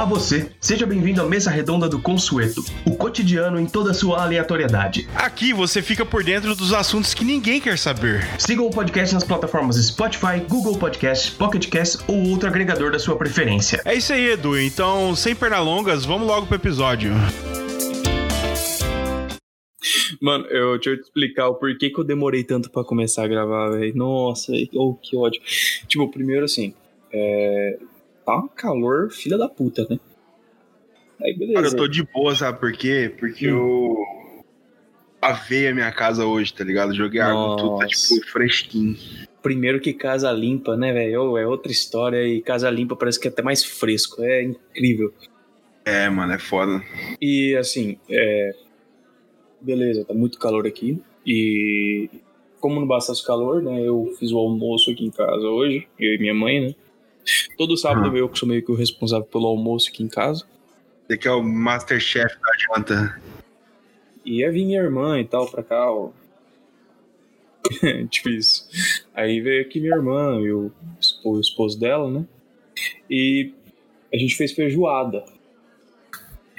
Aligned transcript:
Olá 0.00 0.08
você, 0.08 0.50
seja 0.58 0.86
bem-vindo 0.86 1.20
à 1.20 1.26
mesa 1.26 1.50
redonda 1.50 1.86
do 1.86 2.00
Consueto, 2.00 2.64
o 2.86 2.96
cotidiano 2.96 3.60
em 3.60 3.66
toda 3.66 3.90
a 3.90 3.94
sua 3.94 4.22
aleatoriedade. 4.22 5.06
Aqui 5.14 5.52
você 5.52 5.82
fica 5.82 6.06
por 6.06 6.24
dentro 6.24 6.56
dos 6.56 6.72
assuntos 6.72 7.12
que 7.12 7.22
ninguém 7.22 7.60
quer 7.60 7.76
saber. 7.76 8.26
Siga 8.38 8.62
o 8.62 8.70
podcast 8.70 9.12
nas 9.12 9.24
plataformas 9.24 9.76
Spotify, 9.76 10.40
Google 10.48 10.78
Podcast, 10.78 11.32
Pocket 11.32 11.68
Cast 11.68 11.98
ou 12.08 12.30
outro 12.30 12.48
agregador 12.48 12.90
da 12.90 12.98
sua 12.98 13.14
preferência. 13.14 13.82
É 13.84 13.94
isso 13.94 14.10
aí, 14.14 14.30
Edu. 14.30 14.58
Então, 14.58 15.14
sem 15.14 15.36
pernalongas, 15.36 16.06
vamos 16.06 16.26
logo 16.26 16.46
pro 16.46 16.56
episódio. 16.56 17.12
Mano, 20.18 20.46
eu, 20.46 20.76
deixa 20.76 20.90
eu 20.92 20.96
te 20.96 21.02
explicar 21.02 21.48
o 21.48 21.56
porquê 21.56 21.90
que 21.90 22.00
eu 22.00 22.04
demorei 22.04 22.42
tanto 22.42 22.70
pra 22.70 22.82
começar 22.82 23.24
a 23.24 23.28
gravar, 23.28 23.68
velho. 23.72 23.94
Nossa, 23.94 24.50
oh, 24.76 24.94
que 24.94 25.14
ódio. 25.14 25.42
Tipo, 25.86 26.10
primeiro 26.10 26.46
assim, 26.46 26.72
é... 27.12 27.78
tá 28.30 28.44
um 28.44 28.48
calor 28.48 29.10
filha 29.10 29.36
da 29.36 29.48
puta, 29.48 29.86
né? 29.88 29.98
Aí, 31.22 31.36
beleza. 31.36 31.54
Cara, 31.54 31.66
eu 31.68 31.76
tô 31.76 31.88
de 31.88 32.02
boa, 32.02 32.34
sabe 32.34 32.58
por 32.58 32.72
quê? 32.72 33.12
Porque 33.18 33.50
hum. 33.50 33.56
eu 33.56 33.96
avei 35.20 35.68
a 35.68 35.74
minha 35.74 35.92
casa 35.92 36.24
hoje, 36.24 36.52
tá 36.52 36.64
ligado? 36.64 36.94
Joguei 36.94 37.20
Nossa. 37.20 37.32
água, 37.32 37.56
tudo 37.56 37.78
tá, 37.78 37.86
tipo, 37.86 38.26
fresquinho. 38.30 38.96
Primeiro 39.42 39.80
que 39.80 39.92
casa 39.92 40.30
limpa, 40.32 40.76
né, 40.76 40.92
velho? 40.92 41.36
É 41.36 41.46
outra 41.46 41.70
história 41.70 42.26
e 42.26 42.40
casa 42.40 42.70
limpa 42.70 42.96
parece 42.96 43.18
que 43.18 43.28
é 43.28 43.30
até 43.30 43.42
mais 43.42 43.64
fresco. 43.64 44.22
É 44.22 44.42
incrível. 44.42 45.12
É, 45.84 46.08
mano, 46.08 46.32
é 46.32 46.38
foda. 46.38 46.82
E 47.20 47.56
assim, 47.56 47.98
é, 48.08 48.54
beleza, 49.60 50.04
tá 50.04 50.14
muito 50.14 50.38
calor 50.38 50.66
aqui. 50.66 51.02
E 51.26 52.08
como 52.60 52.78
não 52.80 52.86
bastasse 52.86 53.24
calor, 53.24 53.62
né? 53.62 53.80
Eu 53.82 54.14
fiz 54.18 54.30
o 54.32 54.38
almoço 54.38 54.90
aqui 54.90 55.04
em 55.04 55.10
casa 55.10 55.46
hoje, 55.46 55.86
eu 55.98 56.14
e 56.14 56.18
minha 56.18 56.34
mãe, 56.34 56.60
né? 56.60 56.74
Todo 57.56 57.76
sábado 57.76 58.10
ah. 58.14 58.18
eu 58.18 58.28
que 58.28 58.38
sou 58.38 58.48
meio 58.48 58.62
que 58.62 58.72
o 58.72 58.74
responsável 58.74 59.26
pelo 59.26 59.46
almoço 59.46 59.88
aqui 59.88 60.02
em 60.02 60.08
casa. 60.08 60.44
Você 61.06 61.18
que 61.18 61.28
é 61.28 61.32
o 61.32 61.42
Masterchef 61.42 62.36
da 62.40 62.76
janta. 62.76 63.20
E 64.24 64.40
ia 64.40 64.52
vir 64.52 64.64
minha 64.64 64.80
irmã 64.80 65.18
e 65.18 65.24
tal 65.24 65.50
pra 65.50 65.62
cá, 65.62 65.90
ó. 65.90 66.10
tipo 68.10 68.28
isso. 68.28 68.68
Aí 69.14 69.40
veio 69.40 69.62
aqui 69.62 69.80
minha 69.80 69.94
irmã 69.94 70.40
e 70.40 70.52
o 70.52 70.70
esposo 71.40 71.78
dela, 71.78 72.10
né? 72.10 72.24
E 73.08 73.52
a 74.12 74.16
gente 74.16 74.36
fez 74.36 74.52
feijoada. 74.52 75.24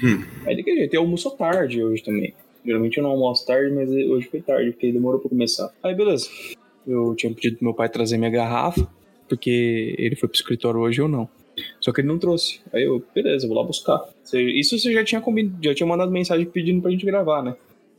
Hum. 0.04 0.24
Aí 0.46 0.56
de 0.56 0.64
que 0.64 0.76
jeito, 0.76 0.94
eu 0.94 1.02
almoço 1.02 1.30
tarde 1.32 1.84
hoje 1.84 2.04
também. 2.04 2.34
Geralmente 2.66 2.98
eu 2.98 3.04
não 3.04 3.12
almoço 3.12 3.46
tarde, 3.46 3.74
mas 3.74 3.90
hoje 3.90 4.28
foi 4.28 4.42
tarde, 4.42 4.72
porque 4.72 4.92
demorou 4.92 5.20
pra 5.20 5.30
começar. 5.30 5.72
Aí 5.82 5.96
beleza. 5.96 6.30
Eu 6.86 7.16
tinha 7.16 7.34
pedido 7.34 7.58
pro 7.58 7.66
meu 7.66 7.74
pai 7.74 7.90
trazer 7.90 8.18
minha 8.18 8.30
garrafa, 8.30 8.88
porque 9.36 9.96
ele 9.98 10.16
foi 10.18 10.28
pro 10.28 10.36
escritório 10.36 10.82
hoje 10.82 11.02
ou 11.02 11.08
não. 11.08 11.30
Só 11.80 11.94
que 11.94 12.02
ele 12.02 12.08
não 12.10 12.20
trouxe. 12.20 12.60
Aí 12.74 12.84
eu, 12.84 13.06
beleza, 13.16 13.48
vou 13.48 13.56
lá 13.56 13.64
buscar. 13.64 14.02
Isso 14.34 14.78
você 14.78 14.92
já 14.92 15.04
tinha 15.04 15.22
combinado, 15.22 15.58
já 15.64 15.74
tinha 15.74 15.88
mandado 15.88 16.12
mensagem 16.12 16.46
pedindo 16.46 16.82
pra 16.82 16.92
gente 16.92 17.06
gravar, 17.06 17.42
né? 17.42 17.56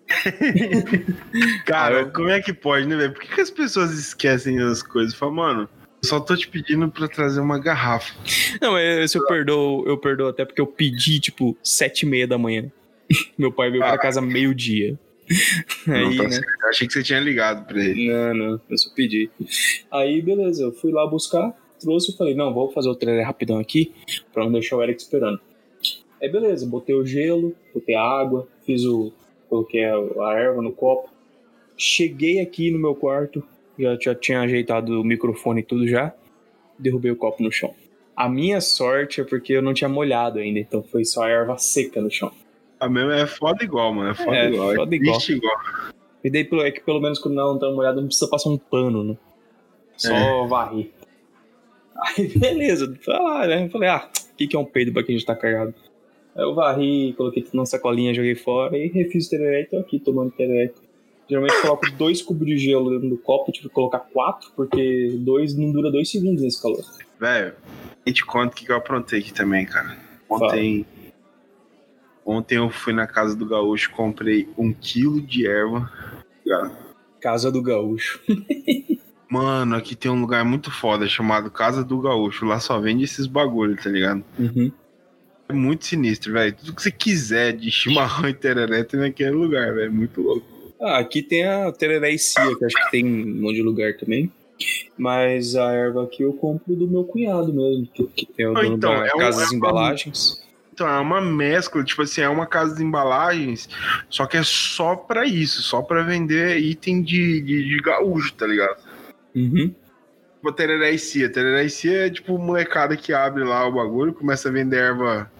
Cara, 1.65 2.05
como 2.07 2.29
é 2.29 2.41
que 2.43 2.53
pode, 2.53 2.87
né, 2.87 2.97
velho? 2.97 3.13
Por 3.13 3.23
que, 3.23 3.35
que, 3.35 3.41
as 3.41 3.51
pessoas 3.51 3.93
esquecem 3.93 4.59
as 4.61 4.83
coisas? 4.83 5.15
Fala, 5.15 5.33
mano, 5.33 5.69
só 6.05 6.21
tô 6.21 6.37
te 6.37 6.49
pedindo 6.49 6.91
pra 6.91 7.09
trazer 7.09 7.41
uma 7.41 7.59
garrafa. 7.59 8.15
Não, 8.61 8.79
esse 8.79 9.17
eu 9.17 9.27
perdoo, 9.27 9.87
eu 9.87 9.97
perdoo 9.97 10.29
até 10.29 10.45
porque 10.45 10.61
eu 10.61 10.67
pedi, 10.67 11.19
tipo, 11.19 11.57
sete 11.63 12.03
e 12.03 12.07
meia 12.07 12.27
da 12.27 12.37
manhã. 12.37 12.71
Meu 13.39 13.53
pai 13.53 13.71
veio 13.71 13.85
ah. 13.85 13.89
pra 13.89 13.99
casa 13.99 14.21
meio-dia. 14.21 14.99
Aí, 15.89 16.17
tá 16.17 16.29
né? 16.29 16.41
Achei 16.69 16.87
que 16.87 16.93
você 16.93 17.03
tinha 17.03 17.21
ligado 17.21 17.67
pra 17.67 17.83
ele. 17.83 18.09
Não, 18.09 18.35
não, 18.35 18.61
eu 18.69 18.79
só 18.79 18.91
pedi. 18.95 19.31
Aí, 19.91 20.21
beleza, 20.23 20.65
eu 20.65 20.73
fui 20.73 20.93
lá 20.93 21.07
buscar, 21.07 21.53
trouxe 21.81 22.13
e 22.13 22.17
falei, 22.17 22.35
não, 22.35 22.53
vou 22.53 22.71
fazer 22.71 22.89
o 22.89 22.95
trailer 22.95 23.27
rapidão 23.27 23.59
aqui, 23.59 23.93
pra 24.33 24.45
não 24.45 24.53
deixar 24.53 24.77
o 24.77 24.83
Eric 24.83 25.01
esperando. 25.01 25.41
Aí, 26.21 26.31
beleza, 26.31 26.67
botei 26.67 26.95
o 26.95 27.05
gelo, 27.05 27.55
botei 27.75 27.95
a 27.95 28.03
água, 28.03 28.49
fiz 28.65 28.85
o. 28.85 29.13
coloquei 29.49 29.85
a, 29.85 29.97
erva 30.37 30.63
no 30.63 30.73
copo. 30.73 31.11
Cheguei 31.77 32.41
aqui 32.41 32.71
no 32.71 32.79
meu 32.79 32.95
quarto, 32.95 33.43
já, 33.79 33.99
já 34.01 34.15
tinha 34.15 34.41
ajeitado 34.41 35.01
o 35.01 35.05
microfone 35.05 35.61
e 35.61 35.65
tudo 35.65 35.89
já, 35.89 36.15
derrubei 36.79 37.11
o 37.11 37.17
copo 37.17 37.43
no 37.43 37.51
chão. 37.51 37.75
A 38.15 38.29
minha 38.29 38.61
sorte 38.61 39.21
é 39.21 39.25
porque 39.25 39.55
eu 39.55 39.63
não 39.63 39.75
tinha 39.75 39.89
molhado 39.89 40.39
ainda, 40.39 40.61
então 40.61 40.83
foi 40.83 41.05
só 41.05 41.25
a 41.25 41.31
erva 41.31 41.59
seca 41.59 42.01
no 42.01 42.11
chão. 42.11 42.31
A 42.83 42.89
mesma 42.89 43.15
é 43.15 43.27
foda 43.29 43.63
igual, 43.63 43.95
mano. 43.95 44.11
É 44.11 44.15
foda 44.15 44.37
é, 44.37 44.51
igual. 44.51 44.75
Foda 44.75 44.93
é 44.93 44.99
igual. 44.99 45.21
igual. 45.29 45.57
E 46.25 46.31
daí 46.31 46.49
é 46.67 46.71
que 46.73 46.81
pelo 46.81 47.01
menos 47.01 47.21
quando 47.21 47.37
não 47.37 47.57
tá 47.57 47.71
molhado 47.71 48.01
não 48.01 48.09
precisa 48.09 48.29
passar 48.29 48.51
um 48.51 48.59
pano, 48.59 49.05
né? 49.05 49.17
Só 49.97 50.13
é. 50.13 50.49
varrer. 50.49 50.91
Aí 51.97 52.27
beleza, 52.37 52.93
tá 53.07 53.47
né? 53.47 53.69
Falei, 53.69 53.89
ah, 53.89 54.11
o 54.33 54.37
que, 54.37 54.49
que 54.49 54.57
é 54.57 54.59
um 54.59 54.65
peido 54.65 54.93
pra 54.93 55.05
quem 55.05 55.17
já 55.17 55.27
tá 55.27 55.37
cagado? 55.37 55.75
Aí 56.35 56.43
eu 56.43 56.57
varri, 56.57 57.15
coloquei 57.17 57.45
tudo 57.45 57.59
na 57.59 57.67
sacolinha, 57.67 58.13
joguei 58.13 58.35
fora 58.35 58.77
e 58.77 58.89
refiz 58.89 59.29
o 59.29 59.31
tereré 59.31 59.61
e 59.61 59.67
tô 59.67 59.79
aqui 59.79 60.01
tomando 60.01 60.33
tereré. 60.33 60.73
Geralmente 61.29 61.63
coloco 61.63 61.89
dois 61.93 62.21
cubos 62.21 62.49
de 62.49 62.59
gelo 62.59 62.91
dentro 62.91 63.11
do 63.11 63.17
copo, 63.17 63.53
tive 63.53 63.69
que 63.69 63.75
colocar 63.75 64.01
quatro, 64.01 64.51
porque 64.57 65.13
dois 65.21 65.57
não 65.57 65.71
dura 65.71 65.89
dois 65.93 66.11
segundos 66.11 66.43
nesse 66.43 66.61
calor. 66.61 66.83
Velho, 67.21 67.55
a 68.05 68.09
gente 68.11 68.27
conta 68.27 68.53
o 68.53 68.57
que 68.57 68.73
eu 68.73 68.75
aprontei 68.75 69.21
aqui 69.21 69.33
também, 69.33 69.65
cara. 69.65 69.97
Ontem. 70.29 70.85
Fala 70.85 71.02
Ontem 72.25 72.57
eu 72.57 72.71
fui 72.71 72.93
na 72.93 73.07
casa 73.07 73.35
do 73.35 73.47
gaúcho, 73.47 73.91
comprei 73.91 74.49
um 74.57 74.73
quilo 74.73 75.21
de 75.21 75.47
erva. 75.47 75.91
Casa 77.21 77.51
do 77.51 77.63
gaúcho. 77.63 78.21
Mano, 79.33 79.77
aqui 79.77 79.97
tem 79.97 80.11
um 80.11 80.21
lugar 80.21 80.45
muito 80.45 80.71
foda 80.71 81.09
chamado 81.09 81.51
Casa 81.51 81.83
do 81.83 81.99
Gaúcho. 81.99 82.45
Lá 82.45 82.61
só 82.61 82.79
vende 82.79 83.05
esses 83.05 83.27
bagulho, 83.27 83.75
tá 83.83 83.89
ligado? 83.89 84.23
Uhum. 84.39 84.71
É 85.49 85.55
muito 85.55 85.87
sinistro, 85.87 86.35
velho. 86.35 86.55
Tudo 86.55 86.75
que 86.75 86.83
você 86.83 86.91
quiser 86.91 87.53
de 87.57 87.71
chimarrão 87.71 88.29
e 88.29 88.35
tereré 88.35 88.85
tem 88.85 89.01
naquele 89.01 89.31
lugar, 89.31 89.75
velho. 89.75 89.91
Muito 89.91 90.21
louco. 90.21 90.47
Ah, 90.79 90.99
aqui 90.99 91.23
tem 91.23 91.47
a 91.47 91.73
tereré 91.73 92.11
e 92.11 92.19
cia, 92.19 92.55
que 92.59 92.65
acho 92.67 92.77
que 92.77 92.91
tem 92.91 93.07
um 93.07 93.41
monte 93.41 93.55
de 93.55 93.63
lugar 93.63 93.97
também. 93.97 94.31
Mas 94.99 95.57
a 95.57 95.73
erva 95.73 96.05
aqui 96.05 96.23
eu 96.23 96.35
compro 96.35 96.77
do 96.77 96.87
meu 96.87 97.05
cunhado 97.05 97.55
mesmo, 97.55 97.87
que, 97.87 98.05
que 98.09 98.27
tem 98.27 98.47
o 98.47 98.51
ah, 98.51 98.63
dono 98.63 98.77
então, 98.77 98.91
da 98.93 99.07
é 99.07 99.11
Casa 99.11 99.17
um, 99.17 99.41
das 99.41 99.53
é 99.53 99.55
Embalagens. 99.55 100.43
Então, 100.73 100.89
é 100.89 100.99
uma 100.99 101.21
mescla, 101.21 101.85
tipo 101.85 102.03
assim, 102.03 102.23
é 102.23 102.29
uma 102.29 102.47
casa 102.47 102.75
de 102.75 102.83
embalagens, 102.83 103.69
só 104.09 104.25
que 104.25 104.39
é 104.39 104.43
só 104.43 104.97
pra 104.97 105.27
isso, 105.27 105.63
só 105.63 105.83
pra 105.83 106.03
vender 106.03 106.59
item 106.59 107.03
de, 107.03 107.43
de, 107.43 107.69
de 107.69 107.83
gaúcho, 107.83 108.33
tá 108.33 108.47
ligado? 108.47 108.79
Uhum. 109.35 109.75
Tipo, 110.37 110.53
tereré 110.53 110.91
e 110.91 110.99
cia. 110.99 111.31
Tereré 111.31 111.65
e 111.65 111.71
cia 111.71 112.07
é 112.07 112.11
tipo 112.11 112.39
molecada 112.39 112.97
que 112.97 113.13
abre 113.13 113.45
lá 113.45 113.67
o 113.67 113.73
bagulho, 113.73 114.15
começa 114.15 114.49
a 114.49 114.53
vender 114.53 114.79
erva 114.79 115.31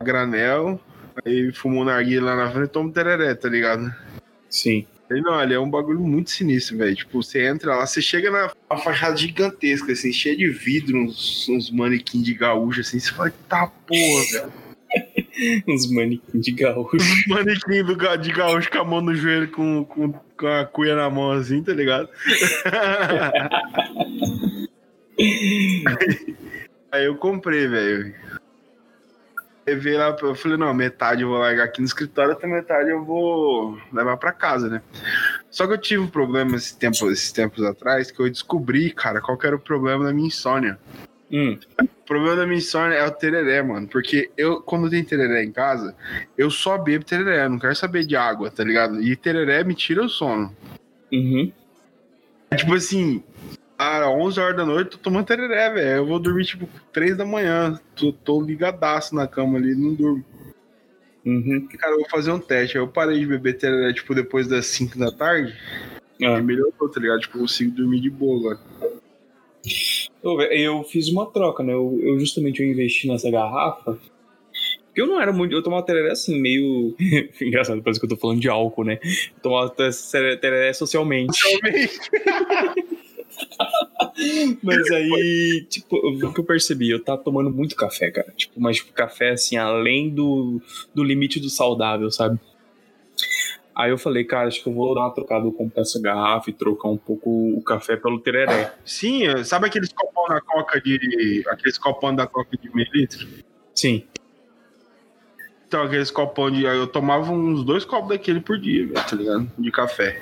a 0.00 0.04
granel, 0.04 0.80
aí 1.24 1.52
fuma 1.52 1.82
um 1.82 1.84
narguilha 1.84 2.22
lá 2.22 2.36
na 2.36 2.50
frente 2.50 2.68
e 2.68 2.72
toma 2.72 2.90
tereré, 2.90 3.34
tá 3.34 3.48
ligado? 3.48 3.94
Sim. 4.48 4.86
Não, 5.10 5.42
ele 5.42 5.54
é 5.54 5.58
um 5.58 5.70
bagulho 5.70 6.00
muito 6.00 6.30
sinistro, 6.30 6.76
velho. 6.76 6.94
Tipo, 6.94 7.22
você 7.22 7.46
entra 7.46 7.74
lá, 7.74 7.86
você 7.86 8.02
chega 8.02 8.30
na 8.30 8.52
uma 8.70 8.78
fachada 8.78 9.16
gigantesca, 9.16 9.92
assim, 9.92 10.12
cheia 10.12 10.36
de 10.36 10.48
vidro, 10.48 10.98
uns, 10.98 11.48
uns 11.48 11.70
manequins 11.70 12.22
de 12.22 12.34
gaúcho, 12.34 12.80
assim, 12.80 12.98
você 12.98 13.12
fala, 13.12 13.32
tá 13.48 13.66
porra, 13.86 14.24
velho. 14.32 14.52
uns 15.68 15.90
manequins 15.90 16.44
de 16.44 16.52
gaúcho. 16.52 16.96
Uns 16.96 17.26
manequins 17.26 17.86
do, 17.86 18.16
de 18.18 18.32
gaúcho 18.32 18.70
com 18.70 18.78
a 18.78 18.84
mão 18.84 19.00
no 19.00 19.14
joelho, 19.14 19.50
com, 19.50 19.84
com, 19.84 20.12
com 20.12 20.46
a 20.46 20.64
cuia 20.66 20.94
na 20.94 21.08
mão, 21.08 21.32
assim, 21.32 21.62
tá 21.62 21.72
ligado? 21.72 22.08
aí, 25.18 25.84
aí 26.92 27.04
eu 27.06 27.16
comprei, 27.16 27.66
velho 27.66 28.14
levei 29.68 29.96
lá, 29.96 30.16
eu 30.20 30.34
falei, 30.34 30.56
não, 30.56 30.72
metade 30.72 31.22
eu 31.22 31.28
vou 31.28 31.38
largar 31.38 31.64
aqui 31.64 31.80
no 31.80 31.86
escritório, 31.86 32.32
até 32.32 32.46
metade 32.46 32.90
eu 32.90 33.04
vou 33.04 33.78
levar 33.92 34.16
para 34.16 34.32
casa, 34.32 34.68
né? 34.68 34.82
Só 35.50 35.66
que 35.66 35.72
eu 35.74 35.78
tive 35.78 36.02
um 36.02 36.06
problema 36.06 36.56
esses 36.56 36.72
tempos, 36.72 37.02
esses 37.02 37.32
tempos 37.32 37.62
atrás, 37.64 38.10
que 38.10 38.20
eu 38.20 38.28
descobri, 38.28 38.90
cara, 38.90 39.20
qual 39.20 39.38
era 39.42 39.56
o 39.56 39.60
problema 39.60 40.04
da 40.04 40.12
minha 40.12 40.28
insônia. 40.28 40.78
Hum. 41.30 41.58
O 41.80 42.06
problema 42.06 42.36
da 42.36 42.46
minha 42.46 42.58
insônia 42.58 42.94
é 42.94 43.06
o 43.06 43.10
tereré, 43.10 43.62
mano. 43.62 43.86
Porque 43.86 44.30
eu, 44.36 44.62
quando 44.62 44.88
tem 44.88 45.04
tereré 45.04 45.44
em 45.44 45.52
casa, 45.52 45.94
eu 46.36 46.50
só 46.50 46.78
bebo 46.78 47.04
tereré, 47.04 47.48
não 47.48 47.58
quero 47.58 47.76
saber 47.76 48.06
de 48.06 48.16
água, 48.16 48.50
tá 48.50 48.64
ligado? 48.64 49.02
E 49.02 49.14
tereré 49.14 49.62
me 49.62 49.74
tira 49.74 50.02
o 50.02 50.08
sono. 50.08 50.54
Uhum. 51.12 51.52
Tipo 52.56 52.74
assim, 52.74 53.22
às 53.78 54.04
11 54.04 54.40
horas 54.40 54.56
da 54.56 54.66
noite, 54.66 54.90
tô 54.90 54.98
tomando 54.98 55.26
tereré, 55.26 55.70
velho. 55.70 55.98
Eu 55.98 56.06
vou 56.06 56.18
dormir, 56.18 56.44
tipo, 56.44 56.68
3 56.92 57.16
da 57.16 57.24
manhã. 57.24 57.80
Tô, 57.94 58.12
tô 58.12 58.42
ligadaço 58.42 59.14
na 59.14 59.28
cama 59.28 59.56
ali, 59.56 59.74
não 59.74 59.94
durmo. 59.94 60.24
Uhum. 61.24 61.68
Cara, 61.78 61.92
eu 61.92 62.00
vou 62.00 62.08
fazer 62.08 62.32
um 62.32 62.40
teste. 62.40 62.76
Aí 62.76 62.82
eu 62.82 62.88
parei 62.88 63.20
de 63.20 63.26
beber 63.26 63.56
tereré, 63.56 63.92
tipo, 63.92 64.14
depois 64.14 64.48
das 64.48 64.66
5 64.66 64.98
da 64.98 65.12
tarde. 65.12 65.54
Ah. 66.22 66.38
E 66.38 66.42
melhorou, 66.42 66.88
tá 66.88 67.00
ligado? 67.00 67.20
Tipo, 67.20 67.36
eu 67.36 67.42
consigo 67.42 67.70
dormir 67.70 68.00
de 68.00 68.10
boa 68.10 68.38
agora. 68.40 68.60
Eu 70.50 70.82
fiz 70.82 71.08
uma 71.08 71.26
troca, 71.30 71.62
né? 71.62 71.72
Eu, 71.72 71.98
eu 72.02 72.18
justamente 72.18 72.60
eu 72.60 72.68
investi 72.68 73.06
nessa 73.06 73.30
garrafa. 73.30 73.96
Porque 74.86 75.00
eu 75.00 75.06
não 75.06 75.20
era 75.20 75.32
muito. 75.32 75.54
Eu 75.54 75.62
tomava 75.62 75.86
tereré 75.86 76.10
assim, 76.10 76.40
meio. 76.40 76.96
Engraçado, 77.40 77.80
parece 77.82 78.00
que 78.00 78.06
eu 78.06 78.10
tô 78.10 78.16
falando 78.16 78.40
de 78.40 78.48
álcool, 78.48 78.82
né? 78.82 78.98
Eu 79.02 79.40
tomava 79.40 79.70
tereré 79.70 80.72
socialmente. 80.72 81.38
Socialmente. 81.38 82.00
Mas 84.62 84.90
aí, 84.90 85.66
tipo, 85.68 85.96
o 85.96 86.32
que 86.32 86.40
eu 86.40 86.44
percebi, 86.44 86.90
eu 86.90 87.02
tava 87.02 87.22
tomando 87.22 87.50
muito 87.50 87.76
café, 87.76 88.10
cara. 88.10 88.32
Tipo, 88.36 88.60
mas 88.60 88.76
tipo, 88.76 88.92
café 88.92 89.30
assim, 89.30 89.56
além 89.56 90.10
do, 90.10 90.60
do 90.94 91.04
limite 91.04 91.40
do 91.40 91.48
saudável, 91.48 92.10
sabe? 92.10 92.38
Aí 93.74 93.90
eu 93.90 93.98
falei, 93.98 94.24
cara, 94.24 94.48
acho 94.48 94.60
que 94.60 94.68
eu 94.68 94.72
vou 94.72 94.92
dar 94.92 95.02
uma 95.02 95.14
trocada, 95.14 95.42
vou 95.42 95.52
comprar 95.52 95.82
essa 95.82 96.00
garrafa 96.00 96.50
e 96.50 96.52
trocar 96.52 96.88
um 96.88 96.96
pouco 96.96 97.30
o 97.30 97.62
café 97.62 97.96
pelo 97.96 98.18
tereré. 98.18 98.74
Sim, 98.84 99.22
sabe 99.44 99.66
aqueles 99.66 99.92
copão 99.92 100.26
da 100.26 100.40
coca 100.40 100.80
de. 100.80 101.44
aqueles 101.48 101.78
copão 101.78 102.14
da 102.14 102.26
coca 102.26 102.56
de 102.56 102.74
meio 102.74 102.88
litro? 102.92 103.24
Sim. 103.72 104.04
Então, 105.66 105.82
aqueles 105.82 106.10
copão 106.10 106.50
de. 106.50 106.64
Eu 106.64 106.88
tomava 106.88 107.30
uns 107.30 107.62
dois 107.62 107.84
copos 107.84 108.08
daquele 108.08 108.40
por 108.40 108.58
dia, 108.58 108.84
velho, 108.84 109.06
tá 109.06 109.14
ligado? 109.14 109.48
De 109.56 109.70
café. 109.70 110.18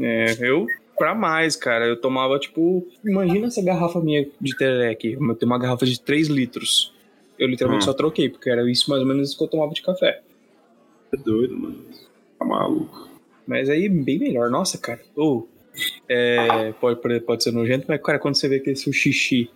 É, 0.00 0.34
eu 0.40 0.66
pra 1.02 1.16
mais, 1.16 1.56
cara. 1.56 1.84
Eu 1.84 2.00
tomava, 2.00 2.38
tipo. 2.38 2.86
Imagina 3.04 3.48
essa 3.48 3.60
garrafa 3.60 3.98
minha 4.00 4.24
de 4.40 4.56
tereré 4.56 4.90
aqui. 4.90 5.14
Eu 5.14 5.34
tenho 5.34 5.50
uma 5.50 5.58
garrafa 5.58 5.84
de 5.84 6.00
3 6.00 6.28
litros. 6.28 6.94
Eu 7.36 7.48
literalmente 7.48 7.82
Hum. 7.82 7.86
só 7.86 7.92
troquei, 7.92 8.28
porque 8.28 8.48
era 8.48 8.70
isso 8.70 8.88
mais 8.88 9.02
ou 9.02 9.08
menos 9.08 9.34
que 9.34 9.42
eu 9.42 9.48
tomava 9.48 9.72
de 9.72 9.82
café. 9.82 10.20
É 11.12 11.16
doido, 11.16 11.58
mano. 11.58 11.84
Tá 12.38 12.44
maluco. 12.44 13.08
Mas 13.44 13.68
aí, 13.68 13.88
bem 13.88 14.20
melhor. 14.20 14.48
Nossa, 14.48 14.78
cara. 14.78 15.00
Ou. 15.16 15.48
é, 16.08 16.72
pode, 16.80 17.00
pode 17.22 17.42
ser 17.42 17.50
nojento, 17.50 17.86
mas, 17.88 18.00
cara, 18.00 18.20
quando 18.20 18.36
você 18.36 18.48
vê 18.48 18.56
aquele 18.56 18.76
seu 18.76 18.92
xixi 18.92 19.50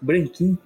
branquinho, 0.00 0.56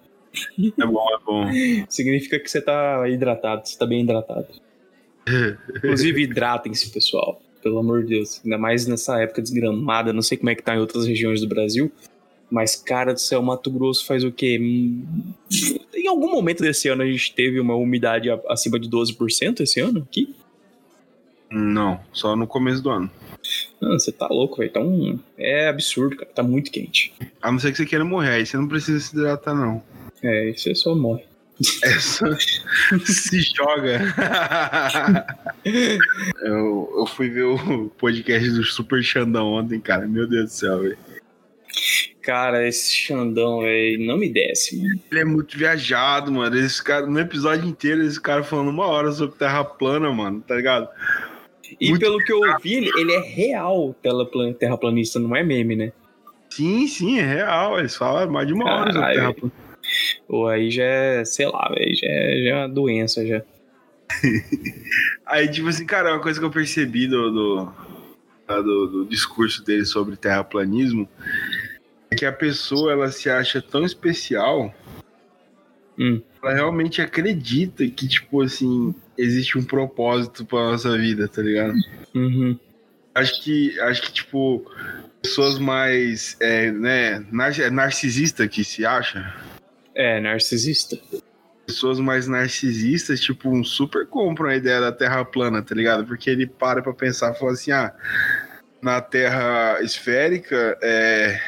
É 0.79 0.87
bom, 0.87 1.07
é 1.15 1.25
bom. 1.25 1.47
significa 1.89 2.39
que 2.39 2.51
você 2.51 2.61
tá 2.61 3.09
hidratado, 3.09 3.67
você 3.67 3.79
tá 3.79 3.87
bem 3.87 4.03
hidratado. 4.03 4.49
Inclusive, 5.75 6.23
hidratem-se, 6.23 6.91
pessoal. 6.91 7.41
Pelo 7.63 7.79
amor 7.79 8.03
de 8.03 8.11
Deus. 8.11 8.41
Ainda 8.45 8.59
mais 8.59 8.87
nessa 8.87 9.21
época 9.21 9.43
desgramada. 9.43 10.13
Não 10.13 10.23
sei 10.23 10.39
como 10.39 10.51
é 10.51 10.55
que 10.55 10.63
tá 10.63 10.75
em 10.75 10.79
outras 10.79 11.07
regiões 11.07 11.41
do 11.41 11.49
Brasil. 11.49 11.91
Mas, 12.51 12.77
cara 12.77 13.13
do 13.13 13.21
céu, 13.21 13.43
Mato 13.43 13.71
Grosso 13.71 14.07
faz 14.07 14.25
o 14.25 14.33
quê? 14.33 14.59
Em 14.59 16.07
algum 16.09 16.31
momento 16.31 16.63
desse 16.63 16.89
ano 16.89 17.03
a 17.03 17.07
gente 17.07 17.35
teve 17.35 17.61
uma 17.61 17.75
umidade 17.75 18.31
acima 18.49 18.79
de 18.79 18.89
12% 18.89 19.61
esse 19.61 19.81
ano 19.81 20.07
aqui? 20.09 20.35
Não, 21.51 22.01
só 22.13 22.37
no 22.37 22.47
começo 22.47 22.83
do 22.83 22.91
ano. 22.91 23.11
Não, 23.81 23.99
você 23.99 24.13
tá 24.13 24.27
louco, 24.29 24.57
velho. 24.57 24.69
Então, 24.69 25.21
é 25.37 25.69
absurdo, 25.69 26.17
cara. 26.17 26.31
Tá 26.35 26.43
muito 26.43 26.71
quente. 26.71 27.13
A 27.41 27.51
não 27.51 27.59
ser 27.59 27.71
que 27.71 27.79
você 27.79 27.87
queira 27.87 28.05
morrer, 28.05 28.31
aí 28.31 28.47
você 28.47 28.57
não 28.57 28.69
precisa 28.69 29.01
se 29.01 29.15
hidratar, 29.15 29.55
não. 29.55 29.83
É, 30.23 30.53
você 30.53 30.75
só 30.75 30.95
morre. 30.95 31.25
É 31.83 31.91
só... 31.99 32.27
se 33.05 33.41
joga. 33.57 34.15
eu, 36.43 36.93
eu 36.99 37.07
fui 37.07 37.29
ver 37.29 37.45
o 37.45 37.89
podcast 37.99 38.49
do 38.51 38.63
Super 38.65 39.03
Xandão 39.03 39.49
ontem, 39.55 39.81
cara. 39.81 40.07
Meu 40.07 40.27
Deus 40.29 40.45
do 40.45 40.51
céu, 40.51 40.81
velho. 40.81 40.99
Cara, 42.23 42.67
esse 42.67 42.95
Xandão, 42.95 43.61
velho, 43.61 44.07
não 44.07 44.17
me 44.17 44.29
desce, 44.29 44.77
mano. 44.77 45.01
Ele 45.11 45.21
é 45.21 45.25
muito 45.25 45.57
viajado, 45.59 46.31
mano. 46.31 46.57
Esse 46.59 46.83
cara, 46.83 47.07
no 47.07 47.19
episódio 47.19 47.69
inteiro, 47.69 48.03
esse 48.03 48.21
cara 48.21 48.43
falando 48.43 48.69
uma 48.69 48.87
hora 48.87 49.11
sobre 49.13 49.37
terra 49.39 49.65
plana, 49.65 50.13
mano, 50.13 50.41
tá 50.47 50.55
ligado? 50.55 50.89
E 51.81 51.91
Muito 51.91 52.01
pelo 52.01 52.19
que 52.19 52.33
eu 52.33 52.41
vi, 52.63 52.77
ele, 52.97 53.13
é 53.13 53.21
real 53.21 53.95
terraplan- 54.03 54.53
terraplanista, 54.53 55.19
não 55.19 55.35
é 55.37 55.43
meme, 55.43 55.77
né? 55.77 55.93
Sim, 56.51 56.87
sim, 56.87 57.19
é 57.19 57.27
real. 57.27 57.79
Eles 57.79 57.95
falam 57.95 58.31
mais 58.31 58.47
de 58.47 58.55
uma 58.55 58.65
hora 58.65 58.93
sobre 58.93 59.01
Caralho, 59.01 59.19
terra 59.21 59.35
plana. 59.35 59.53
Ou 60.29 60.49
aí 60.49 60.71
já 60.71 60.85
é, 60.85 61.25
sei 61.25 61.47
lá, 61.47 61.69
velho, 61.75 61.95
já, 61.97 62.07
é- 62.09 62.43
já 62.45 62.51
é 62.51 62.55
uma 62.57 62.69
doença 62.69 63.27
já. 63.27 63.43
Aí, 65.27 65.49
tipo 65.51 65.69
assim, 65.69 65.85
cara, 65.85 66.13
uma 66.15 66.23
coisa 66.23 66.41
que 66.41 66.47
eu 66.47 66.51
percebi 66.51 67.07
do, 67.07 67.31
do, 67.31 67.73
tá, 68.47 68.61
do, 68.63 68.87
do 68.87 69.05
discurso 69.07 69.63
dele 69.63 69.85
sobre 69.85 70.17
terraplanismo 70.17 71.07
é 72.11 72.17
que 72.17 72.25
a 72.25 72.33
pessoa 72.33 72.93
ela 72.93 73.11
se 73.13 73.29
acha 73.29 73.61
tão 73.61 73.85
especial, 73.85 74.75
Hum. 75.99 76.23
ela 76.43 76.55
realmente 76.55 77.03
acredita 77.03 77.87
que, 77.89 78.07
tipo 78.07 78.41
assim, 78.41 78.95
existe 79.17 79.59
um 79.59 79.65
propósito 79.65 80.47
pra 80.47 80.71
nossa 80.71 80.97
vida, 80.97 81.27
tá 81.27 81.43
ligado? 81.43 81.75
Uhum. 82.15 82.59
Acho 83.15 83.43
que, 83.43 83.79
acho 83.81 84.03
que 84.03 84.13
tipo, 84.13 84.65
pessoas 85.21 85.59
mais, 85.59 86.37
é, 86.41 86.71
né, 86.71 87.27
é 87.59 87.71
narcisista 87.71 88.47
que 88.47 88.63
se 88.63 88.87
acha, 88.87 89.35
É, 89.99 90.21
narcisista. 90.21 90.97
pessoas 91.67 91.99
mais 91.99 92.29
narcisistas, 92.29 93.21
tipo, 93.21 93.51
um 93.51 93.65
super 93.65 94.07
compram 94.07 94.49
a 94.49 94.57
ideia 94.57 94.81
da 94.81 94.93
Terra 94.93 95.25
plana, 95.25 95.61
tá 95.61 95.75
ligado? 95.75 96.07
Porque 96.07 96.31
ele 96.31 96.47
para 96.47 96.81
pra 96.81 96.95
pensar 96.95 97.33
e 97.33 97.39
fala 97.39 97.53
assim, 97.53 97.73
ah, 97.73 97.93
na 98.81 99.01
Terra 99.01 99.79
esférica, 99.83 100.79
é, 100.81 101.41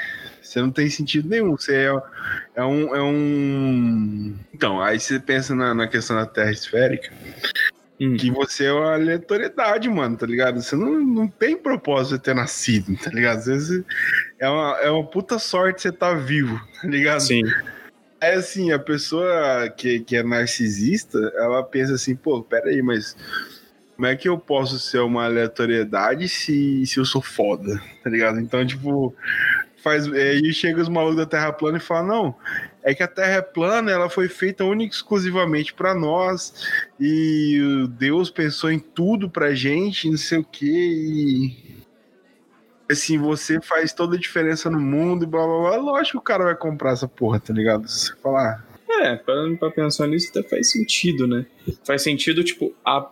você 0.42 0.60
não 0.60 0.72
tem 0.72 0.90
sentido 0.90 1.28
nenhum, 1.28 1.56
você 1.56 1.74
é, 1.74 2.02
é 2.56 2.64
um, 2.64 2.94
é 2.94 3.00
um... 3.00 4.36
Então, 4.52 4.82
aí 4.82 4.98
você 4.98 5.20
pensa 5.20 5.54
na, 5.54 5.72
na 5.72 5.86
questão 5.86 6.16
da 6.16 6.26
Terra 6.26 6.50
esférica, 6.50 7.08
Hum. 8.00 8.16
que 8.16 8.30
você 8.30 8.64
é 8.64 8.72
uma 8.72 8.94
aleatoriedade, 8.94 9.86
mano, 9.90 10.16
tá 10.16 10.24
ligado? 10.26 10.60
Você 10.60 10.74
não, 10.74 11.00
não 11.00 11.28
tem 11.28 11.54
propósito 11.54 12.16
de 12.16 12.22
ter 12.22 12.34
nascido, 12.34 12.96
tá 12.96 13.10
ligado? 13.10 13.36
Às 13.36 13.46
vezes 13.46 13.84
é 14.38 14.48
uma, 14.48 14.78
é 14.80 14.90
uma 14.90 15.06
puta 15.06 15.38
sorte 15.38 15.82
você 15.82 15.90
estar 15.90 16.14
vivo, 16.14 16.58
tá 16.80 16.88
ligado? 16.88 17.20
Sim. 17.20 17.42
É 18.20 18.34
assim, 18.34 18.70
a 18.70 18.78
pessoa 18.78 19.68
que, 19.70 20.00
que 20.00 20.16
é 20.16 20.22
narcisista, 20.22 21.18
ela 21.36 21.62
pensa 21.62 21.94
assim, 21.94 22.14
pô, 22.14 22.42
peraí, 22.42 22.82
mas 22.82 23.16
como 23.96 24.06
é 24.06 24.14
que 24.14 24.28
eu 24.28 24.38
posso 24.38 24.78
ser 24.78 24.98
uma 24.98 25.24
aleatoriedade 25.24 26.28
se, 26.28 26.84
se 26.86 26.98
eu 26.98 27.04
sou 27.04 27.22
foda, 27.22 27.80
tá 28.02 28.10
ligado? 28.10 28.38
Então, 28.38 28.66
tipo, 28.66 29.14
faz. 29.82 30.06
Aí 30.12 30.52
chega 30.52 30.80
os 30.80 30.88
malucos 30.88 31.16
da 31.16 31.26
Terra 31.26 31.52
plana 31.52 31.78
e 31.78 31.80
fala, 31.80 32.06
não, 32.06 32.34
é 32.82 32.94
que 32.94 33.02
a 33.02 33.08
Terra 33.08 33.36
é 33.36 33.42
plana, 33.42 33.90
ela 33.90 34.08
foi 34.08 34.28
feita 34.28 34.64
única 34.64 34.94
e 34.94 34.96
exclusivamente 34.96 35.72
pra 35.72 35.94
nós, 35.94 36.54
e 36.98 37.86
Deus 37.98 38.30
pensou 38.30 38.70
em 38.70 38.78
tudo 38.78 39.28
pra 39.28 39.54
gente, 39.54 40.10
não 40.10 40.18
sei 40.18 40.38
o 40.38 40.44
quê, 40.44 40.66
e 40.66 41.79
assim, 42.90 43.18
você 43.18 43.60
faz 43.60 43.92
toda 43.92 44.16
a 44.16 44.18
diferença 44.18 44.70
no 44.70 44.80
mundo 44.80 45.24
e 45.24 45.26
blá 45.26 45.44
blá 45.44 45.58
blá. 45.60 45.76
Lógico 45.76 46.12
que 46.12 46.18
o 46.18 46.22
cara 46.22 46.44
vai 46.44 46.56
comprar 46.56 46.92
essa 46.92 47.08
porra, 47.08 47.40
tá 47.40 47.52
ligado? 47.52 47.88
Se 47.88 48.06
você 48.06 48.16
falar, 48.22 48.66
É, 49.02 49.16
pra, 49.16 49.34
pra 49.58 49.70
pensar 49.70 50.06
nisso 50.06 50.30
até 50.30 50.42
faz 50.48 50.70
sentido, 50.70 51.26
né? 51.26 51.46
Faz 51.84 52.02
sentido, 52.02 52.42
tipo, 52.42 52.74
a, 52.84 53.08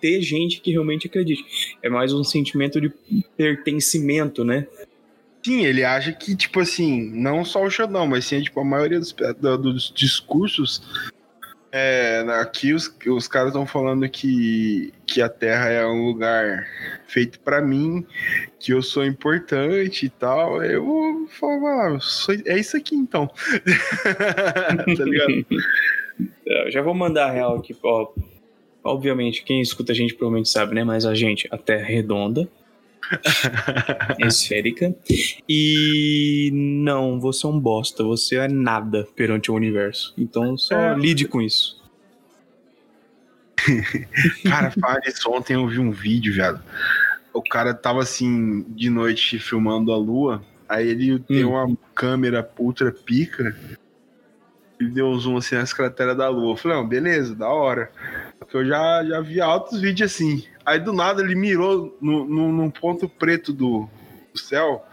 ter 0.00 0.20
gente 0.20 0.60
que 0.60 0.72
realmente 0.72 1.06
acredite. 1.06 1.76
É 1.82 1.88
mais 1.88 2.12
um 2.12 2.24
sentimento 2.24 2.80
de 2.80 2.92
pertencimento, 3.36 4.44
né? 4.44 4.66
sim, 5.44 5.64
ele 5.64 5.84
acha 5.84 6.12
que, 6.12 6.36
tipo 6.36 6.60
assim, 6.60 7.10
não 7.10 7.44
só 7.44 7.64
o 7.64 7.70
Xandão, 7.70 8.06
mas 8.06 8.24
sim, 8.24 8.40
tipo, 8.40 8.60
a 8.60 8.64
maioria 8.64 9.00
dos, 9.00 9.12
dos 9.12 9.92
discursos. 9.94 10.82
É, 11.74 12.22
aqui 12.38 12.74
os, 12.74 12.94
os 13.06 13.26
caras 13.26 13.48
estão 13.48 13.66
falando 13.66 14.06
que, 14.06 14.92
que 15.06 15.22
a 15.22 15.28
Terra 15.28 15.70
é 15.70 15.86
um 15.86 16.04
lugar 16.04 16.66
feito 17.06 17.40
pra 17.40 17.62
mim, 17.62 18.06
que 18.60 18.74
eu 18.74 18.82
sou 18.82 19.06
importante 19.06 20.04
e 20.04 20.10
tal. 20.10 20.62
Eu 20.62 20.84
vou 20.84 21.26
falar, 21.28 21.98
é 22.44 22.58
isso 22.58 22.76
aqui 22.76 22.94
então. 22.94 23.26
tá 24.96 25.04
ligado? 25.04 25.46
É, 26.46 26.66
Eu 26.66 26.70
já 26.70 26.82
vou 26.82 26.92
mandar 26.92 27.28
a 27.28 27.32
real 27.32 27.56
aqui, 27.56 27.74
ó. 27.82 28.12
Obviamente, 28.84 29.42
quem 29.42 29.62
escuta 29.62 29.92
a 29.92 29.94
gente 29.94 30.12
provavelmente 30.12 30.50
sabe, 30.50 30.74
né? 30.74 30.84
Mas 30.84 31.06
a 31.06 31.14
gente, 31.14 31.48
a 31.50 31.56
Terra 31.56 31.88
é 31.88 31.94
redonda. 31.94 32.48
é 34.20 34.26
esférica. 34.26 34.94
E 35.48 36.50
não, 36.52 37.20
você 37.20 37.46
é 37.46 37.48
um 37.48 37.58
bosta. 37.58 38.02
Você 38.04 38.36
é 38.36 38.48
nada 38.48 39.06
perante 39.16 39.50
o 39.50 39.54
universo. 39.54 40.14
Então 40.16 40.56
só 40.56 40.74
É. 40.76 40.94
lide 40.96 41.26
com 41.26 41.40
isso. 41.42 41.80
Cara, 44.48 44.70
fala 44.70 45.00
isso. 45.06 45.30
Ontem 45.30 45.54
eu 45.54 45.66
vi 45.68 45.78
um 45.78 45.90
vídeo, 45.90 46.32
viado. 46.32 46.62
O 47.32 47.42
cara 47.42 47.72
tava 47.72 48.00
assim, 48.02 48.62
de 48.68 48.90
noite, 48.90 49.38
filmando 49.38 49.92
a 49.92 49.96
lua. 49.96 50.42
Aí 50.68 50.88
ele 50.88 51.18
tem 51.20 51.44
uma 51.44 51.74
câmera 51.94 52.48
ultra 52.58 52.90
pica. 52.92 53.56
Ele 54.80 54.90
deu 54.90 55.06
um 55.06 55.18
zoom 55.18 55.36
assim 55.36 55.54
nas 55.54 55.72
crateras 55.72 56.16
da 56.16 56.28
lua. 56.28 56.52
Eu 56.52 56.56
falei, 56.56 56.78
não, 56.78 56.86
beleza, 56.88 57.34
da 57.34 57.48
hora. 57.48 57.90
Porque 58.38 58.56
eu 58.56 58.66
já, 58.66 59.04
já 59.04 59.20
vi 59.20 59.40
altos 59.40 59.80
vídeos 59.80 60.12
assim. 60.12 60.44
Aí 60.64 60.78
do 60.78 60.92
nada 60.92 61.22
ele 61.22 61.34
mirou 61.34 61.96
no, 62.00 62.24
no, 62.24 62.52
num 62.52 62.70
ponto 62.70 63.08
preto 63.08 63.52
do, 63.52 63.88
do 64.32 64.38
céu 64.38 64.84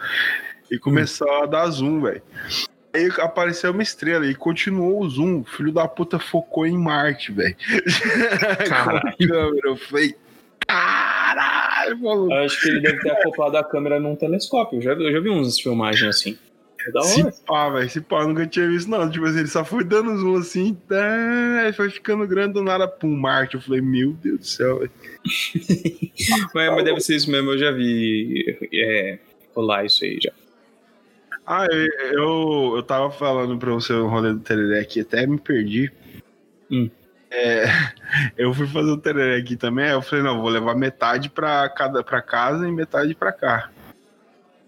e 0.72 0.78
começou 0.78 1.30
a 1.44 1.46
dar 1.46 1.68
zoom, 1.68 2.02
velho. 2.02 2.22
Aí 2.94 3.10
apareceu 3.20 3.72
uma 3.72 3.84
estrela 3.84 4.26
e 4.26 4.34
continuou 4.34 5.02
o 5.02 5.10
zoom. 5.10 5.42
O 5.42 5.46
filho 5.46 5.72
da 5.72 5.88
puta 5.88 6.18
focou 6.18 6.66
em 6.66 6.78
Marte, 6.78 7.32
velho. 7.32 7.56
Com 8.68 8.98
a 8.98 9.28
câmera. 9.28 9.68
Eu 9.68 9.78
falei, 9.78 10.16
caralho, 10.68 12.00
maluco. 12.00 12.34
Eu 12.34 12.46
acho 12.46 12.62
que 12.62 12.70
ele 12.70 12.82
deve 12.82 13.00
ter 13.00 13.12
acoplado 13.12 13.58
a 13.58 13.64
câmera 13.64 14.00
num 14.00 14.16
telescópio. 14.16 14.80
Eu 14.80 14.82
já, 14.82 14.94
eu 14.94 15.12
já 15.12 15.20
vi 15.20 15.30
umas 15.30 15.60
filmagens 15.60 16.10
assim. 16.10 16.38
É 16.90 16.92
da 16.92 17.00
hora. 17.00 17.32
Se 17.32 17.44
pá, 17.46 17.70
velho, 17.70 17.90
se 17.90 18.02
pá, 18.02 18.26
nunca 18.26 18.46
tinha 18.48 18.68
visto, 18.68 18.90
não. 18.90 19.10
Tipo 19.10 19.26
assim, 19.26 19.40
ele 19.40 19.48
só 19.48 19.64
foi 19.64 19.84
dando 19.84 20.18
zoom 20.18 20.38
assim, 20.38 20.74
tá, 20.88 21.62
aí 21.62 21.72
foi 21.72 21.90
ficando 21.90 22.28
grande 22.28 22.54
do 22.54 22.64
nada, 22.64 22.88
pum, 22.88 23.16
Marte. 23.16 23.56
Eu 23.56 23.62
falei, 23.62 23.82
meu 23.82 24.14
Deus 24.14 24.40
do 24.40 24.46
céu, 24.46 24.80
velho. 24.80 24.92
Mas, 26.54 26.72
mas 26.72 26.84
deve 26.84 27.00
ser 27.00 27.16
isso 27.16 27.32
mesmo, 27.32 27.52
eu 27.52 27.58
já 27.58 27.72
vi 27.72 28.58
é, 28.74 29.20
rolar 29.56 29.86
isso 29.86 30.04
aí 30.04 30.20
já. 30.22 30.32
Ah, 31.46 31.66
eu, 31.66 31.88
eu, 32.12 32.74
eu 32.78 32.84
tava 32.84 33.10
falando 33.10 33.58
pra 33.58 33.72
você 33.72 33.94
o 33.94 34.08
rolê 34.08 34.34
do 34.34 34.40
tereré 34.40 34.82
aqui, 34.82 35.02
até 35.02 35.26
me 35.26 35.40
perdi. 35.40 35.92
Hum. 36.70 36.90
É, 37.32 37.66
eu 38.38 38.54
fui 38.54 38.68
fazer 38.68 38.92
o 38.92 38.98
tereré 38.98 39.38
aqui 39.38 39.56
também, 39.56 39.86
aí 39.86 39.92
eu 39.92 40.02
falei, 40.02 40.24
não, 40.24 40.42
vou 40.42 40.50
levar 40.50 40.76
metade 40.76 41.30
pra, 41.30 41.68
cada, 41.70 42.04
pra 42.04 42.22
casa 42.22 42.68
e 42.68 42.72
metade 42.72 43.16
pra 43.16 43.32
cá. 43.32 43.70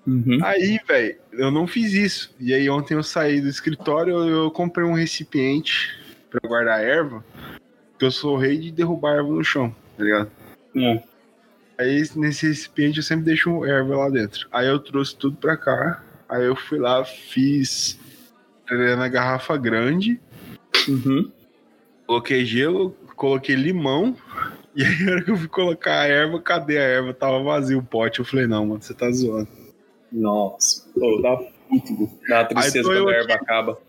Uhum. 0.06 0.40
Aí, 0.42 0.80
velho, 0.88 1.16
eu 1.34 1.52
não 1.52 1.68
fiz 1.68 1.94
isso. 1.94 2.34
E 2.40 2.54
aí 2.54 2.70
ontem 2.70 2.96
eu 2.96 3.04
saí 3.04 3.40
do 3.40 3.48
escritório, 3.48 4.14
eu, 4.14 4.28
eu 4.46 4.52
comprei 4.52 4.86
um 4.86 4.94
recipiente 4.94 5.96
pra 6.30 6.40
guardar 6.48 6.84
erva, 6.84 7.24
que 8.00 8.06
eu 8.06 8.12
sou 8.12 8.36
o 8.36 8.40
rei 8.40 8.58
de 8.58 8.72
derrubar 8.72 9.16
erva 9.18 9.30
no 9.30 9.44
chão, 9.44 9.76
tá 9.98 10.04
ligado? 10.04 10.32
É. 10.76 11.04
Aí 11.78 12.04
nesse 12.16 12.48
recipiente 12.48 12.98
eu 12.98 13.04
sempre 13.04 13.26
deixo 13.26 13.64
erva 13.66 13.96
lá 13.98 14.10
dentro. 14.10 14.48
Aí 14.52 14.68
eu 14.68 14.80
trouxe 14.80 15.16
tudo 15.16 15.38
pra 15.38 15.58
cá. 15.58 16.04
Aí 16.28 16.46
eu 16.46 16.56
fui 16.56 16.80
lá, 16.80 17.04
fiz 17.04 18.00
tereré 18.68 18.96
na 18.96 19.08
garrafa 19.08 19.58
grande, 19.58 20.20
Uhum. 20.88 21.30
coloquei 22.08 22.46
gelo, 22.46 22.92
coloquei 23.16 23.56
limão. 23.56 24.16
E 24.74 24.86
aí 24.86 25.04
na 25.04 25.12
hora 25.12 25.24
que 25.24 25.32
eu 25.32 25.36
fui 25.36 25.50
colocar 25.50 26.00
a 26.00 26.08
erva, 26.08 26.42
cadê 26.42 26.78
a 26.78 26.84
erva? 26.84 27.14
Tava 27.14 27.44
vazio 27.44 27.80
o 27.80 27.84
pote. 27.84 28.20
Eu 28.20 28.26
falei, 28.26 28.48
não, 28.48 28.66
mano, 28.66 28.82
você 28.82 28.94
tá 28.94 29.12
zoando. 29.12 29.50
Nossa. 30.12 30.86
Pô, 30.94 31.22
dá 31.22 31.40
muito. 31.70 32.10
Dá 32.28 32.40
uma 32.40 32.46
tristeza 32.46 32.90
quando 32.90 33.10
a 33.10 33.12
aqui. 33.12 33.22
erva 33.22 33.34
acaba. 33.34 33.80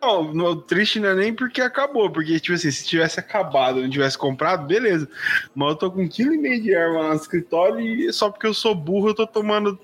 Não, 0.00 0.32
no, 0.32 0.50
o 0.50 0.56
triste 0.56 1.00
não 1.00 1.08
é 1.08 1.14
nem 1.14 1.34
porque 1.34 1.60
acabou, 1.60 2.10
porque, 2.10 2.38
tipo 2.38 2.54
assim, 2.54 2.70
se 2.70 2.86
tivesse 2.86 3.18
acabado, 3.18 3.80
não 3.80 3.90
tivesse 3.90 4.16
comprado, 4.16 4.66
beleza. 4.66 5.08
Mas 5.54 5.70
eu 5.70 5.76
tô 5.76 5.90
com 5.90 6.02
um 6.02 6.08
quilo 6.08 6.34
e 6.34 6.38
meio 6.38 6.62
de 6.62 6.72
erva 6.72 7.00
lá 7.00 7.08
no 7.10 7.16
escritório 7.16 7.80
e 7.80 8.12
só 8.12 8.30
porque 8.30 8.46
eu 8.46 8.54
sou 8.54 8.74
burro, 8.74 9.08
eu 9.08 9.14
tô 9.14 9.26
tomando 9.26 9.78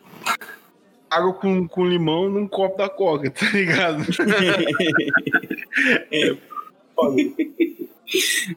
água 1.11 1.33
com, 1.35 1.67
com 1.67 1.87
limão 1.87 2.31
num 2.31 2.47
copo 2.47 2.79
da 2.79 2.89
coca, 2.89 3.31
tá 3.31 3.47
ligado? 3.53 4.05
é, 6.13 6.37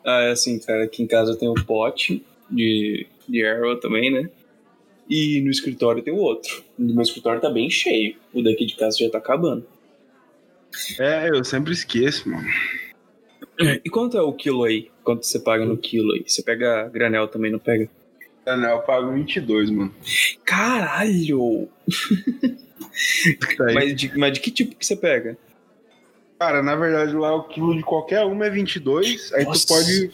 ah, 0.06 0.22
é 0.22 0.32
assim, 0.32 0.60
cara, 0.60 0.84
aqui 0.84 1.04
em 1.04 1.08
casa 1.08 1.38
tem 1.38 1.50
um 1.50 1.54
pote 1.54 2.25
de, 2.50 3.08
de 3.27 3.44
erva 3.44 3.80
também, 3.80 4.12
né? 4.12 4.30
E 5.09 5.41
no 5.41 5.51
escritório 5.51 6.01
tem 6.01 6.13
o 6.13 6.17
outro. 6.17 6.63
O 6.77 6.83
meu 6.83 7.01
escritório 7.01 7.41
tá 7.41 7.50
bem 7.50 7.69
cheio. 7.69 8.15
O 8.33 8.41
daqui 8.41 8.65
de 8.65 8.75
casa 8.75 8.97
já 8.97 9.09
tá 9.09 9.19
acabando. 9.19 9.65
É, 11.00 11.29
eu 11.29 11.43
sempre 11.43 11.74
esqueço, 11.74 12.29
mano. 12.29 12.47
E 13.59 13.89
quanto 13.89 14.17
é 14.17 14.21
o 14.21 14.33
quilo 14.33 14.63
aí? 14.63 14.89
Quanto 15.03 15.25
você 15.25 15.39
paga 15.39 15.65
no 15.65 15.77
quilo 15.77 16.13
aí? 16.13 16.24
Você 16.25 16.43
pega 16.43 16.89
granel 16.89 17.27
também, 17.27 17.51
não 17.51 17.59
pega? 17.59 17.89
Não, 18.45 18.69
eu 18.69 18.81
pago 18.81 19.12
22, 19.12 19.69
mano. 19.69 19.93
Caralho! 20.43 21.69
Tá. 23.57 23.65
Mas 23.74 23.93
de, 23.93 24.17
mas 24.17 24.33
de 24.33 24.39
que 24.39 24.50
tipo 24.50 24.74
que 24.75 24.85
você 24.85 24.95
pega? 24.95 25.38
Cara, 26.39 26.63
na 26.63 26.75
verdade, 26.75 27.13
lá 27.13 27.35
o 27.35 27.43
quilo 27.43 27.75
de 27.75 27.83
qualquer 27.83 28.24
uma 28.24 28.45
é 28.45 28.50
22, 28.50 29.33
aí 29.33 29.43
Nossa. 29.43 29.65
tu 29.65 29.67
pode, 29.67 30.12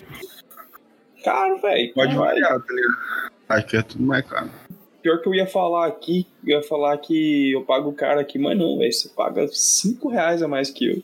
Caro, 1.24 1.62
velho. 1.62 1.94
pode 1.94 2.16
variar, 2.16 2.60
tá 2.60 2.74
ligado? 2.74 3.32
Aqui 3.50 3.78
é 3.78 3.82
tudo 3.84 4.04
mais 4.04 4.26
caro. 4.26 4.50
Pior 5.02 5.22
que 5.22 5.28
eu 5.28 5.34
ia 5.34 5.48
falar 5.48 5.88
aqui, 5.88 6.28
eu 6.46 6.60
ia 6.60 6.64
falar 6.64 6.98
que 6.98 7.52
eu 7.52 7.64
pago 7.64 7.92
caro 7.94 8.20
aqui, 8.20 8.38
mas 8.38 8.58
não, 8.58 8.78
velho. 8.78 8.94
Você 8.94 9.10
paga 9.10 9.48
5 9.48 10.10
reais 10.10 10.44
a 10.44 10.48
mais 10.48 10.70
que 10.70 10.88
eu. 10.88 11.04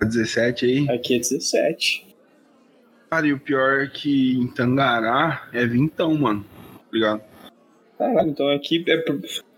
17 0.00 0.66
aí. 0.66 0.90
Aqui 0.90 1.14
é 1.14 1.18
17. 1.18 2.06
Cara, 3.10 3.26
e 3.26 3.32
o 3.32 3.38
pior 3.38 3.82
é 3.82 3.86
que 3.88 4.36
em 4.36 4.46
Tangará 4.46 5.48
é 5.52 5.66
vintão, 5.66 6.14
mano. 6.14 6.44
Tá 6.44 6.80
ligado? 6.92 7.22
Caralho, 7.98 8.30
então 8.30 8.50
aqui 8.50 8.84
é. 8.88 9.04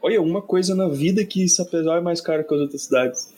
Olha, 0.03 0.21
uma 0.21 0.43
coisa 0.43 0.75
na 0.75 0.89
vida 0.89 1.25
que 1.25 1.49
Sapezal 1.49 1.97
é 1.97 2.01
mais 2.01 2.21
caro 2.21 2.45
que 2.45 2.53
as 2.53 2.61
outras 2.61 2.83
cidades. 2.83 3.35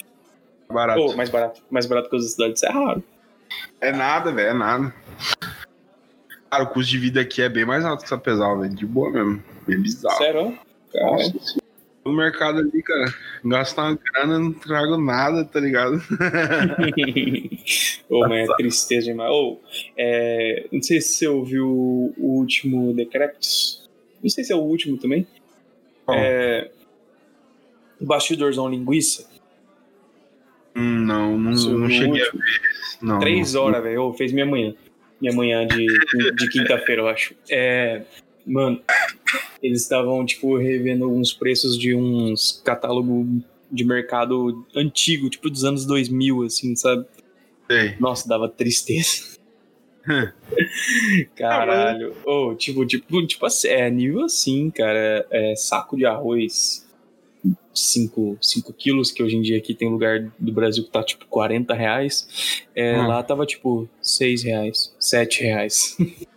Barato. 0.69 1.01
Ou 1.01 1.17
mais 1.17 1.31
barato. 1.31 1.63
Mais 1.71 1.87
barato 1.87 2.09
que 2.09 2.17
as 2.17 2.23
outras 2.23 2.33
cidades. 2.33 2.63
Isso 2.63 2.67
é 2.67 2.73
raro. 2.73 3.05
É 3.81 3.93
nada, 3.93 4.33
velho, 4.33 4.49
é 4.49 4.55
nada. 4.55 4.95
Cara, 6.51 6.65
o 6.65 6.69
custo 6.69 6.91
de 6.91 6.99
vida 6.99 7.21
aqui 7.21 7.43
é 7.43 7.49
bem 7.49 7.65
mais 7.65 7.85
alto 7.85 8.03
que 8.03 8.09
Sapezal, 8.09 8.61
velho. 8.61 8.75
De 8.75 8.87
boa 8.87 9.11
mesmo. 9.11 9.43
Bem 9.67 9.81
bizarro. 9.81 10.17
Sério? 10.17 10.59
Caralho. 10.93 11.35
Nossa. 11.35 11.67
No 12.05 12.13
mercado 12.13 12.61
ali, 12.61 12.83
cara, 12.85 13.13
gasto 13.45 13.79
uma 13.79 13.97
grana, 13.97 14.39
não 14.39 14.53
trago 14.53 14.97
nada, 14.97 15.45
tá 15.45 15.59
ligado? 15.59 15.97
Ô, 18.09 18.21
mas 18.29 18.49
é 18.49 18.57
tristeza 18.57 19.07
demais. 19.07 19.29
Ô, 19.29 19.59
é, 19.97 20.69
não 20.71 20.81
sei 20.81 21.01
se 21.01 21.15
você 21.15 21.27
ouviu 21.27 21.67
o 21.67 22.39
último 22.39 22.95
Decreptus. 22.95 23.91
Não 24.23 24.31
sei 24.31 24.45
se 24.45 24.53
é 24.53 24.57
o 24.57 24.61
último 24.61 24.97
também. 24.99 25.27
Qual? 26.05 26.17
É. 26.17 26.71
Bastidorzão 28.01 28.69
linguiça. 28.69 29.29
Hum, 30.77 31.07
não, 31.07 31.37
não, 31.37 31.51
não 31.51 31.91
cheguei 31.91 32.23
a 32.23 32.31
ver. 32.31 32.61
Não, 33.03 33.19
Três 33.19 33.57
horas, 33.57 33.83
velho. 33.83 34.13
Fez 34.13 34.31
minha 34.31 34.47
manhã. 34.47 34.77
Minha 35.21 35.35
manhã 35.35 35.67
de, 35.67 35.87
de 36.35 36.49
quinta-feira, 36.51 37.03
eu 37.03 37.09
acho. 37.09 37.35
É. 37.51 38.03
Mano, 38.47 38.81
eles 39.63 39.83
estavam, 39.83 40.25
tipo, 40.25 40.57
revendo 40.57 41.05
alguns 41.05 41.33
preços 41.33 41.77
de 41.79 41.95
uns 41.95 42.63
catálogos 42.65 43.27
de 43.71 43.85
mercado 43.85 44.65
antigo, 44.75 45.29
tipo 45.29 45.51
dos 45.51 45.65
anos 45.65 45.85
2000, 45.85 46.43
assim, 46.45 46.77
sabe? 46.77 47.07
Sei. 47.69 47.97
Nossa, 47.99 48.29
dava 48.29 48.49
tristeza. 48.49 49.37
Caralho. 51.35 52.15
Ô, 52.25 52.55
tipo, 52.55 52.87
tipo, 52.87 53.27
tipo 53.27 53.45
assim, 53.45 53.69
é 53.69 53.91
nível 53.91 54.25
assim, 54.25 54.71
cara. 54.71 55.27
É 55.31 55.55
saco 55.57 55.97
de 55.97 56.07
arroz. 56.07 56.86
5 57.79 58.39
quilos, 58.77 59.11
que 59.11 59.23
hoje 59.23 59.37
em 59.37 59.43
dia 59.43 59.59
aqui 59.59 59.75
tem 59.75 59.89
lugar 59.89 60.31
do 60.39 60.53
Brasil 60.53 60.85
que 60.85 60.91
tá 60.91 61.03
tipo 61.03 61.27
40 61.27 61.75
reais. 61.75 62.65
É, 62.75 62.99
Hum. 62.99 63.09
Lá 63.09 63.23
tava 63.23 63.45
tipo 63.47 63.89
6 64.01 64.43
reais, 64.43 64.95
7 64.99 65.43
reais. 65.43 65.97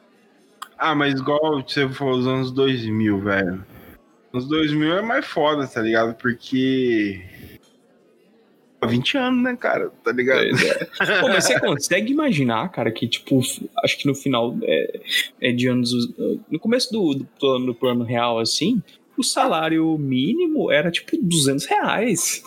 Ah, 0.81 0.95
mas 0.95 1.19
igual 1.19 1.61
você 1.61 1.89
falou 1.89 2.17
os 2.17 2.25
anos 2.25 2.51
2000, 2.53 3.19
velho. 3.19 3.65
Os 4.31 4.47
2000 4.47 4.99
é 4.99 5.01
mais 5.01 5.25
foda, 5.25 5.67
tá 5.67 5.81
ligado? 5.81 6.15
Porque. 6.15 7.21
Há 8.79 8.87
20 8.87 9.17
anos, 9.17 9.43
né, 9.43 9.57
cara? 9.57 9.91
Tá 10.01 10.13
ligado? 10.13 10.41
É. 10.41 10.85
Pô, 11.19 11.27
mas 11.27 11.43
você 11.43 11.59
consegue 11.59 12.13
imaginar, 12.13 12.69
cara, 12.69 12.91
que, 12.91 13.09
tipo, 13.09 13.41
acho 13.83 13.97
que 13.97 14.07
no 14.07 14.15
final 14.15 14.57
é, 14.63 15.01
é 15.41 15.51
de 15.51 15.67
anos. 15.67 15.91
No 16.49 16.57
começo 16.57 16.89
do, 16.93 17.13
do, 17.13 17.25
plano, 17.37 17.65
do 17.65 17.75
plano 17.75 18.05
real, 18.05 18.39
assim, 18.39 18.81
o 19.19 19.23
salário 19.23 19.97
mínimo 19.97 20.71
era 20.71 20.89
tipo 20.89 21.17
200 21.21 21.65
reais. 21.65 22.43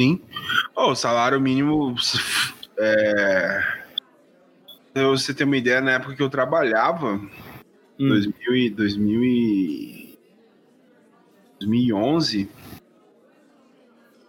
Sim. 0.00 0.20
Ó, 0.74 0.92
o 0.92 0.96
salário 0.96 1.40
mínimo. 1.40 1.94
É. 2.78 3.62
Pra 4.92 5.08
você 5.08 5.34
ter 5.34 5.44
uma 5.44 5.56
ideia, 5.56 5.80
na 5.80 5.92
época 5.92 6.16
que 6.16 6.22
eu 6.22 6.30
trabalhava, 6.30 7.20
Hum. 8.00 8.08
2000 8.08 8.56
e, 8.56 8.70
2000 8.70 9.24
e 9.24 10.18
2011, 11.60 12.48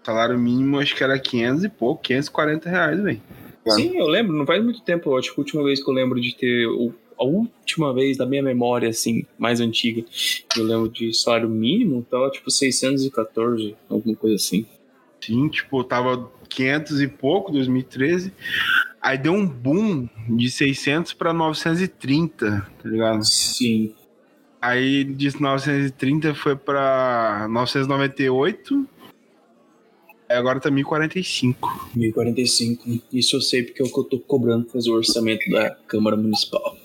o 0.02 0.06
salário 0.06 0.38
mínimo 0.38 0.78
acho 0.78 0.94
que 0.94 1.04
era 1.04 1.18
500 1.18 1.64
e 1.64 1.70
pouco, 1.70 2.04
540 2.04 2.70
reais, 2.70 3.02
velho. 3.02 3.22
Sim, 3.70 3.98
eu 3.98 4.08
lembro, 4.08 4.36
não 4.36 4.46
faz 4.46 4.62
muito 4.62 4.82
tempo, 4.82 5.18
acho 5.18 5.34
que 5.34 5.40
a 5.40 5.44
última 5.44 5.64
vez 5.64 5.82
que 5.82 5.90
eu 5.90 5.94
lembro 5.94 6.20
de 6.20 6.36
ter. 6.36 6.68
A 7.22 7.24
última 7.24 7.94
vez 7.94 8.18
da 8.18 8.26
minha 8.26 8.42
memória, 8.42 8.90
assim, 8.90 9.28
mais 9.38 9.60
antiga, 9.60 10.04
eu 10.58 10.64
lembro 10.64 10.90
de 10.90 11.14
salário 11.14 11.48
mínimo, 11.48 12.04
tava 12.10 12.32
tipo 12.32 12.50
614, 12.50 13.76
alguma 13.88 14.16
coisa 14.16 14.38
assim. 14.38 14.66
Sim, 15.24 15.48
tipo, 15.48 15.84
tava 15.84 16.32
500 16.50 17.00
e 17.00 17.08
pouco, 17.08 17.52
2013. 17.52 18.34
Aí 19.00 19.20
deu 19.20 19.34
um 19.34 19.46
boom 19.46 20.10
de 20.30 20.50
600 20.50 21.14
pra 21.14 21.32
930, 21.32 22.68
tá 22.82 22.90
ligado? 22.90 23.24
Sim. 23.24 23.94
Aí 24.60 25.04
de 25.04 25.40
930 25.40 26.34
foi 26.34 26.56
pra 26.56 27.46
998. 27.52 28.84
Aí 30.28 30.38
agora 30.38 30.60
tá 30.60 30.72
1045. 30.72 31.92
1045. 31.96 33.00
Isso 33.14 33.36
eu 33.36 33.42
sei 33.42 33.62
porque 33.62 33.84
é 33.84 33.86
o 33.86 33.94
que 33.94 34.00
eu 34.00 34.06
tô 34.06 34.18
cobrando 34.18 34.68
fazer 34.70 34.90
o 34.90 34.96
orçamento 34.96 35.48
da 35.52 35.70
Câmara 35.88 36.18
Municipal. 36.18 36.81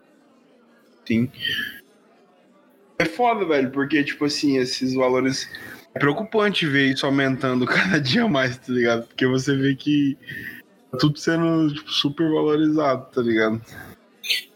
É 2.98 3.04
foda, 3.04 3.44
velho, 3.44 3.70
porque, 3.70 4.02
tipo 4.02 4.24
assim, 4.24 4.56
esses 4.56 4.94
valores. 4.94 5.48
É 5.94 5.98
preocupante 5.98 6.66
ver 6.66 6.92
isso 6.92 7.06
aumentando 7.06 7.64
cada 7.66 8.00
dia 8.00 8.26
mais, 8.28 8.56
tá 8.58 8.72
ligado? 8.72 9.06
Porque 9.06 9.26
você 9.26 9.56
vê 9.56 9.74
que 9.74 10.16
tá 10.90 10.98
tudo 10.98 11.18
sendo 11.18 11.72
tipo, 11.72 11.90
super 11.90 12.28
valorizado, 12.30 13.06
tá 13.12 13.22
ligado? 13.22 13.60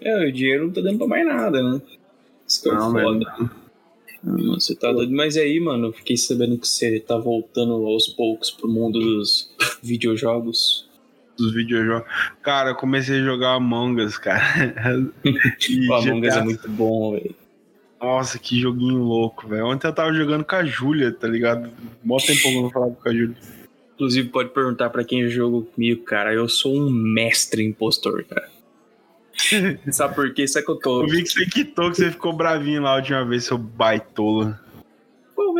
É, 0.01 0.29
o 0.29 0.33
dinheiro 0.33 0.67
não 0.67 0.73
tá 0.73 0.81
dando 0.81 0.99
pra 0.99 1.07
mais 1.07 1.27
nada, 1.27 1.63
né? 1.63 1.81
Isso 2.47 2.63
que 2.63 2.69
é 2.69 2.73
Não, 2.73 2.93
foda. 2.93 3.51
Hum, 4.25 4.55
Você 4.55 4.75
tá 4.75 4.93
doido. 4.93 5.13
Mas 5.13 5.37
aí, 5.37 5.61
mano, 5.61 5.89
eu 5.89 5.93
fiquei 5.93 6.17
sabendo 6.17 6.59
que 6.59 6.67
você 6.67 6.99
tá 7.01 7.17
voltando 7.17 7.73
aos 7.87 8.09
poucos 8.09 8.51
pro 8.51 8.69
mundo 8.69 8.99
dos 8.99 9.51
videojogos. 9.83 10.90
Dos 11.41 11.55
videojogos. 11.55 12.09
Cara, 12.43 12.71
eu 12.71 12.75
comecei 12.75 13.21
a 13.21 13.25
jogar 13.25 13.55
Among 13.55 14.03
Us, 14.03 14.19
cara. 14.19 14.43
O 15.89 15.95
Among 15.95 16.29
Us 16.29 16.37
é 16.37 16.43
muito 16.43 16.69
bom, 16.69 17.13
velho. 17.13 17.35
Nossa, 18.01 18.39
que 18.39 18.61
joguinho 18.61 19.03
louco, 19.03 19.47
velho. 19.47 19.67
Ontem 19.67 19.87
eu 19.87 19.93
tava 19.93 20.13
jogando 20.13 20.45
com 20.45 20.57
a 20.57 20.65
Júlia, 20.65 21.13
tá 21.13 21.29
ligado? 21.29 21.71
Mostra 22.03 22.35
um 22.35 22.39
pouco 22.39 22.67
eu 22.67 22.71
falar 22.71 22.91
com 22.91 23.09
a 23.09 23.13
Júlia. 23.13 23.37
Inclusive, 23.95 24.29
pode 24.31 24.49
perguntar 24.51 24.89
pra 24.89 25.05
quem 25.05 25.29
jogou 25.29 25.65
comigo, 25.65 26.03
cara. 26.05 26.33
Eu 26.33 26.49
sou 26.49 26.75
um 26.75 26.89
mestre 26.89 27.63
impostor, 27.63 28.25
cara. 28.25 28.49
Sabe 29.93 30.15
por 30.15 30.33
quê? 30.33 30.49
Sabe 30.49 30.65
que 30.65 30.73
eu 30.73 30.77
tô. 30.77 31.03
Eu 31.03 31.09
vi 31.09 31.23
que 31.23 31.29
você 31.29 31.45
quitou, 31.45 31.91
que 31.91 31.99
você 31.99 32.11
ficou 32.11 32.33
bravinho 32.33 32.83
lá 32.83 32.93
a 32.93 32.97
última 32.97 33.25
vez, 33.25 33.45
seu 33.45 33.59
baitola. 33.59 34.59
Qual 35.35 35.55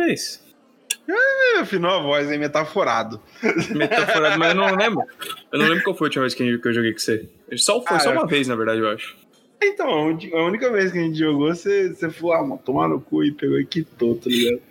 É, 1.07 1.59
afinou 1.59 1.91
a 1.91 1.99
voz 2.01 2.29
aí, 2.29 2.37
metaforado. 2.37 3.19
Metaforado, 3.75 4.39
mas 4.39 4.49
eu 4.49 4.55
não 4.55 4.75
lembro. 4.75 5.03
Eu 5.51 5.59
não 5.59 5.67
lembro 5.67 5.83
qual 5.83 5.95
foi 5.95 6.05
a 6.05 6.09
última 6.09 6.21
vez 6.23 6.33
que 6.33 6.43
eu 6.43 6.73
joguei 6.73 6.93
com 6.93 6.99
você. 6.99 7.27
Só, 7.57 7.81
foi 7.83 7.97
Ah, 7.97 7.99
só 7.99 8.09
eu- 8.11 8.19
uma 8.19 8.27
vez, 8.27 8.47
na 8.47 8.55
verdade, 8.55 8.79
eu 8.79 8.89
acho. 8.89 9.15
Então, 9.63 9.89
a 10.33 10.43
única 10.45 10.71
vez 10.71 10.91
que 10.91 10.97
a 10.97 11.01
gente 11.01 11.17
jogou, 11.19 11.53
você, 11.53 11.89
você 11.89 12.09
falou, 12.09 12.33
ah, 12.33 12.41
mano, 12.41 12.61
tomar 12.63 12.87
no 12.87 12.99
cu 13.01 13.23
e 13.23 13.31
pegou 13.31 13.59
e 13.59 13.65
quitou, 13.65 14.15
tá 14.15 14.29
ligado? 14.29 14.61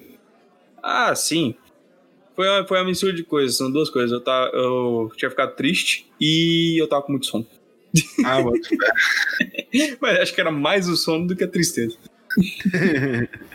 Ah, 0.83 1.15
sim. 1.15 1.55
Foi 2.35 2.49
uma, 2.49 2.67
foi 2.67 2.79
uma 2.79 2.87
mistura 2.87 3.13
de 3.13 3.23
coisas, 3.23 3.57
são 3.57 3.71
duas 3.71 3.91
coisas. 3.91 4.11
Eu, 4.13 4.21
tava, 4.21 4.51
eu 4.57 5.13
tinha 5.17 5.31
ficado 5.31 5.55
triste 5.55 6.11
e 6.21 6.81
eu 6.81 6.89
tava 6.89 7.03
com 7.03 7.13
muito 7.13 7.27
sono. 7.27 7.47
Ah, 8.25 8.41
mano. 8.41 8.53
Mas 10.01 10.21
acho 10.21 10.35
que 10.35 10.41
era 10.41 10.51
mais 10.51 10.89
o 10.89 10.97
sono 10.97 11.27
do 11.27 11.37
que 11.37 11.45
a 11.45 11.49
tristeza. 11.49 11.97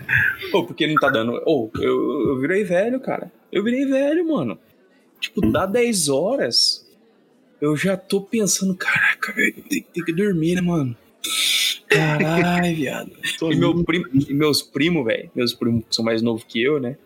Pô, 0.51 0.65
porque 0.65 0.87
não 0.87 0.95
tá 0.95 1.09
dando. 1.09 1.41
Ô, 1.45 1.69
eu, 1.75 2.29
eu 2.29 2.39
virei 2.39 2.63
velho, 2.63 2.99
cara. 2.99 3.31
Eu 3.51 3.63
virei 3.63 3.85
velho, 3.85 4.27
mano. 4.27 4.57
Tipo, 5.19 5.41
dá 5.51 5.65
10 5.65 6.09
horas. 6.09 6.85
Eu 7.59 7.75
já 7.75 7.95
tô 7.97 8.21
pensando, 8.21 8.75
caraca, 8.75 9.33
velho, 9.33 9.63
tem, 9.69 9.81
tem 9.81 10.03
que 10.03 10.13
dormir, 10.13 10.55
né, 10.55 10.61
mano? 10.61 10.95
Caralho, 11.87 12.75
viado. 12.75 13.11
E, 13.41 13.55
meu 13.55 13.83
primo, 13.83 14.05
e 14.13 14.33
meus 14.33 14.61
primos, 14.61 15.05
velho, 15.05 15.31
meus 15.33 15.53
primos 15.53 15.85
que 15.87 15.95
são 15.95 16.03
mais 16.03 16.21
novos 16.21 16.43
que 16.43 16.61
eu, 16.61 16.79
né? 16.79 16.97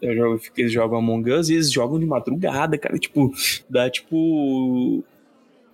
Eu 0.00 0.14
jogo, 0.14 0.40
eles 0.56 0.72
jogam 0.72 0.98
Among 0.98 1.30
Us 1.32 1.48
e 1.48 1.54
eles 1.54 1.72
jogam 1.72 1.98
de 1.98 2.06
madrugada, 2.06 2.78
cara. 2.78 2.98
Tipo, 2.98 3.32
dá 3.68 3.90
tipo. 3.90 5.04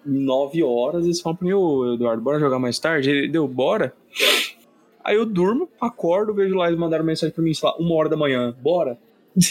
9 0.04 0.64
horas, 0.64 1.04
eles 1.04 1.20
falam 1.20 1.36
pra 1.36 1.46
mim, 1.46 1.52
ô 1.52 1.94
Eduardo, 1.94 2.20
bora 2.20 2.40
jogar 2.40 2.58
mais 2.58 2.76
tarde? 2.78 3.08
Ele 3.08 3.28
deu, 3.28 3.46
bora. 3.46 3.94
Aí 5.04 5.16
eu 5.16 5.26
durmo, 5.26 5.68
acordo, 5.80 6.32
vejo 6.34 6.54
lá, 6.54 6.66
eles 6.68 6.78
mandaram 6.78 7.04
mensagem 7.04 7.34
pra 7.34 7.42
mim, 7.42 7.52
sei 7.54 7.68
lá, 7.68 7.76
uma 7.76 7.94
hora 7.94 8.08
da 8.08 8.16
manhã, 8.16 8.54
bora. 8.60 8.96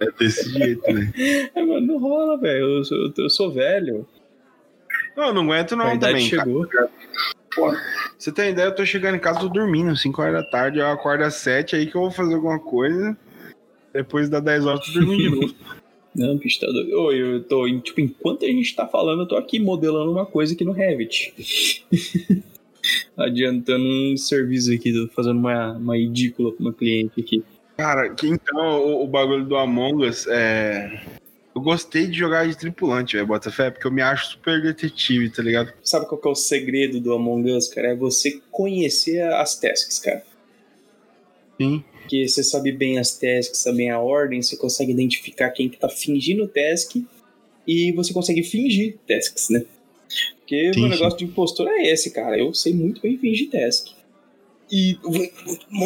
É 0.00 0.10
desse 0.18 0.50
jeito, 0.50 0.92
né? 0.92 1.12
Aí, 1.54 1.64
mano, 1.66 1.86
não 1.86 1.98
rola, 1.98 2.36
velho. 2.38 2.78
Eu, 2.78 2.84
sou- 2.84 2.98
eu, 2.98 3.12
eu 3.16 3.30
sou 3.30 3.50
velho. 3.50 4.06
Não, 5.16 5.28
eu 5.28 5.34
não 5.34 5.42
aguento 5.44 5.72
a 5.72 5.76
não 5.76 5.98
também, 5.98 6.28
cara. 6.30 6.44
chegou. 6.44 6.66
Você 8.18 8.32
tem 8.32 8.50
ideia, 8.50 8.66
eu 8.66 8.74
tô 8.74 8.84
chegando 8.84 9.14
em 9.16 9.20
casa, 9.20 9.40
tô 9.40 9.48
dormindo, 9.48 9.96
5 9.96 10.20
horas 10.22 10.34
da 10.34 10.50
tarde, 10.50 10.78
eu 10.78 10.86
acordo 10.86 11.24
às 11.24 11.34
7, 11.36 11.76
aí 11.76 11.86
que 11.86 11.94
eu 11.96 12.00
vou 12.02 12.10
fazer 12.10 12.34
alguma 12.34 12.58
coisa. 12.58 13.16
Depois 13.92 14.28
das 14.28 14.42
10 14.42 14.64
horas, 14.66 14.86
tô 14.86 14.92
dormindo 14.92 15.22
de 15.22 15.30
novo. 15.40 15.54
Não, 16.14 16.36
bicho, 16.36 16.60
tá 16.60 16.66
doido. 16.66 16.90
Eu 17.12 17.42
tô, 17.44 17.66
tipo, 17.80 18.00
enquanto 18.02 18.44
a 18.44 18.48
gente 18.48 18.74
tá 18.76 18.86
falando, 18.86 19.22
eu 19.22 19.28
tô 19.28 19.34
aqui 19.36 19.58
modelando 19.58 20.10
uma 20.12 20.26
coisa 20.26 20.52
aqui 20.52 20.62
no 20.64 20.72
Revit. 20.72 21.34
Adiantando 23.16 23.84
um 23.84 24.16
serviço 24.16 24.72
aqui, 24.72 24.92
tô 24.92 25.08
fazendo 25.14 25.38
uma, 25.38 25.72
uma 25.72 25.98
edícula 25.98 26.52
pra 26.52 26.60
uma 26.60 26.72
cliente 26.72 27.20
aqui. 27.20 27.44
Cara, 27.76 28.14
então 28.22 28.80
o, 28.80 29.04
o 29.04 29.06
bagulho 29.06 29.44
do 29.44 29.56
Among 29.56 30.06
Us 30.06 30.26
é. 30.28 31.02
Eu 31.54 31.60
gostei 31.60 32.06
de 32.06 32.18
jogar 32.18 32.48
de 32.48 32.56
tripulante, 32.56 33.14
velho, 33.14 33.26
Botafé, 33.26 33.70
porque 33.70 33.86
eu 33.86 33.90
me 33.90 34.00
acho 34.00 34.30
super 34.30 34.62
detetive, 34.62 35.28
tá 35.28 35.42
ligado? 35.42 35.72
Sabe 35.84 36.06
qual 36.06 36.18
que 36.18 36.26
é 36.26 36.30
o 36.30 36.34
segredo 36.34 36.98
do 36.98 37.12
Among 37.12 37.50
Us, 37.52 37.68
cara? 37.68 37.88
É 37.88 37.96
você 37.96 38.40
conhecer 38.50 39.20
as 39.20 39.58
tasks, 39.60 39.98
cara. 39.98 40.24
Sim. 41.60 41.84
Porque 42.00 42.26
você 42.26 42.42
sabe 42.42 42.72
bem 42.72 42.98
as 42.98 43.16
tasks, 43.18 43.58
sabe 43.58 43.78
bem 43.78 43.90
a 43.90 44.00
ordem, 44.00 44.40
você 44.40 44.56
consegue 44.56 44.92
identificar 44.92 45.50
quem 45.50 45.68
que 45.68 45.78
tá 45.78 45.88
fingindo 45.88 46.48
task 46.48 46.96
e 47.66 47.92
você 47.92 48.12
consegue 48.12 48.42
fingir 48.42 48.96
tasks, 49.06 49.50
né? 49.50 49.64
Porque 50.52 50.70
o 50.70 50.74
Sim, 50.74 50.80
meu 50.80 50.90
sim. 50.90 50.94
negócio 50.96 51.18
de 51.18 51.24
impostor 51.24 51.66
é 51.68 51.90
esse, 51.90 52.10
cara. 52.12 52.38
Eu 52.38 52.52
sei 52.52 52.74
muito 52.74 53.00
bem 53.00 53.16
fingir 53.16 53.48
task. 53.50 53.86
E 54.70 54.98
vou, 55.02 55.12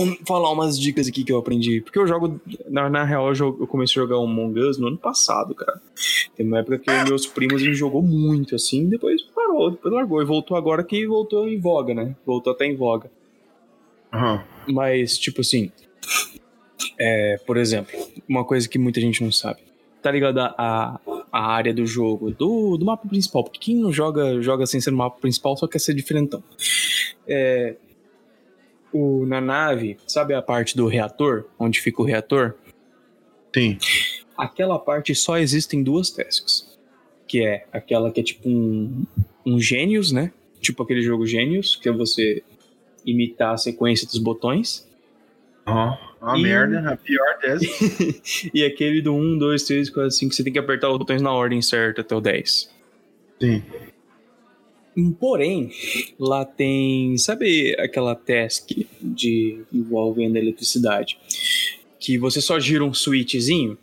vou 0.07 0.17
falar 0.27 0.51
umas 0.53 0.79
dicas 0.79 1.07
aqui 1.09 1.23
que 1.25 1.31
eu 1.33 1.39
aprendi. 1.39 1.81
Porque 1.81 1.99
eu 1.99 2.07
jogo. 2.07 2.41
Na, 2.69 2.91
na 2.91 3.05
real, 3.05 3.29
eu, 3.29 3.35
jogo- 3.35 3.63
eu 3.63 3.67
comecei 3.69 4.01
a 4.01 4.05
jogar 4.05 4.17
Among 4.17 4.59
Us 4.59 4.77
no 4.79 4.89
ano 4.89 4.99
passado, 4.99 5.55
cara. 5.55 5.81
Tem 6.37 6.45
uma 6.45 6.59
época 6.59 6.79
que 6.79 6.91
meus 7.09 7.27
primos 7.27 7.63
a 7.63 7.65
gente 7.65 7.75
jogou 7.77 8.03
muito, 8.03 8.55
assim, 8.57 8.89
depois 8.89 9.23
parou, 9.23 9.71
depois 9.71 9.95
largou. 9.95 10.21
E 10.21 10.25
voltou 10.25 10.57
agora 10.57 10.83
que 10.83 11.07
voltou 11.07 11.49
em 11.49 11.59
voga, 11.61 11.95
né? 11.95 12.17
Voltou 12.27 12.53
até 12.53 12.67
em 12.67 12.75
voga. 12.77 13.09
Aham. 14.13 14.45
Mas, 14.69 15.17
tipo 15.17 15.43
assim. 15.43 15.71
É, 16.99 17.39
por 17.47 17.57
exemplo, 17.57 17.95
uma 18.29 18.45
coisa 18.45 18.69
que 18.69 18.79
muita 18.79 19.01
gente 19.01 19.23
não 19.23 19.31
sabe. 19.31 19.61
Tá 20.03 20.11
ligado 20.11 20.39
a, 20.39 20.55
a, 20.57 21.01
a 21.37 21.47
área 21.47 21.75
do 21.75 21.85
jogo, 21.85 22.31
do, 22.31 22.79
do 22.79 22.87
mapa 22.87 23.07
principal. 23.07 23.45
Porque 23.45 23.59
quem 23.59 23.77
não 23.77 23.93
joga, 23.93 24.41
joga 24.41 24.67
sem 24.67 24.81
ser 24.81 24.91
no 24.91 24.97
mapa 24.97 25.21
principal 25.21 25.55
só 25.57 25.67
quer 25.67 25.79
ser 25.79 25.93
diferentão. 25.93 26.43
É, 27.29 27.77
o, 28.91 29.27
na 29.27 29.41
nave, 29.41 29.99
sabe 30.07 30.33
a 30.33 30.41
parte 30.41 30.75
do 30.75 30.87
reator? 30.87 31.45
Onde 31.59 31.79
fica 31.81 32.01
o 32.01 32.07
reator? 32.07 32.55
Sim. 33.55 33.77
Aquela 34.37 34.79
parte 34.79 35.15
só 35.15 35.37
existem 35.37 35.83
duas 35.83 36.11
tasks. 36.11 36.75
Que 37.29 37.45
é 37.45 37.67
aquela 37.71 38.11
que 38.11 38.21
é 38.21 38.23
tipo 38.23 38.49
um, 38.49 39.05
um 39.45 39.61
Gênios, 39.61 40.13
né? 40.13 40.33
Tipo 40.61 40.85
aquele 40.85 41.03
jogo 41.03 41.27
Gênios, 41.27 41.77
que 41.77 41.89
é 41.89 41.93
você 41.93 42.43
imitar 43.05 43.53
a 43.53 43.59
sequência 43.59 44.07
dos 44.07 44.19
botões. 44.19 44.89
Aham. 45.67 45.99
Uma 46.21 46.39
E- 46.39 46.43
merda, 46.43 46.91
a 46.91 46.97
pior 46.97 47.39
dessa. 47.43 47.65
e 48.55 48.65
aquele 48.65 49.01
do 49.03 49.15
1, 49.15 49.39
2, 49.39 49.63
3, 49.65 49.91
4, 49.91 50.11
5, 50.11 50.35
você 50.35 50.43
tem 50.45 50.53
que 50.53 50.59
apertar 50.59 50.91
os 50.91 50.99
botões 50.99 51.21
na 51.23 51.33
ordem 51.33 51.61
certa 51.63 52.01
até 52.01 52.15
o 52.15 52.21
10. 52.21 52.71
Sim. 53.41 53.63
Hum, 54.97 55.13
Porém, 55.13 55.71
lá 56.19 56.45
tem. 56.45 57.17
Sabe 57.19 57.77
aquela 57.79 58.15
task 58.15 58.71
de 59.01 59.61
envolvendo 59.73 60.37
eletricidade? 60.37 61.19
Que 62.01 62.17
você 62.17 62.41
só 62.41 62.59
gira 62.59 62.83
um 62.83 62.95
switchzinho? 62.95 63.77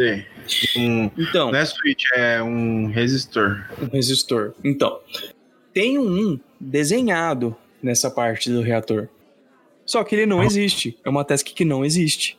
Sim. 0.00 0.24
Um, 0.76 1.10
Então, 1.16 1.52
não 1.52 1.58
é 1.58 1.64
switch, 1.64 2.04
é 2.16 2.42
um 2.42 2.86
resistor. 2.86 3.64
um 3.80 3.86
resistor. 3.86 4.54
Então, 4.64 4.98
tem 5.72 5.98
um 5.98 6.40
desenhado 6.58 7.54
nessa 7.82 8.10
parte 8.10 8.50
do 8.50 8.62
reator. 8.62 9.08
Só 9.90 10.04
que 10.04 10.14
ele 10.14 10.24
não 10.24 10.40
existe. 10.40 10.96
É 11.04 11.10
uma 11.10 11.24
task 11.24 11.44
que 11.48 11.64
não 11.64 11.84
existe. 11.84 12.38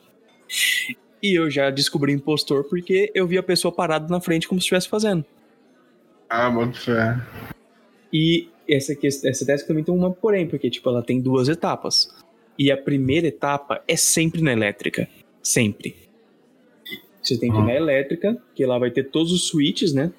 E 1.22 1.38
eu 1.38 1.50
já 1.50 1.68
descobri 1.68 2.10
impostor 2.10 2.64
porque 2.64 3.12
eu 3.14 3.26
vi 3.26 3.36
a 3.36 3.42
pessoa 3.42 3.70
parada 3.70 4.08
na 4.08 4.22
frente 4.22 4.48
como 4.48 4.58
se 4.58 4.64
estivesse 4.64 4.88
fazendo. 4.88 5.22
Ah, 6.30 6.48
boto 6.48 6.80
fé. 6.80 7.14
E 8.10 8.48
essa, 8.66 8.96
essa 9.04 9.44
task 9.44 9.66
também 9.66 9.84
tem 9.84 9.94
uma 9.94 10.10
porém, 10.10 10.46
porque 10.48 10.70
tipo, 10.70 10.88
ela 10.88 11.02
tem 11.02 11.20
duas 11.20 11.46
etapas. 11.46 12.08
E 12.58 12.72
a 12.72 12.76
primeira 12.76 13.26
etapa 13.26 13.82
é 13.86 13.96
sempre 13.96 14.40
na 14.40 14.50
elétrica. 14.50 15.06
Sempre. 15.42 15.94
Você 17.22 17.36
tem 17.36 17.50
que 17.52 17.58
ir 17.58 17.60
Ah. 17.60 17.64
na 17.66 17.74
elétrica, 17.74 18.42
que 18.54 18.64
lá 18.64 18.78
vai 18.78 18.90
ter 18.90 19.10
todos 19.10 19.30
os 19.30 19.46
switches, 19.48 19.92
né? 19.92 20.10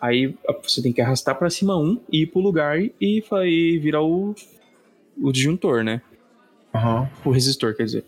Aí 0.00 0.34
você 0.62 0.80
tem 0.82 0.90
que 0.90 1.02
arrastar 1.02 1.38
pra 1.38 1.50
cima 1.50 1.76
um 1.78 2.00
e 2.10 2.22
ir 2.22 2.28
pro 2.28 2.40
lugar 2.40 2.80
e, 2.80 2.92
e 2.98 3.78
virar 3.78 4.02
o, 4.02 4.34
o 5.20 5.30
disjuntor, 5.30 5.84
né? 5.84 6.00
Aham. 6.76 7.08
O 7.24 7.30
resistor, 7.30 7.74
quer 7.74 7.84
dizer. 7.84 8.04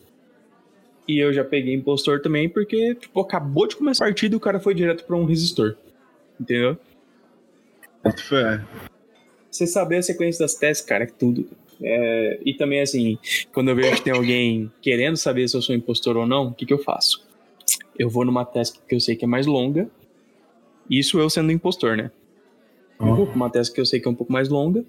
E 1.06 1.18
eu 1.18 1.32
já 1.32 1.42
peguei 1.42 1.74
impostor 1.74 2.20
também, 2.20 2.48
porque, 2.48 2.94
tipo, 2.94 3.18
acabou 3.20 3.66
de 3.66 3.76
começar 3.76 4.04
a 4.04 4.08
partida 4.08 4.34
e 4.34 4.36
o 4.36 4.40
cara 4.40 4.60
foi 4.60 4.74
direto 4.74 5.04
pra 5.04 5.16
um 5.16 5.24
resistor. 5.24 5.74
Entendeu? 6.38 6.76
Fé. 8.28 8.62
Você 9.50 9.66
saber 9.66 9.96
a 9.96 10.02
sequência 10.02 10.44
das 10.44 10.54
testes, 10.54 10.86
cara, 10.86 11.04
é 11.04 11.06
tudo. 11.06 11.48
É, 11.80 12.40
e 12.44 12.52
também, 12.54 12.80
assim, 12.80 13.18
quando 13.52 13.70
eu 13.70 13.76
vejo 13.76 13.96
que 13.96 14.02
tem 14.02 14.12
alguém 14.12 14.70
querendo 14.82 15.16
saber 15.16 15.48
se 15.48 15.56
eu 15.56 15.62
sou 15.62 15.74
impostor 15.74 16.16
ou 16.16 16.26
não, 16.26 16.48
o 16.48 16.54
que, 16.54 16.66
que 16.66 16.72
eu 16.72 16.78
faço? 16.78 17.26
Eu 17.98 18.10
vou 18.10 18.24
numa 18.24 18.44
task 18.44 18.76
que 18.86 18.94
eu 18.94 19.00
sei 19.00 19.16
que 19.16 19.24
é 19.24 19.28
mais 19.28 19.46
longa. 19.46 19.88
Isso 20.90 21.18
eu 21.18 21.30
sendo 21.30 21.50
impostor, 21.50 21.96
né? 21.96 22.10
Eu 23.00 23.14
vou 23.14 23.26
pra 23.26 23.36
uma 23.36 23.48
task 23.48 23.72
que 23.72 23.80
eu 23.80 23.86
sei 23.86 24.00
que 24.00 24.08
é 24.08 24.10
um 24.10 24.14
pouco 24.14 24.32
mais 24.32 24.48
longa. 24.48 24.84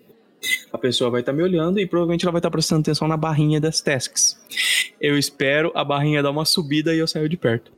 A 0.72 0.78
pessoa 0.78 1.10
vai 1.10 1.22
estar 1.22 1.34
me 1.34 1.44
olhando 1.44 1.80
e 1.80 1.86
provavelmente 1.86 2.26
ela 2.26 2.32
vai 2.32 2.40
estar 2.40 2.52
prestando 2.52 2.82
atenção 2.82 3.08
na 3.08 3.18
barrinha 3.18 3.60
das 3.60 3.82
tasks. 3.82 4.40
Eu 5.00 5.18
espero 5.18 5.72
a 5.76 5.84
barrinha 5.84 6.24
dar 6.24 6.32
uma 6.32 6.46
subida 6.46 6.94
e 6.94 7.00
eu 7.00 7.08
saio 7.08 7.28
de 7.28 7.38
perto. 7.38 7.72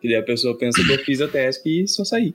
Que 0.00 0.08
daí 0.08 0.16
a 0.16 0.22
pessoa 0.22 0.56
pensa 0.58 0.82
que 0.84 0.92
eu 0.92 0.98
fiz 0.98 1.20
a 1.20 1.28
task 1.28 1.64
e 1.64 1.86
só 1.86 2.04
saí. 2.04 2.34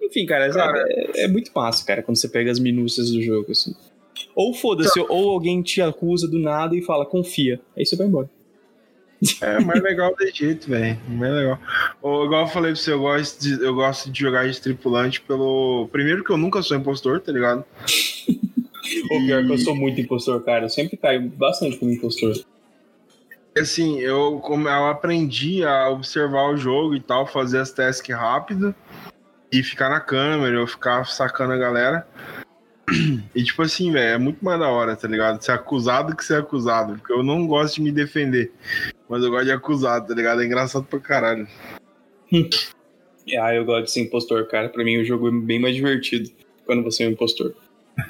Enfim, 0.00 0.26
cara, 0.26 0.50
Cara. 0.50 0.84
É, 0.88 1.24
é 1.24 1.28
muito 1.28 1.50
massa, 1.54 1.84
cara, 1.86 2.02
quando 2.02 2.18
você 2.18 2.28
pega 2.28 2.50
as 2.50 2.58
minúcias 2.58 3.10
do 3.10 3.22
jogo, 3.22 3.50
assim. 3.50 3.74
Ou 4.34 4.52
foda-se, 4.52 5.00
ou 5.00 5.30
alguém 5.30 5.62
te 5.62 5.80
acusa 5.80 6.28
do 6.28 6.38
nada 6.38 6.76
e 6.76 6.82
fala, 6.82 7.06
confia. 7.06 7.60
Aí 7.76 7.84
você 7.84 7.96
vai 7.96 8.06
embora. 8.06 8.28
É 9.40 9.60
mais 9.60 9.80
legal 9.80 10.14
desse 10.16 10.38
jeito, 10.38 10.68
velho. 10.68 10.98
Mais 11.08 11.32
legal. 11.32 11.58
Ou, 12.00 12.24
igual 12.24 12.42
eu 12.42 12.48
falei 12.48 12.72
pra 12.72 12.80
você, 12.80 12.92
eu 12.92 13.00
gosto, 13.00 13.40
de, 13.40 13.64
eu 13.64 13.74
gosto 13.74 14.10
de 14.10 14.20
jogar 14.20 14.48
de 14.48 14.60
tripulante 14.60 15.20
pelo. 15.20 15.88
Primeiro 15.92 16.24
que 16.24 16.30
eu 16.30 16.36
nunca 16.36 16.62
sou 16.62 16.76
impostor, 16.76 17.20
tá 17.20 17.30
ligado? 17.30 17.64
Pô, 19.08 19.18
pior 19.24 19.44
que 19.44 19.52
eu 19.52 19.58
sou 19.58 19.74
muito 19.74 20.00
impostor, 20.00 20.42
cara. 20.42 20.64
Eu 20.64 20.68
sempre 20.68 20.96
caio 20.96 21.22
bastante 21.30 21.76
como 21.76 21.92
impostor. 21.92 22.34
Assim, 23.56 24.00
eu, 24.00 24.40
como 24.42 24.68
eu 24.68 24.86
aprendi 24.86 25.64
a 25.64 25.88
observar 25.90 26.50
o 26.50 26.56
jogo 26.56 26.94
e 26.94 27.00
tal, 27.00 27.26
fazer 27.26 27.58
as 27.58 27.70
tasks 27.70 28.14
rápido 28.14 28.74
e 29.52 29.62
ficar 29.62 29.90
na 29.90 30.00
câmera, 30.00 30.56
eu 30.56 30.66
ficar 30.66 31.04
sacando 31.06 31.52
a 31.52 31.58
galera. 31.58 32.06
E 33.34 33.42
tipo 33.42 33.62
assim, 33.62 33.90
velho, 33.90 34.14
é 34.14 34.18
muito 34.18 34.44
mais 34.44 34.58
da 34.58 34.68
hora, 34.68 34.96
tá 34.96 35.08
ligado? 35.08 35.42
Ser 35.42 35.52
acusado 35.52 36.16
que 36.16 36.24
ser 36.24 36.38
acusado. 36.38 36.94
Porque 36.94 37.12
eu 37.12 37.22
não 37.22 37.46
gosto 37.46 37.76
de 37.76 37.82
me 37.82 37.92
defender. 37.92 38.52
Mas 39.08 39.22
eu 39.22 39.30
gosto 39.30 39.44
de 39.44 39.52
acusado, 39.52 40.08
tá 40.08 40.14
ligado? 40.14 40.42
É 40.42 40.44
engraçado 40.46 40.84
pra 40.84 40.98
caralho. 40.98 41.46
Ah, 43.38 43.54
eu 43.54 43.64
gosto 43.64 43.84
de 43.84 43.92
ser 43.92 44.00
impostor, 44.00 44.48
cara. 44.48 44.68
Pra 44.68 44.82
mim 44.82 44.98
o 44.98 45.04
jogo 45.04 45.28
é 45.28 45.30
bem 45.30 45.60
mais 45.60 45.76
divertido 45.76 46.28
quando 46.66 46.82
você 46.82 47.04
é 47.04 47.06
um 47.06 47.12
impostor. 47.12 47.54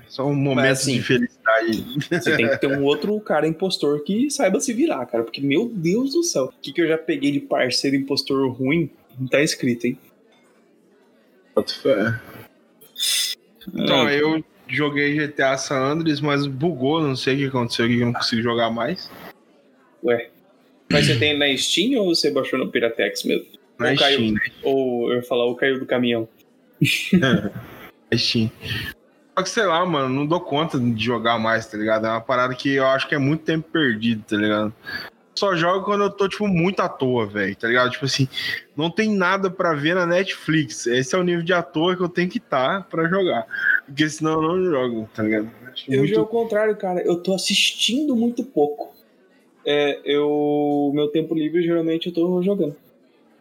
Só 0.09 0.27
um 0.27 0.35
momento 0.35 0.71
assim, 0.71 0.95
de 0.95 1.03
felicidade. 1.03 1.85
Você 2.11 2.37
tem 2.37 2.49
que 2.49 2.57
ter 2.57 2.66
um 2.66 2.83
outro 2.83 3.18
cara 3.21 3.47
impostor 3.47 4.03
que 4.05 4.31
saiba 4.31 4.59
se 4.61 4.73
virar, 4.73 5.05
cara. 5.07 5.23
Porque, 5.23 5.40
meu 5.40 5.68
Deus 5.68 6.12
do 6.12 6.23
céu, 6.23 6.45
o 6.45 6.53
que, 6.62 6.73
que 6.73 6.81
eu 6.81 6.88
já 6.88 6.97
peguei 6.97 7.31
de 7.31 7.40
parceiro 7.40 7.97
impostor 7.97 8.51
ruim? 8.53 8.90
Não 9.18 9.27
tá 9.27 9.42
escrito, 9.42 9.87
hein? 9.87 9.99
Então, 13.75 14.07
Ah, 14.07 14.14
eu 14.14 14.42
joguei 14.77 15.15
GTA 15.17 15.57
San 15.57 15.79
Andreas, 15.79 16.21
mas 16.21 16.47
bugou, 16.47 17.01
não 17.01 17.17
sei 17.17 17.35
o 17.35 17.39
que 17.39 17.47
aconteceu, 17.47 17.87
que 17.87 17.99
eu 18.01 18.07
não 18.07 18.13
consigo 18.13 18.43
jogar 18.43 18.71
mais. 18.71 19.11
Ué. 20.05 20.31
Mas 20.91 21.07
você 21.07 21.19
tem 21.19 21.37
na 21.39 21.57
Steam 21.57 22.01
ou 22.01 22.15
você 22.15 22.31
baixou 22.31 22.59
no 22.59 22.69
Piratex 22.71 23.25
mesmo? 23.25 23.47
Na 23.79 23.91
Ou 23.91 23.97
caiu- 23.97 24.19
Steam, 24.19 24.35
Ou 24.63 25.11
eu 25.11 25.17
ia 25.17 25.23
falar, 25.23 25.45
ou 25.45 25.55
caiu 25.55 25.79
do 25.79 25.87
caminhão. 25.87 26.29
na 27.13 27.51
Steam. 28.19 28.51
Só 29.37 29.43
que 29.43 29.49
sei 29.49 29.65
lá, 29.65 29.85
mano, 29.87 30.09
não 30.11 30.27
dou 30.27 30.41
conta 30.41 30.79
de 30.79 31.03
jogar 31.03 31.39
mais, 31.39 31.67
tá 31.67 31.79
ligado? 31.79 32.07
É 32.07 32.11
uma 32.11 32.21
parada 32.21 32.55
que 32.55 32.75
eu 32.75 32.87
acho 32.87 33.09
que 33.09 33.15
é 33.15 33.19
muito 33.19 33.45
tempo 33.45 33.69
perdido, 33.71 34.23
tá 34.29 34.37
ligado? 34.37 34.75
Só 35.35 35.57
jogo 35.57 35.85
quando 35.85 36.05
eu 36.05 36.11
tô, 36.11 36.29
tipo, 36.29 36.47
muito 36.47 36.81
à 36.81 36.88
toa, 36.88 37.27
velho, 37.27 37.57
tá 37.57 37.66
ligado? 37.66 37.90
Tipo 37.90 38.05
assim, 38.05 38.29
não 38.77 38.90
tem 38.90 39.11
nada 39.14 39.51
pra 39.51 39.73
ver 39.75 39.95
na 39.95 40.05
Netflix. 40.07 40.87
Esse 40.87 41.14
é 41.14 41.18
o 41.18 41.23
nível 41.23 41.42
de 41.42 41.53
à 41.55 41.62
toa 41.62 41.97
que 41.97 42.03
eu 42.03 42.09
tenho 42.09 42.29
que 42.29 42.38
estar 42.38 42.87
pra 42.88 43.09
jogar. 43.09 43.47
Porque 43.87 44.09
senão 44.11 44.35
eu 44.35 44.42
não 44.42 44.64
jogo, 44.64 45.09
tá 45.14 45.23
ligado? 45.23 45.51
Acho 45.73 45.90
Eu 45.90 45.99
muito- 46.01 46.14
já 46.14 46.21
é 46.21 46.23
o 46.23 46.27
contrário, 46.27 46.77
cara. 46.77 47.01
Eu 47.01 47.16
tô 47.16 47.35
assistindo 47.35 48.14
muito 48.14 48.45
pouco. 48.45 48.92
É, 49.64 50.01
eu. 50.05 50.90
Meu 50.95 51.09
tempo 51.09 51.35
livre, 51.35 51.62
geralmente, 51.62 52.09
eu 52.09 52.12
tô 52.12 52.42
jogando. 52.42 52.77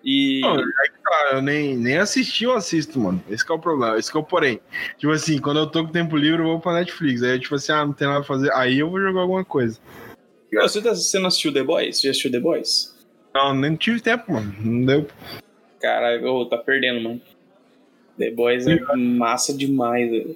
E. 0.04 0.39
Não, 0.41 0.56
é 0.60 0.63
que 0.63 1.04
tá, 1.04 1.30
eu 1.34 1.41
nem, 1.41 1.75
nem 1.75 1.97
assisti, 1.97 2.45
eu 2.45 2.54
assisto, 2.54 2.99
mano. 2.99 3.21
Esse 3.30 3.45
que 3.45 3.51
é 3.51 3.56
o 3.56 3.60
problema, 3.60 3.97
esse 3.99 4.10
que 4.12 4.17
é 4.17 4.19
o 4.19 4.23
porém. 4.23 4.60
Tipo 4.97 5.12
assim, 5.12 5.39
quando 5.39 5.60
eu 5.60 5.67
tô 5.67 5.86
com 5.86 5.91
tempo 5.91 6.15
livre, 6.15 6.39
eu 6.41 6.45
vou 6.47 6.60
pra 6.60 6.73
Netflix. 6.73 7.21
Aí, 7.21 7.38
tipo 7.39 7.56
assim, 7.56 7.71
ah, 7.71 7.86
não 7.86 7.93
tem 7.93 8.08
nada 8.08 8.19
pra 8.19 8.27
fazer. 8.27 8.51
Aí 8.54 8.80
eu 8.80 8.89
vou 8.89 9.01
jogar 9.01 9.21
alguma 9.21 9.43
coisa. 9.43 9.80
Você, 10.54 10.82
tá- 10.82 10.94
você 10.94 11.20
não 11.20 11.28
assistiu 11.28 11.54
The 11.54 11.64
Boys? 11.64 11.98
Você 11.98 12.08
já 12.08 12.12
assistiu 12.12 12.32
The 12.32 12.40
Boys? 12.40 12.94
Não, 13.34 13.54
nem 13.56 13.76
tive 13.76 14.02
tempo, 14.02 14.32
mano. 14.34 14.54
Não 14.60 14.86
deu. 14.86 15.08
Caralho, 15.80 16.46
tá 16.46 16.58
perdendo, 16.58 17.02
mano. 17.02 17.22
The 18.18 18.32
Boys 18.32 18.68
é 18.68 18.78
massa 18.96 19.54
demais, 19.54 20.10
velho. 20.12 20.36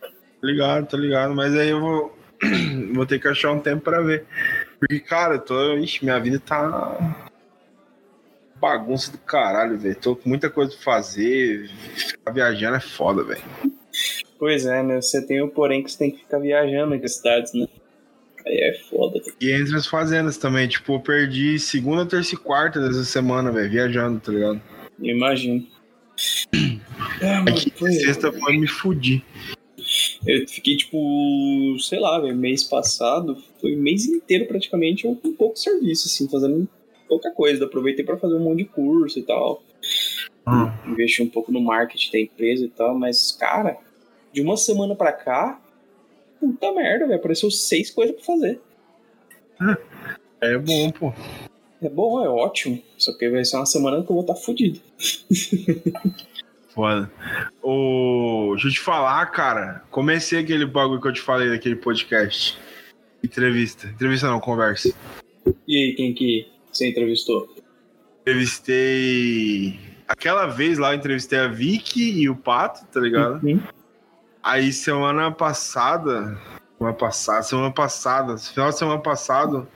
Tá 0.00 0.08
ligado, 0.42 0.86
tá 0.88 0.96
ligado. 0.96 1.34
Mas 1.34 1.54
aí 1.54 1.68
eu 1.68 1.80
vou, 1.80 2.18
vou 2.94 3.04
ter 3.06 3.20
que 3.20 3.28
achar 3.28 3.52
um 3.52 3.60
tempo 3.60 3.82
pra 3.82 4.00
ver. 4.00 4.24
Porque, 4.78 4.98
cara, 5.00 5.34
eu 5.34 5.40
tô. 5.40 5.76
Ixi, 5.76 6.04
minha 6.04 6.18
vida 6.18 6.40
tá. 6.40 7.28
Bagunça 8.56 9.12
do 9.12 9.18
caralho, 9.18 9.78
velho. 9.78 9.94
Tô 9.96 10.16
com 10.16 10.28
muita 10.28 10.48
coisa 10.50 10.72
pra 10.72 10.80
fazer. 10.82 11.68
Ficar 11.94 12.32
viajando 12.32 12.76
é 12.76 12.80
foda, 12.80 13.22
velho. 13.22 13.42
Pois 14.38 14.64
é, 14.64 14.82
né? 14.82 15.00
Você 15.00 15.24
tem 15.26 15.42
o 15.42 15.48
porém 15.50 15.82
que 15.82 15.92
você 15.92 15.98
tem 15.98 16.10
que 16.10 16.18
ficar 16.20 16.38
viajando 16.38 16.94
entre 16.94 17.08
cidades, 17.08 17.52
né? 17.52 17.66
Aí 18.46 18.56
é 18.56 18.74
foda. 18.88 19.20
E 19.40 19.50
entre 19.52 19.76
as 19.76 19.86
fazendas 19.86 20.36
também. 20.38 20.66
Tipo, 20.68 20.94
eu 20.94 21.00
perdi 21.00 21.58
segunda, 21.58 22.06
terça 22.06 22.34
e 22.34 22.38
quarta 22.38 22.80
dessa 22.80 23.04
semana, 23.04 23.50
velho. 23.52 23.70
Viajando, 23.70 24.20
tá 24.20 24.32
ligado? 24.32 24.60
Imagino. 25.00 25.66
É, 27.20 27.36
mano, 27.38 27.50
Aqui, 27.50 27.70
foi- 27.70 27.92
sexta 27.92 28.32
foi 28.32 28.58
me 28.58 28.66
fudir. 28.66 29.22
Eu 30.26 30.46
fiquei, 30.46 30.76
tipo, 30.76 31.76
sei 31.80 31.98
lá, 31.98 32.20
velho, 32.20 32.36
mês 32.36 32.62
passado, 32.64 33.42
foi 33.60 33.74
mês 33.74 34.04
inteiro 34.06 34.46
praticamente 34.46 35.06
eu 35.06 35.14
com 35.16 35.32
pouco 35.32 35.56
serviço, 35.58 36.06
assim, 36.08 36.28
fazendo 36.28 36.68
pouca 37.08 37.30
coisa. 37.30 37.64
Aproveitei 37.64 38.04
pra 38.04 38.18
fazer 38.18 38.34
um 38.34 38.40
monte 38.44 38.58
de 38.58 38.64
curso 38.66 39.18
e 39.18 39.22
tal. 39.22 39.62
Hum. 40.46 40.70
Investi 40.92 41.22
um 41.22 41.28
pouco 41.28 41.50
no 41.52 41.60
marketing 41.60 42.12
da 42.12 42.20
empresa 42.20 42.64
e 42.64 42.68
tal, 42.68 42.98
mas, 42.98 43.32
cara, 43.32 43.76
de 44.32 44.40
uma 44.42 44.56
semana 44.56 44.94
pra 44.94 45.12
cá, 45.12 45.60
puta 46.40 46.72
merda, 46.72 47.06
velho, 47.06 47.18
apareceu 47.18 47.50
seis 47.50 47.90
coisas 47.90 48.16
pra 48.16 48.24
fazer. 48.24 48.60
É 50.42 50.56
bom, 50.56 50.90
pô. 50.90 51.12
É 51.82 51.88
bom, 51.90 52.24
é 52.24 52.28
ótimo. 52.28 52.82
Só 52.96 53.12
que 53.12 53.28
vai 53.28 53.44
ser 53.44 53.56
uma 53.56 53.66
semana 53.66 54.02
que 54.02 54.10
eu 54.10 54.14
vou 54.14 54.22
estar 54.22 54.34
fudido. 54.34 54.80
Foda. 56.74 57.10
Ô, 57.62 58.52
deixa 58.52 58.68
eu 58.68 58.72
te 58.72 58.80
falar, 58.80 59.26
cara. 59.26 59.84
Comecei 59.90 60.38
aquele 60.38 60.64
bagulho 60.64 61.00
que 61.00 61.08
eu 61.08 61.12
te 61.12 61.20
falei 61.20 61.50
daquele 61.50 61.76
podcast. 61.76 62.58
Entrevista. 63.22 63.86
Entrevista 63.86 64.28
não, 64.28 64.40
conversa. 64.40 64.94
E 65.68 65.76
aí, 65.76 65.94
quem 65.94 66.14
que 66.14 66.48
você 66.72 66.88
entrevistou? 66.88 67.54
Entrevistei. 68.22 69.78
Aquela 70.08 70.46
vez 70.46 70.78
lá 70.78 70.92
eu 70.92 70.98
entrevistei 70.98 71.38
a 71.38 71.48
Vicky 71.48 72.22
e 72.22 72.28
o 72.28 72.36
Pato, 72.36 72.86
tá 72.86 73.00
ligado? 73.00 73.44
Uhum. 73.44 73.60
Aí 74.42 74.72
semana 74.72 75.30
passada. 75.30 76.38
Semana 76.78 76.96
passada, 76.96 77.42
semana 77.42 77.70
passada, 77.70 78.38
final 78.38 78.70
de 78.70 78.78
semana 78.78 79.00
passado, 79.00 79.68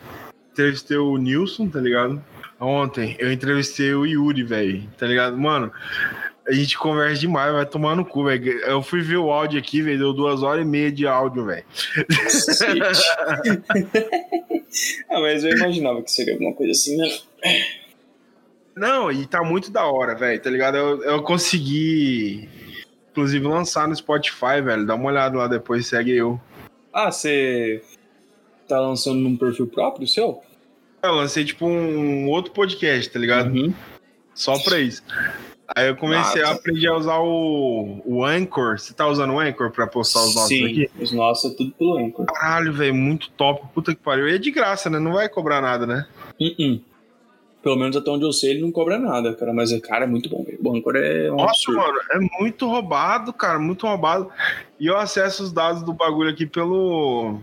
entrevistei 0.50 0.96
o 0.96 1.18
Nilson, 1.18 1.68
tá 1.68 1.78
ligado? 1.78 2.24
Ontem 2.58 3.14
eu 3.18 3.30
entrevistei 3.30 3.92
o 3.94 4.06
Yuri, 4.06 4.42
velho, 4.42 4.88
tá 4.96 5.06
ligado? 5.06 5.36
Mano, 5.36 5.70
a 6.48 6.52
gente 6.52 6.78
conversa 6.78 7.20
demais, 7.20 7.52
vai 7.52 7.66
tomar 7.66 7.94
no 7.94 8.06
cu, 8.06 8.24
velho. 8.24 8.58
Eu 8.60 8.82
fui 8.82 9.02
ver 9.02 9.18
o 9.18 9.30
áudio 9.30 9.58
aqui, 9.58 9.82
velho, 9.82 9.98
deu 9.98 10.12
duas 10.14 10.42
horas 10.42 10.64
e 10.64 10.68
meia 10.68 10.90
de 10.90 11.06
áudio, 11.06 11.44
velho. 11.44 11.64
Ah, 15.08 15.20
mas 15.20 15.44
eu 15.44 15.56
imaginava 15.56 16.02
que 16.02 16.10
seria 16.10 16.32
alguma 16.32 16.52
coisa 16.52 16.72
assim, 16.72 16.96
né? 16.96 17.08
Não, 18.76 19.12
e 19.12 19.24
tá 19.24 19.44
muito 19.44 19.70
da 19.70 19.86
hora, 19.86 20.16
velho, 20.16 20.42
tá 20.42 20.50
ligado? 20.50 20.76
Eu, 20.76 21.02
eu 21.04 21.22
consegui, 21.22 22.48
inclusive, 23.14 23.46
lançar 23.46 23.86
no 23.86 23.94
Spotify, 23.94 24.60
velho. 24.60 24.84
Dá 24.84 24.96
uma 24.96 25.06
olhada 25.06 25.38
lá 25.38 25.46
depois, 25.46 25.86
segue 25.86 26.10
eu. 26.10 26.40
Ah, 26.92 27.12
você 27.12 27.80
tá 28.68 28.80
lançando 28.80 29.20
num 29.20 29.36
perfil 29.36 29.68
próprio 29.68 30.08
seu? 30.08 30.42
Eu 31.00 31.12
lancei, 31.12 31.44
tipo, 31.44 31.64
um 31.64 32.28
outro 32.28 32.52
podcast, 32.52 33.08
tá 33.10 33.18
ligado? 33.18 33.54
Uhum. 33.54 33.72
Só 34.34 34.58
pra 34.64 34.80
isso. 34.80 35.02
Aí 35.76 35.88
eu 35.88 35.96
comecei 35.96 36.42
Massa. 36.42 36.52
a 36.52 36.56
aprender 36.56 36.88
a 36.88 36.96
usar 36.96 37.18
o, 37.18 38.02
o 38.04 38.24
Anchor. 38.24 38.78
Você 38.78 38.92
tá 38.92 39.06
usando 39.06 39.32
o 39.32 39.38
Anchor 39.38 39.70
pra 39.70 39.86
postar 39.86 40.20
os 40.20 40.34
nossos 40.34 40.48
Sim, 40.48 40.64
aqui? 40.64 40.90
os 41.00 41.12
nossos 41.12 41.52
é 41.52 41.56
tudo 41.56 41.72
pelo 41.72 41.98
Anchor. 41.98 42.26
Caralho, 42.26 42.72
velho, 42.72 42.94
muito 42.94 43.30
top. 43.30 43.66
Puta 43.72 43.94
que 43.94 44.00
pariu. 44.00 44.28
E 44.28 44.34
é 44.34 44.38
de 44.38 44.50
graça, 44.50 44.90
né? 44.90 44.98
Não 44.98 45.12
vai 45.12 45.28
cobrar 45.28 45.60
nada, 45.60 45.86
né? 45.86 46.06
Uh-uh. 46.40 46.80
Pelo 47.64 47.76
menos 47.76 47.96
até 47.96 48.10
onde 48.10 48.26
eu 48.26 48.32
sei, 48.32 48.50
ele 48.50 48.60
não 48.60 48.70
cobra 48.70 48.98
nada, 48.98 49.34
cara. 49.34 49.50
Mas, 49.54 49.74
cara, 49.80 50.04
é 50.04 50.06
muito 50.06 50.28
bom. 50.28 50.44
O 50.62 50.76
Anchor 50.76 50.96
é 50.96 51.32
um 51.32 51.36
Nossa, 51.36 51.52
absurdo. 51.52 51.78
mano, 51.80 51.98
é 52.10 52.18
muito 52.38 52.68
roubado, 52.68 53.32
cara. 53.32 53.58
Muito 53.58 53.86
roubado. 53.86 54.30
E 54.78 54.86
eu 54.86 54.98
acesso 54.98 55.42
os 55.42 55.50
dados 55.50 55.82
do 55.82 55.94
bagulho 55.94 56.28
aqui 56.28 56.44
pelo 56.44 57.40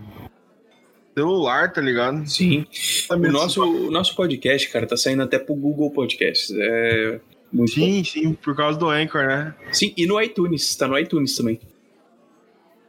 celular, 1.12 1.72
tá 1.72 1.80
ligado? 1.80 2.24
Sim. 2.30 2.64
O 3.10 3.16
nosso, 3.16 3.64
o 3.64 3.90
nosso 3.90 4.14
podcast, 4.14 4.70
cara, 4.70 4.86
tá 4.86 4.96
saindo 4.96 5.24
até 5.24 5.40
pro 5.40 5.56
Google 5.56 5.90
Podcasts. 5.90 6.54
É 6.56 7.20
muito 7.52 7.74
bom. 7.74 7.84
Sim, 7.84 8.04
sim, 8.04 8.32
por 8.32 8.54
causa 8.54 8.78
do 8.78 8.88
Anchor, 8.88 9.26
né? 9.26 9.54
Sim, 9.72 9.92
e 9.96 10.06
no 10.06 10.22
iTunes. 10.22 10.76
Tá 10.76 10.86
no 10.86 10.96
iTunes 10.96 11.36
também. 11.36 11.58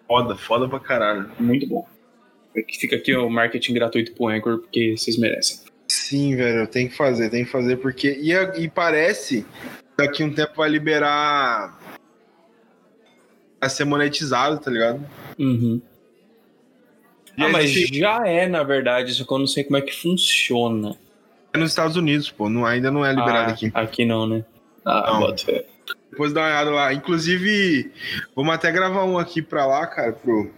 Foda, 0.08 0.36
foda 0.36 0.70
pra 0.70 0.80
caralho. 0.80 1.32
Muito 1.40 1.68
bom. 1.68 1.84
É 2.56 2.64
Fica 2.80 2.96
aqui 2.96 3.16
o 3.16 3.28
marketing 3.28 3.74
gratuito 3.74 4.14
pro 4.14 4.28
Anchor, 4.28 4.60
porque 4.60 4.96
vocês 4.96 5.18
merecem. 5.18 5.73
Sim, 5.94 6.36
velho, 6.36 6.66
tenho 6.66 6.90
que 6.90 6.98
fazer, 6.98 7.30
tem 7.30 7.46
que 7.46 7.52
fazer, 7.52 7.78
porque. 7.78 8.18
E, 8.20 8.34
e 8.34 8.68
parece 8.68 9.44
que 9.44 9.96
daqui 9.96 10.24
a 10.24 10.26
um 10.26 10.34
tempo 10.34 10.54
vai 10.56 10.68
liberar. 10.68 11.80
a 13.62 13.70
ser 13.70 13.86
monetizado, 13.86 14.60
tá 14.60 14.72
ligado? 14.72 15.06
Uhum. 15.38 15.80
Ah, 17.38 17.48
mas 17.50 17.72
já 17.72 18.26
é, 18.28 18.48
na 18.48 18.64
verdade, 18.64 19.14
só 19.14 19.24
que 19.24 19.32
eu 19.32 19.40
não 19.40 19.48
sei 19.48 19.64
como 19.64 19.78
é 19.78 19.82
que 19.82 19.94
funciona. 19.94 20.98
É 21.54 21.58
nos 21.60 21.70
Estados 21.70 21.96
Unidos, 21.96 22.32
pô, 22.32 22.50
não, 22.50 22.66
ainda 22.66 22.90
não 22.90 23.06
é 23.06 23.12
liberado 23.12 23.52
Ah, 23.52 23.54
aqui. 23.54 23.72
Aqui 23.74 24.06
não, 24.06 24.28
né? 24.28 24.44
Ah, 24.84 25.20
bota 25.20 25.46
fé. 25.46 25.66
Depois 26.10 26.34
dá 26.34 26.42
uma 26.42 26.48
olhada 26.48 26.72
lá. 26.72 26.94
Inclusive, 26.94 27.92
vamos 28.36 28.54
até 28.54 28.72
gravar 28.72 29.06
um 29.06 29.20
aqui 29.20 29.42
pra 29.44 29.66
lá, 29.68 29.86
cara, 29.86 30.12
pro. 30.12 30.52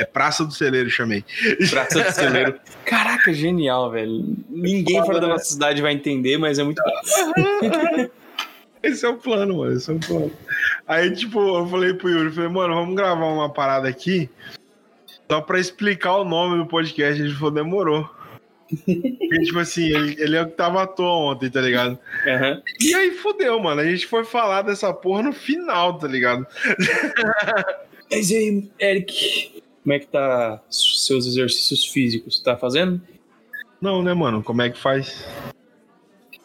É 0.00 0.04
Praça 0.06 0.46
do 0.46 0.54
Celeiro, 0.54 0.88
chamei. 0.88 1.22
Praça 1.68 2.02
do 2.02 2.10
Celeiro. 2.10 2.58
Caraca, 2.86 3.34
genial, 3.34 3.90
velho. 3.90 4.34
Ninguém 4.48 5.04
fora 5.04 5.20
da 5.20 5.28
nossa 5.28 5.44
cidade 5.44 5.82
vai 5.82 5.92
entender, 5.92 6.38
mas 6.38 6.58
é 6.58 6.64
muito 6.64 6.82
bom. 6.82 8.08
Esse 8.82 9.04
é 9.04 9.08
o 9.10 9.18
plano, 9.18 9.58
mano. 9.58 9.76
Esse 9.76 9.90
é 9.90 9.94
o 9.94 10.00
plano. 10.00 10.32
Aí, 10.88 11.10
tipo, 11.10 11.38
eu 11.38 11.66
falei 11.66 11.92
pro 11.92 12.08
Yuri, 12.08 12.32
falei, 12.32 12.48
mano, 12.48 12.74
vamos 12.74 12.96
gravar 12.96 13.26
uma 13.26 13.52
parada 13.52 13.86
aqui. 13.86 14.30
Só 15.30 15.42
pra 15.42 15.60
explicar 15.60 16.16
o 16.16 16.24
nome 16.24 16.56
do 16.56 16.66
podcast, 16.66 17.20
a 17.20 17.26
gente 17.26 17.36
falou, 17.36 17.50
demorou. 17.50 18.08
Porque, 18.70 19.40
tipo 19.44 19.58
assim, 19.58 19.84
ele, 19.84 20.16
ele 20.18 20.36
é 20.36 20.42
o 20.42 20.46
que 20.46 20.56
tava 20.56 20.82
à 20.82 20.86
toa 20.86 21.32
ontem, 21.32 21.50
tá 21.50 21.60
ligado? 21.60 21.98
Aham. 22.26 22.62
E 22.80 22.94
aí 22.94 23.10
fudeu, 23.10 23.60
mano. 23.60 23.82
A 23.82 23.84
gente 23.84 24.06
foi 24.06 24.24
falar 24.24 24.62
dessa 24.62 24.94
porra 24.94 25.24
no 25.24 25.32
final, 25.34 25.98
tá 25.98 26.08
ligado? 26.08 26.46
Mas 28.10 28.30
aí, 28.32 28.68
Eric? 28.80 29.59
Como 29.82 29.94
é 29.94 29.98
que 29.98 30.06
tá 30.06 30.62
seus 30.70 31.26
exercícios 31.26 31.86
físicos? 31.86 32.38
Tá 32.40 32.56
fazendo? 32.56 33.00
Não, 33.80 34.02
né, 34.02 34.12
mano? 34.12 34.42
Como 34.42 34.60
é 34.60 34.68
que 34.70 34.78
faz? 34.78 35.26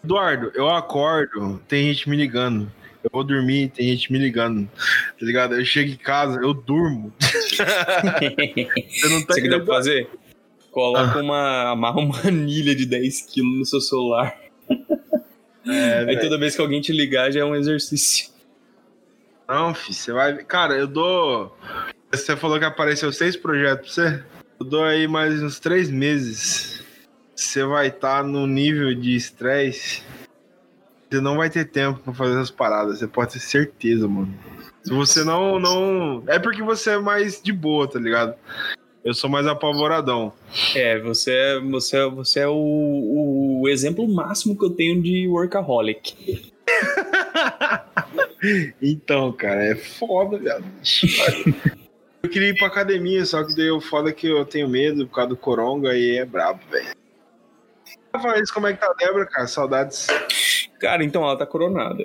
Eduardo, 0.03 0.51
eu 0.55 0.69
acordo, 0.69 1.59
tem 1.67 1.87
gente 1.87 2.09
me 2.09 2.15
ligando. 2.15 2.71
Eu 3.03 3.09
vou 3.11 3.23
dormir, 3.23 3.69
tem 3.69 3.87
gente 3.89 4.11
me 4.11 4.17
ligando. 4.17 4.67
Tá 5.19 5.25
ligado? 5.25 5.55
Eu 5.55 5.65
chego 5.65 5.91
em 5.91 5.97
casa, 5.97 6.39
eu 6.41 6.53
durmo. 6.53 7.13
Você 7.19 9.09
não 9.09 9.25
tá 9.25 9.33
o 9.33 9.35
que 9.35 9.49
dá 9.49 9.57
pra 9.57 9.75
fazer? 9.75 10.09
Coloca 10.71 11.21
uma. 11.21 11.71
amarra 11.71 11.99
uma 11.99 12.19
anilha 12.27 12.75
de 12.75 12.85
10 12.85 13.21
quilos 13.27 13.59
no 13.59 13.65
seu 13.65 13.79
celular. 13.81 14.35
É, 15.67 16.05
Aí 16.07 16.19
toda 16.19 16.37
vez 16.37 16.55
que 16.55 16.61
alguém 16.61 16.81
te 16.81 16.91
ligar 16.91 17.31
já 17.31 17.41
é 17.41 17.45
um 17.45 17.55
exercício. 17.55 18.29
Não, 19.47 19.73
filho, 19.73 19.93
você 19.93 20.11
vai. 20.11 20.43
Cara, 20.43 20.75
eu 20.75 20.87
dou. 20.87 21.55
Você 22.23 22.35
falou 22.35 22.57
que 22.57 22.65
apareceu 22.65 23.11
seis 23.11 23.35
projetos 23.35 23.93
pra 23.93 24.09
você? 24.09 24.23
Eu 24.59 24.65
dou 24.65 24.83
aí 24.83 25.07
mais 25.07 25.43
uns 25.43 25.59
três 25.59 25.89
meses. 25.89 26.83
Você 27.35 27.63
vai 27.65 27.87
estar 27.87 28.23
no 28.23 28.47
nível 28.47 28.95
de 28.95 29.15
estresse. 29.15 30.01
Você 31.09 31.19
não 31.19 31.37
vai 31.37 31.49
ter 31.49 31.65
tempo 31.65 31.99
pra 31.99 32.13
fazer 32.13 32.35
essas 32.35 32.51
paradas. 32.51 32.99
Você 32.99 33.07
pode 33.07 33.33
ter 33.33 33.39
certeza, 33.39 34.07
mano. 34.07 34.33
Se 34.83 34.91
você 34.91 35.23
não. 35.23 35.59
não... 35.59 36.23
É 36.27 36.39
porque 36.39 36.63
você 36.63 36.91
é 36.91 36.99
mais 36.99 37.41
de 37.41 37.51
boa, 37.51 37.87
tá 37.87 37.99
ligado? 37.99 38.33
Eu 39.03 39.13
sou 39.13 39.29
mais 39.29 39.45
apavoradão. 39.45 40.31
É, 40.73 40.99
você 40.99 41.31
é, 41.31 41.59
você 41.59 41.97
é, 41.97 42.09
você 42.09 42.39
é 42.39 42.47
o, 42.47 43.61
o 43.61 43.69
exemplo 43.69 44.07
máximo 44.07 44.57
que 44.57 44.65
eu 44.65 44.69
tenho 44.69 45.01
de 45.01 45.27
workaholic. 45.27 46.51
Então, 48.81 49.31
cara, 49.31 49.63
é 49.65 49.75
foda, 49.75 50.37
viado. 50.37 50.63
Eu 52.25 52.29
queria 52.29 52.49
ir 52.49 52.57
pra 52.57 52.65
academia, 52.67 53.23
só 53.23 53.43
que 53.43 53.55
daí 53.55 53.69
o 53.69 53.79
foda 53.79 54.11
que 54.11 54.25
eu 54.27 54.43
tenho 54.45 54.67
medo 54.67 55.05
por 55.05 55.13
causa 55.15 55.29
do 55.29 55.37
coronga 55.37 55.95
e 55.95 56.17
é 56.17 56.25
brabo, 56.25 56.59
velho. 56.71 56.87
Fala 58.11 58.39
isso, 58.41 58.51
como 58.51 58.65
é 58.65 58.73
que 58.73 58.79
tá 58.79 58.87
a 58.87 58.93
Débora, 58.93 59.27
cara? 59.27 59.45
Saudades. 59.45 60.07
Cara, 60.79 61.03
então 61.03 61.21
ela 61.23 61.37
tá 61.37 61.45
coronada. 61.45 62.03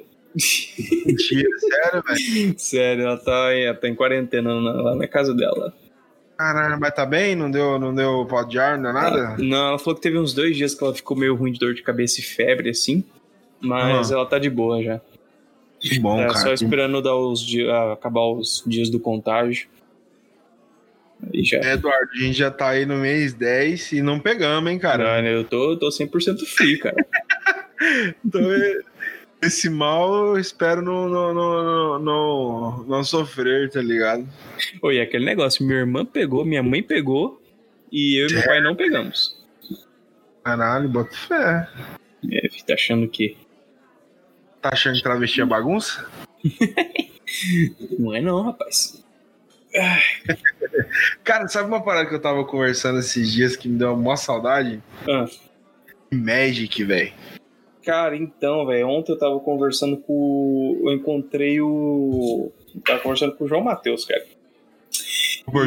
Mentira, 1.06 1.48
sério, 1.58 2.02
velho. 2.06 2.54
Sério, 2.58 3.04
ela 3.04 3.16
tá, 3.16 3.54
ela 3.54 3.74
tá 3.74 3.88
em 3.88 3.94
quarentena 3.94 4.60
na- 4.60 4.72
lá 4.82 4.94
na 4.94 5.08
casa 5.08 5.34
dela. 5.34 5.72
Caralho, 6.36 6.78
mas 6.78 6.94
tá 6.94 7.06
bem? 7.06 7.34
Não 7.34 7.50
deu, 7.50 7.78
não 7.78 7.94
deu 7.94 8.26
pó 8.26 8.42
de 8.42 8.58
ar, 8.58 8.76
não 8.78 8.90
é 8.90 8.92
nada? 8.92 9.36
Não, 9.38 9.68
ela 9.68 9.78
falou 9.78 9.94
que 9.94 10.02
teve 10.02 10.18
uns 10.18 10.34
dois 10.34 10.54
dias 10.54 10.74
que 10.74 10.84
ela 10.84 10.94
ficou 10.94 11.16
meio 11.16 11.34
ruim 11.34 11.52
de 11.52 11.58
dor 11.58 11.72
de 11.72 11.82
cabeça 11.82 12.20
e 12.20 12.22
febre, 12.22 12.68
assim. 12.68 13.02
Mas 13.58 14.10
ela 14.10 14.26
tá 14.26 14.38
de 14.38 14.50
boa 14.50 14.82
já. 14.82 15.00
Que 15.80 15.98
bom, 15.98 16.18
Tá 16.18 16.26
cara. 16.28 16.38
só 16.38 16.52
esperando 16.52 17.00
dar 17.00 17.16
os 17.16 17.40
dias, 17.40 17.70
acabar 17.92 18.20
os 18.26 18.62
dias 18.66 18.90
do 18.90 19.00
contágio. 19.00 19.66
É, 21.32 21.72
Eduardo, 21.72 22.10
a 22.12 22.18
gente 22.18 22.38
já 22.38 22.50
tá 22.50 22.70
aí 22.70 22.86
no 22.86 22.96
mês 22.96 23.32
10 23.34 23.92
e 23.92 24.02
não 24.02 24.18
pegamos, 24.18 24.70
hein, 24.70 24.78
cara? 24.78 25.04
Caralho, 25.04 25.28
eu 25.28 25.44
tô, 25.44 25.76
tô 25.76 25.88
100% 25.88 26.44
free, 26.46 26.78
cara. 26.78 26.96
Então, 28.22 28.42
é- 28.52 28.80
esse 29.42 29.70
mal 29.70 30.14
eu 30.14 30.38
espero 30.38 30.82
não, 30.82 31.08
não, 31.08 31.32
não, 31.32 31.98
não, 31.98 32.84
não, 32.84 33.02
sofrer, 33.04 33.70
tá 33.70 33.80
ligado? 33.80 34.28
Oi, 34.82 34.98
é 34.98 35.02
aquele 35.02 35.24
negócio, 35.24 35.64
minha 35.64 35.78
irmã 35.78 36.04
pegou, 36.04 36.44
minha 36.44 36.62
mãe 36.62 36.82
pegou 36.82 37.40
e 37.90 38.22
eu 38.22 38.28
e 38.28 38.34
meu 38.34 38.44
pai 38.44 38.60
não 38.60 38.76
pegamos. 38.76 39.42
Caralho, 40.44 40.90
bota 40.90 41.16
fé. 41.16 41.68
É, 42.30 42.48
tá 42.66 42.74
achando 42.74 43.08
que. 43.08 43.36
Tá 44.60 44.70
achando 44.74 44.96
que 44.96 45.02
travesti 45.02 45.40
é 45.40 45.46
bagunça? 45.46 46.06
Não 47.98 48.12
é 48.14 48.20
não, 48.20 48.42
rapaz. 48.42 48.99
Cara, 51.24 51.46
sabe 51.48 51.68
uma 51.68 51.82
parada 51.82 52.08
que 52.08 52.14
eu 52.14 52.20
tava 52.20 52.44
conversando 52.44 52.98
esses 52.98 53.32
dias 53.32 53.56
que 53.56 53.68
me 53.68 53.78
deu 53.78 53.88
uma 53.92 53.96
maior 54.02 54.16
saudade? 54.16 54.82
Ah, 55.08 55.26
Magic, 56.12 56.82
velho. 56.84 57.12
cara, 57.84 58.16
então, 58.16 58.66
velho, 58.66 58.88
ontem 58.88 59.12
eu 59.12 59.18
tava 59.18 59.38
conversando 59.40 59.96
com. 59.98 60.80
Eu 60.84 60.92
encontrei 60.92 61.60
o. 61.60 62.50
Eu 62.74 62.80
tava 62.82 62.98
conversando 63.00 63.34
com 63.36 63.44
o 63.44 63.48
João 63.48 63.62
Matheus, 63.62 64.04
cara. 64.04 64.24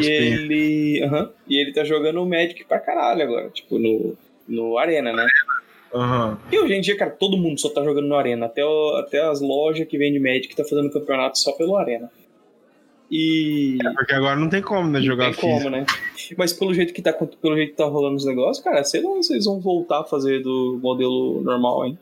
E 0.01 0.05
ele. 0.05 1.03
aham, 1.05 1.31
e 1.47 1.59
ele 1.61 1.73
tá 1.73 1.83
jogando 1.83 2.21
o 2.21 2.25
Magic 2.29 2.63
pra 2.65 2.79
caralho 2.79 3.23
agora, 3.23 3.49
tipo, 3.49 3.77
no, 3.79 4.15
no 4.47 4.77
Arena, 4.77 5.11
né? 5.13 5.25
Aham. 5.93 6.39
E 6.51 6.57
hoje 6.57 6.73
em 6.73 6.81
dia, 6.81 6.97
cara, 6.97 7.11
todo 7.11 7.37
mundo 7.37 7.59
só 7.59 7.69
tá 7.69 7.83
jogando 7.83 8.07
no 8.07 8.15
Arena. 8.15 8.45
Até, 8.47 8.65
o- 8.65 8.95
até 8.97 9.21
as 9.21 9.41
lojas 9.41 9.87
que 9.87 9.97
vendem 9.97 10.21
Magic 10.21 10.55
tá 10.55 10.63
fazendo 10.63 10.91
campeonato 10.91 11.37
só 11.37 11.51
pelo 11.53 11.75
Arena. 11.77 12.09
E. 13.15 13.77
Porque 13.95 14.11
agora 14.15 14.35
não 14.35 14.49
tem 14.49 14.59
como, 14.59 14.89
né, 14.89 14.99
jogar 14.99 15.25
tem 15.25 15.35
como, 15.35 15.69
né? 15.69 15.85
Mas 16.35 16.51
pelo 16.51 16.73
jeito 16.73 16.91
que 16.91 17.01
tá, 17.01 17.13
pelo 17.13 17.55
jeito 17.55 17.69
que 17.71 17.77
tá 17.77 17.85
rolando 17.85 18.15
os 18.15 18.25
negócios, 18.25 18.63
cara, 18.63 18.83
sei 18.83 19.03
lá 19.03 19.21
se 19.21 19.33
eles 19.33 19.45
vão 19.45 19.59
voltar 19.59 19.99
a 19.99 20.03
fazer 20.03 20.41
do 20.41 20.79
modelo 20.81 21.39
normal, 21.43 21.85
hein? 21.85 21.99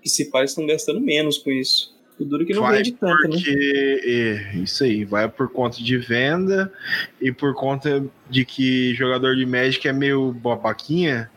Que 0.00 0.08
se 0.08 0.30
parece 0.30 0.52
estão 0.52 0.66
gastando 0.66 0.98
menos 0.98 1.36
com 1.36 1.50
isso. 1.50 1.94
O 2.18 2.24
duro 2.24 2.44
é 2.44 2.46
que 2.46 2.54
não 2.54 2.62
Vai 2.62 2.78
vende 2.78 2.92
tanto, 2.92 3.28
né? 3.28 3.36
É, 3.46 4.56
isso 4.56 4.82
aí, 4.82 5.04
vai 5.04 5.28
por 5.28 5.52
conta 5.52 5.76
de 5.82 5.98
venda 5.98 6.72
e 7.20 7.30
por 7.30 7.54
conta 7.54 8.02
de 8.30 8.46
que 8.46 8.94
jogador 8.94 9.36
de 9.36 9.44
Magic 9.44 9.86
é 9.86 9.92
meio 9.92 10.32
babaquinha, 10.32 11.30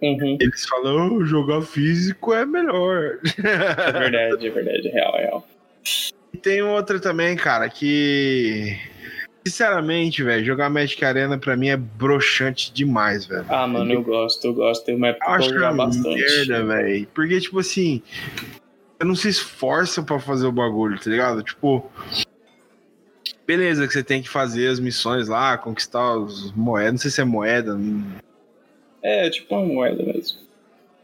Uhum. 0.00 0.36
eles 0.40 0.64
falam, 0.66 1.16
"Oh, 1.16 1.24
jogar 1.24 1.62
físico 1.62 2.32
é 2.32 2.46
melhor. 2.46 3.18
É 3.38 3.92
verdade, 3.92 4.46
é 4.46 4.50
verdade, 4.50 4.88
é 4.88 4.92
real, 4.92 5.16
é 5.16 5.22
real. 5.22 5.48
E 6.34 6.36
tem 6.36 6.60
outra 6.62 6.98
também, 6.98 7.36
cara, 7.36 7.68
que. 7.70 8.76
Sinceramente, 9.46 10.20
velho, 10.24 10.44
jogar 10.44 10.68
Magic 10.68 11.04
Arena 11.04 11.38
pra 11.38 11.56
mim 11.56 11.68
é 11.68 11.76
broxante 11.76 12.72
demais, 12.72 13.24
velho. 13.24 13.44
Ah, 13.48 13.66
mano, 13.68 13.92
eu 13.92 14.02
gosto, 14.02 14.44
eu 14.46 14.52
gosto. 14.54 14.84
Tem 14.84 14.96
uma 14.96 15.08
época 15.08 15.24
Eu 15.26 15.30
que 15.30 15.36
acho 15.44 15.48
jogava 15.54 15.74
uma 15.74 15.86
bastante. 15.86 16.08
merda, 16.16 16.64
velho. 16.64 17.06
Porque, 17.14 17.40
tipo 17.40 17.58
assim, 17.60 18.02
não 19.00 19.14
se 19.14 19.28
esforça 19.28 20.02
pra 20.02 20.18
fazer 20.18 20.46
o 20.46 20.52
bagulho, 20.52 20.98
tá 20.98 21.08
ligado? 21.08 21.42
Tipo, 21.44 21.88
beleza 23.46 23.86
que 23.86 23.92
você 23.92 24.02
tem 24.02 24.22
que 24.22 24.28
fazer 24.30 24.66
as 24.66 24.80
missões 24.80 25.28
lá, 25.28 25.56
conquistar 25.56 26.16
os 26.16 26.50
moedas, 26.52 26.92
não 26.92 26.98
sei 26.98 27.10
se 27.12 27.20
é 27.20 27.24
moeda, 27.24 27.76
não- 27.76 28.02
É, 29.02 29.28
tipo 29.30 29.54
uma 29.54 29.66
moeda 29.66 30.02
mesmo. 30.02 30.38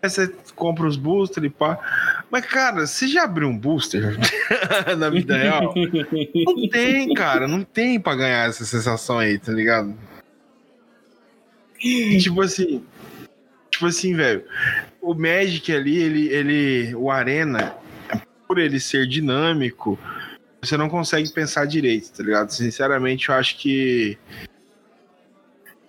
Aí 0.02 0.08
você 0.08 0.32
compra 0.56 0.86
os 0.86 0.96
boosters 0.96 1.46
e 1.46 1.50
pá. 1.50 1.78
Mas, 2.30 2.46
cara, 2.46 2.86
você 2.86 3.06
já 3.06 3.24
abriu 3.24 3.48
um 3.48 3.56
booster 3.56 4.16
na 4.96 5.10
vida 5.10 5.36
real? 5.36 5.74
Não 6.46 6.68
tem, 6.68 7.12
cara, 7.14 7.46
não 7.46 7.62
tem 7.62 8.00
pra 8.00 8.14
ganhar 8.14 8.48
essa 8.48 8.64
sensação 8.64 9.18
aí, 9.18 9.38
tá 9.38 9.52
ligado? 9.52 9.94
E, 11.82 12.18
tipo 12.18 12.40
assim, 12.40 12.82
tipo 13.70 13.86
assim, 13.86 14.14
velho, 14.14 14.44
o 15.00 15.14
Magic 15.14 15.72
ali, 15.72 15.96
ele, 15.96 16.28
ele, 16.28 16.94
o 16.94 17.10
Arena, 17.10 17.74
por 18.46 18.58
ele 18.58 18.78
ser 18.80 19.06
dinâmico, 19.06 19.98
você 20.62 20.76
não 20.76 20.88
consegue 20.88 21.30
pensar 21.32 21.66
direito, 21.66 22.12
tá 22.12 22.22
ligado? 22.22 22.50
Sinceramente, 22.50 23.28
eu 23.28 23.34
acho 23.34 23.56
que 23.56 24.18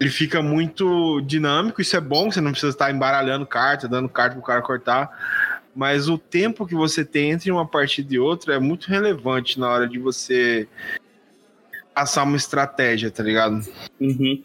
ele 0.01 0.09
fica 0.09 0.41
muito 0.41 1.21
dinâmico, 1.21 1.79
isso 1.79 1.95
é 1.95 2.01
bom, 2.01 2.31
você 2.31 2.41
não 2.41 2.49
precisa 2.49 2.71
estar 2.71 2.91
embaralhando 2.91 3.45
carta, 3.45 3.87
dando 3.87 4.09
carta 4.09 4.33
pro 4.33 4.43
cara 4.43 4.59
cortar, 4.59 5.11
mas 5.75 6.09
o 6.09 6.17
tempo 6.17 6.65
que 6.65 6.73
você 6.73 7.05
tem 7.05 7.29
entre 7.29 7.51
uma 7.51 7.67
partida 7.67 8.11
e 8.15 8.17
outra 8.17 8.55
é 8.55 8.59
muito 8.59 8.87
relevante 8.87 9.59
na 9.59 9.69
hora 9.69 9.87
de 9.87 9.99
você 9.99 10.67
passar 11.93 12.23
uma 12.23 12.35
estratégia, 12.35 13.11
tá 13.11 13.21
ligado? 13.21 13.63
Uhum. 13.99 14.43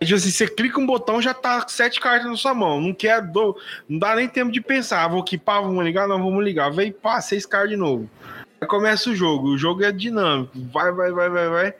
Tipo 0.00 0.14
assim, 0.14 0.30
você 0.30 0.48
clica 0.48 0.80
um 0.80 0.86
botão, 0.86 1.20
já 1.20 1.34
tá 1.34 1.68
sete 1.68 2.00
cartas 2.00 2.30
na 2.30 2.36
sua 2.38 2.54
mão. 2.54 2.80
Não 2.80 2.94
quer, 2.94 3.20
do... 3.20 3.54
não 3.86 3.98
dá 3.98 4.16
nem 4.16 4.26
tempo 4.26 4.50
de 4.50 4.62
pensar. 4.62 5.04
Ah, 5.04 5.08
vou 5.08 5.20
equipar, 5.20 5.60
vamos 5.60 5.84
ligar? 5.84 6.08
Não, 6.08 6.16
vamos 6.18 6.42
ligar. 6.42 6.70
Vem, 6.70 6.90
pá, 6.90 7.20
seis 7.20 7.44
cartas 7.44 7.68
de 7.68 7.76
novo. 7.76 8.08
Aí 8.58 8.66
começa 8.66 9.10
o 9.10 9.14
jogo. 9.14 9.48
O 9.48 9.58
jogo 9.58 9.84
é 9.84 9.92
dinâmico. 9.92 10.58
Vai, 10.72 10.90
vai, 10.90 11.12
vai, 11.12 11.28
vai, 11.28 11.48
vai. 11.50 11.74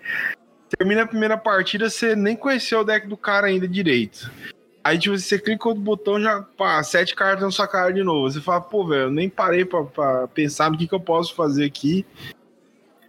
Termina 0.78 1.02
a 1.02 1.06
primeira 1.06 1.36
partida, 1.36 1.90
você 1.90 2.14
nem 2.14 2.36
conheceu 2.36 2.80
o 2.80 2.84
deck 2.84 3.06
do 3.06 3.16
cara 3.16 3.48
ainda 3.48 3.66
direito. 3.66 4.30
Aí, 4.82 4.98
tipo, 4.98 5.18
você 5.18 5.38
clica 5.38 5.68
outro 5.68 5.82
botão, 5.82 6.20
já, 6.20 6.40
pá, 6.40 6.82
sete 6.82 7.14
cartas 7.14 7.44
na 7.44 7.50
sua 7.50 7.68
cara 7.68 7.92
de 7.92 8.02
novo. 8.02 8.30
Você 8.30 8.40
fala, 8.40 8.60
pô, 8.60 8.86
velho, 8.86 9.02
eu 9.02 9.10
nem 9.10 9.28
parei 9.28 9.64
pra, 9.64 9.84
pra 9.84 10.28
pensar 10.28 10.70
no 10.70 10.78
que, 10.78 10.86
que 10.86 10.94
eu 10.94 11.00
posso 11.00 11.34
fazer 11.34 11.64
aqui 11.64 12.06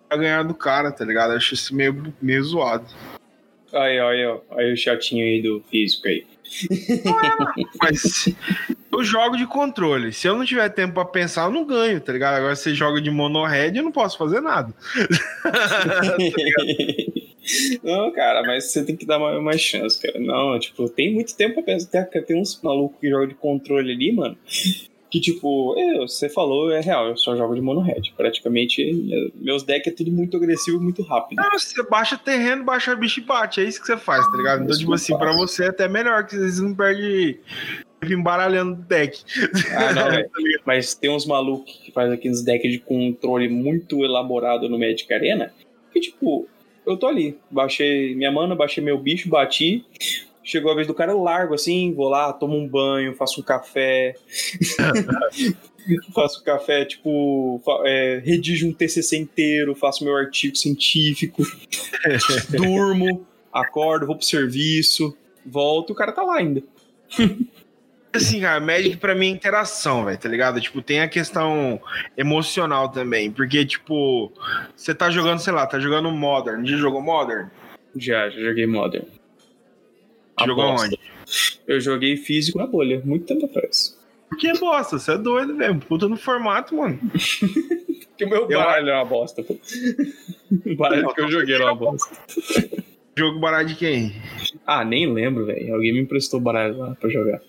pra 0.09 0.17
ganhar 0.17 0.43
do 0.43 0.53
cara, 0.53 0.91
tá 0.91 1.05
ligado? 1.05 1.31
Eu 1.31 1.37
acho 1.37 1.53
isso 1.53 1.73
meio, 1.73 2.13
meio 2.21 2.43
zoado. 2.43 2.85
Aí, 3.73 3.99
aí, 3.99 4.25
ó. 4.25 4.41
Aí 4.51 4.73
o 4.73 4.77
chatinho 4.77 5.23
aí 5.23 5.41
do 5.41 5.63
físico 5.69 6.07
aí. 6.07 6.25
Mas 7.81 8.27
eu 8.91 9.03
jogo 9.03 9.37
de 9.37 9.47
controle. 9.47 10.11
Se 10.11 10.27
eu 10.27 10.37
não 10.37 10.43
tiver 10.43 10.67
tempo 10.69 10.95
pra 10.95 11.05
pensar, 11.05 11.45
eu 11.45 11.51
não 11.51 11.65
ganho, 11.65 12.01
tá 12.01 12.11
ligado? 12.11 12.35
Agora 12.35 12.55
você 12.55 12.75
joga 12.75 13.01
de 13.01 13.09
mono-red, 13.09 13.77
eu 13.77 13.83
não 13.83 13.91
posso 13.91 14.17
fazer 14.17 14.41
nada. 14.41 14.73
Não, 17.83 18.11
cara, 18.11 18.43
mas 18.43 18.71
você 18.71 18.83
tem 18.83 18.95
que 18.95 19.05
dar 19.05 19.19
mais, 19.19 19.41
mais 19.41 19.61
chance, 19.61 19.99
cara. 20.01 20.19
Não, 20.19 20.59
tipo, 20.59 20.87
tem 20.89 21.13
muito 21.13 21.35
tempo 21.35 21.63
pensar. 21.63 22.05
Tem, 22.05 22.23
tem 22.23 22.39
uns 22.39 22.59
malucos 22.61 22.99
que 22.99 23.09
jogam 23.09 23.27
de 23.27 23.35
controle 23.35 23.91
ali, 23.91 24.11
mano. 24.11 24.37
Que, 25.09 25.19
tipo, 25.19 25.75
é, 25.77 25.97
você 25.97 26.29
falou, 26.29 26.71
é 26.71 26.79
real, 26.79 27.09
eu 27.09 27.17
só 27.17 27.35
jogo 27.35 27.53
de 27.53 27.59
mono 27.59 27.81
red. 27.81 28.01
Praticamente, 28.15 29.31
meus 29.35 29.61
decks 29.61 29.91
é 29.91 29.95
tudo 29.95 30.09
muito 30.09 30.37
agressivo 30.37 30.77
e 30.77 30.81
muito 30.81 31.01
rápido. 31.03 31.37
Não, 31.37 31.51
você 31.51 31.83
baixa 31.83 32.17
terreno, 32.17 32.63
baixa 32.63 32.95
bicho 32.95 33.19
e 33.19 33.23
bate. 33.23 33.59
É 33.59 33.65
isso 33.65 33.81
que 33.81 33.87
você 33.87 33.97
faz, 33.97 34.25
tá 34.25 34.37
ligado? 34.37 34.63
Então, 34.63 34.77
tipo 34.77 34.93
assim, 34.93 35.17
pra 35.17 35.33
você 35.33 35.65
é 35.65 35.67
até 35.67 35.89
melhor, 35.89 36.25
que 36.25 36.37
vocês 36.37 36.61
não 36.61 36.73
perdem 36.73 37.37
embaralhando 38.09 38.73
o 38.73 38.83
deck. 38.85 39.21
Ah, 39.75 39.93
não, 39.93 40.07
é. 40.15 40.29
Mas 40.65 40.93
tem 40.93 41.09
uns 41.09 41.25
malucos 41.25 41.81
que 41.83 41.91
faz 41.91 42.09
aqui 42.09 42.29
uns 42.29 42.41
decks 42.41 42.71
de 42.71 42.79
controle 42.79 43.49
muito 43.49 44.05
elaborado 44.05 44.69
no 44.69 44.79
Magic 44.79 45.13
Arena. 45.13 45.53
Que, 45.91 45.99
tipo, 45.99 46.47
eu 46.91 46.97
tô 46.97 47.07
ali. 47.07 47.37
Baixei 47.49 48.15
minha 48.15 48.31
mana, 48.31 48.55
baixei 48.55 48.83
meu 48.83 48.97
bicho, 48.97 49.29
bati. 49.29 49.85
Chegou 50.43 50.71
a 50.71 50.75
vez 50.75 50.87
do 50.87 50.93
cara, 50.93 51.11
eu 51.11 51.21
largo 51.21 51.53
assim, 51.53 51.93
vou 51.93 52.09
lá, 52.09 52.33
tomo 52.33 52.57
um 52.57 52.67
banho, 52.67 53.15
faço 53.15 53.41
um 53.41 53.43
café. 53.43 54.15
faço 56.13 56.43
café, 56.43 56.85
tipo, 56.85 57.61
é, 57.85 58.21
redijo 58.23 58.67
um 58.67 58.73
TCC 58.73 59.17
inteiro, 59.17 59.75
faço 59.75 60.03
meu 60.03 60.15
artigo 60.15 60.55
científico, 60.55 61.43
durmo, 62.49 63.25
acordo, 63.51 64.07
vou 64.07 64.15
pro 64.15 64.25
serviço, 64.25 65.15
volto, 65.45 65.91
o 65.91 65.95
cara 65.95 66.11
tá 66.11 66.23
lá 66.23 66.37
ainda. 66.37 66.63
assim, 68.13 68.41
cara, 68.41 68.59
Magic 68.59 68.97
pra 68.97 69.15
mim 69.15 69.27
é 69.27 69.29
interação, 69.29 70.05
velho, 70.05 70.17
tá 70.17 70.29
ligado? 70.29 70.59
Tipo, 70.59 70.81
tem 70.81 71.01
a 71.01 71.07
questão 71.07 71.81
emocional 72.17 72.89
também, 72.89 73.31
porque, 73.31 73.65
tipo, 73.65 74.31
você 74.75 74.93
tá 74.93 75.09
jogando, 75.09 75.39
sei 75.39 75.53
lá, 75.53 75.65
tá 75.65 75.79
jogando 75.79 76.11
Modern, 76.11 76.65
já 76.65 76.77
jogou 76.77 77.01
Modern? 77.01 77.47
Já, 77.95 78.29
já 78.29 78.39
joguei 78.39 78.67
Modern. 78.67 79.05
Jogou 80.45 80.65
onde? 80.65 80.99
Eu 81.67 81.79
joguei 81.79 82.17
físico 82.17 82.57
na 82.57 82.67
bolha, 82.67 83.01
muito 83.05 83.25
tempo 83.25 83.45
atrás. 83.45 83.97
Por 84.29 84.37
que 84.37 84.51
bosta? 84.57 84.97
Você 84.97 85.11
é 85.11 85.17
doido 85.17 85.53
mesmo, 85.53 85.81
puta 85.81 86.07
no 86.07 86.17
formato, 86.17 86.75
mano. 86.75 86.99
que 88.17 88.25
o 88.25 88.29
meu 88.29 88.47
baralho 88.47 88.87
eu... 88.87 88.93
é 88.93 88.97
uma 88.97 89.05
bosta, 89.05 89.43
pô. 89.43 89.57
O 90.65 90.75
baralho 90.75 91.03
Não, 91.03 91.13
que 91.13 91.21
eu 91.21 91.31
joguei 91.31 91.55
era 91.55 91.63
uma 91.65 91.75
bosta. 91.75 92.13
Jogo 93.17 93.39
baralho 93.39 93.69
de 93.69 93.75
quem? 93.75 94.13
Ah, 94.67 94.83
nem 94.83 95.11
lembro, 95.11 95.45
velho. 95.45 95.73
Alguém 95.73 95.93
me 95.93 96.01
emprestou 96.01 96.41
baralho 96.41 96.77
lá 96.77 96.93
pra 96.95 97.09
jogar. 97.09 97.39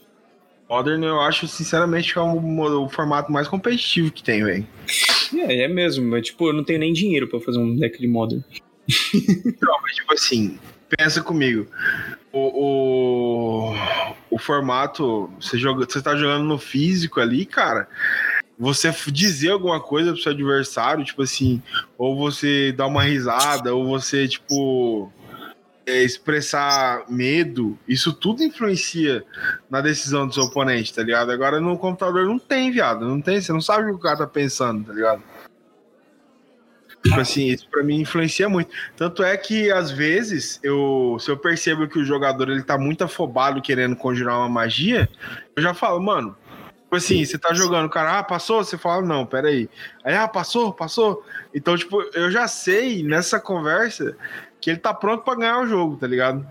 Modern 0.73 1.05
eu 1.05 1.21
acho, 1.21 1.47
sinceramente, 1.47 2.15
que 2.15 2.19
é 2.19 2.23
o, 2.23 2.85
o 2.85 2.89
formato 2.89 3.31
mais 3.31 3.47
competitivo 3.47 4.11
que 4.11 4.23
tem, 4.23 4.43
velho. 4.43 4.67
É, 5.35 5.65
é 5.65 5.69
mesmo, 5.69 6.11
mas 6.11 6.27
tipo, 6.27 6.49
eu 6.49 6.55
não 6.55 6.65
tenho 6.65 6.79
nem 6.79 6.95
dinheiro 6.95 7.29
pra 7.29 7.39
fazer 7.41 7.59
um 7.59 7.77
deck 7.77 8.01
de 8.01 8.09
Modern. 8.09 8.43
não, 9.61 9.83
mas 9.83 9.97
tipo 9.97 10.15
assim, 10.15 10.59
pensa 10.89 11.23
comigo. 11.23 11.67
O, 12.33 13.71
o, 13.71 13.75
o 14.31 14.39
formato, 14.39 15.31
você, 15.39 15.59
joga, 15.59 15.85
você 15.85 16.01
tá 16.01 16.17
jogando 16.17 16.45
no 16.45 16.57
físico 16.57 17.21
ali, 17.21 17.45
cara 17.45 17.87
você 18.59 18.95
dizer 19.09 19.51
alguma 19.51 19.81
coisa 19.81 20.13
pro 20.13 20.23
seu 20.23 20.31
adversário, 20.31 21.05
tipo 21.05 21.23
assim, 21.23 21.61
ou 21.99 22.17
você 22.17 22.71
dar 22.71 22.87
uma 22.87 23.03
risada, 23.03 23.75
ou 23.75 23.85
você, 23.85 24.29
tipo, 24.29 25.13
é, 25.87 26.03
expressar 26.03 27.05
medo, 27.09 27.79
isso 27.89 28.13
tudo 28.13 28.43
influencia 28.43 29.25
na 29.69 29.81
decisão 29.81 30.27
do 30.27 30.35
seu 30.35 30.45
oponente, 30.45 30.95
tá 30.95 31.03
ligado? 31.03 31.31
Agora 31.31 31.61
no 31.61 31.77
computador 31.79 32.27
não 32.27 32.39
tem, 32.39 32.71
viado. 32.71 33.07
Não 33.07 33.21
tem, 33.21 33.41
você 33.41 33.53
não 33.53 33.61
sabe 33.61 33.85
o 33.85 33.87
que 33.89 33.95
o 33.95 33.99
cara 33.99 34.19
tá 34.19 34.27
pensando, 34.27 34.85
tá 34.85 34.93
ligado? 34.93 35.23
Tipo 37.03 37.21
assim, 37.21 37.49
isso 37.49 37.69
pra 37.69 37.83
mim 37.83 38.01
influencia 38.01 38.49
muito. 38.49 38.71
Tanto 38.97 39.25
é 39.25 39.37
que, 39.37 39.73
às 39.73 39.91
vezes, 39.91 40.61
eu, 40.63 41.17
se 41.19 41.31
eu 41.31 41.37
percebo 41.37 41.89
que 41.89 41.99
o 41.99 42.05
jogador 42.05 42.49
ele 42.49 42.63
tá 42.63 42.79
muito 42.79 43.03
afobado 43.03 43.61
querendo 43.61 43.97
conjurar 43.97 44.39
uma 44.39 44.49
magia, 44.49 45.09
eu 45.57 45.63
já 45.63 45.75
falo, 45.75 46.01
mano, 46.01 46.37
tipo 46.83 46.95
assim, 46.95 47.25
você 47.25 47.37
tá 47.37 47.53
jogando, 47.53 47.87
o 47.87 47.91
cara, 47.91 48.21
ah, 48.21 48.23
passou? 48.23 48.63
Você 48.63 48.79
fala, 48.79 49.03
não, 49.03 49.27
peraí. 49.27 49.69
Aí, 50.05 50.15
ah, 50.15 50.29
passou, 50.29 50.73
passou. 50.73 51.25
Então, 51.53 51.77
tipo, 51.77 52.01
eu 52.15 52.31
já 52.31 52.47
sei 52.47 53.03
nessa 53.03 53.41
conversa 53.41 54.17
que 54.63 54.71
ele 54.71 54.79
tá 54.79 54.95
pronto 54.95 55.25
para 55.25 55.39
ganhar 55.39 55.61
o 55.61 55.67
jogo, 55.67 55.97
tá 55.97 56.07
ligado? 56.07 56.47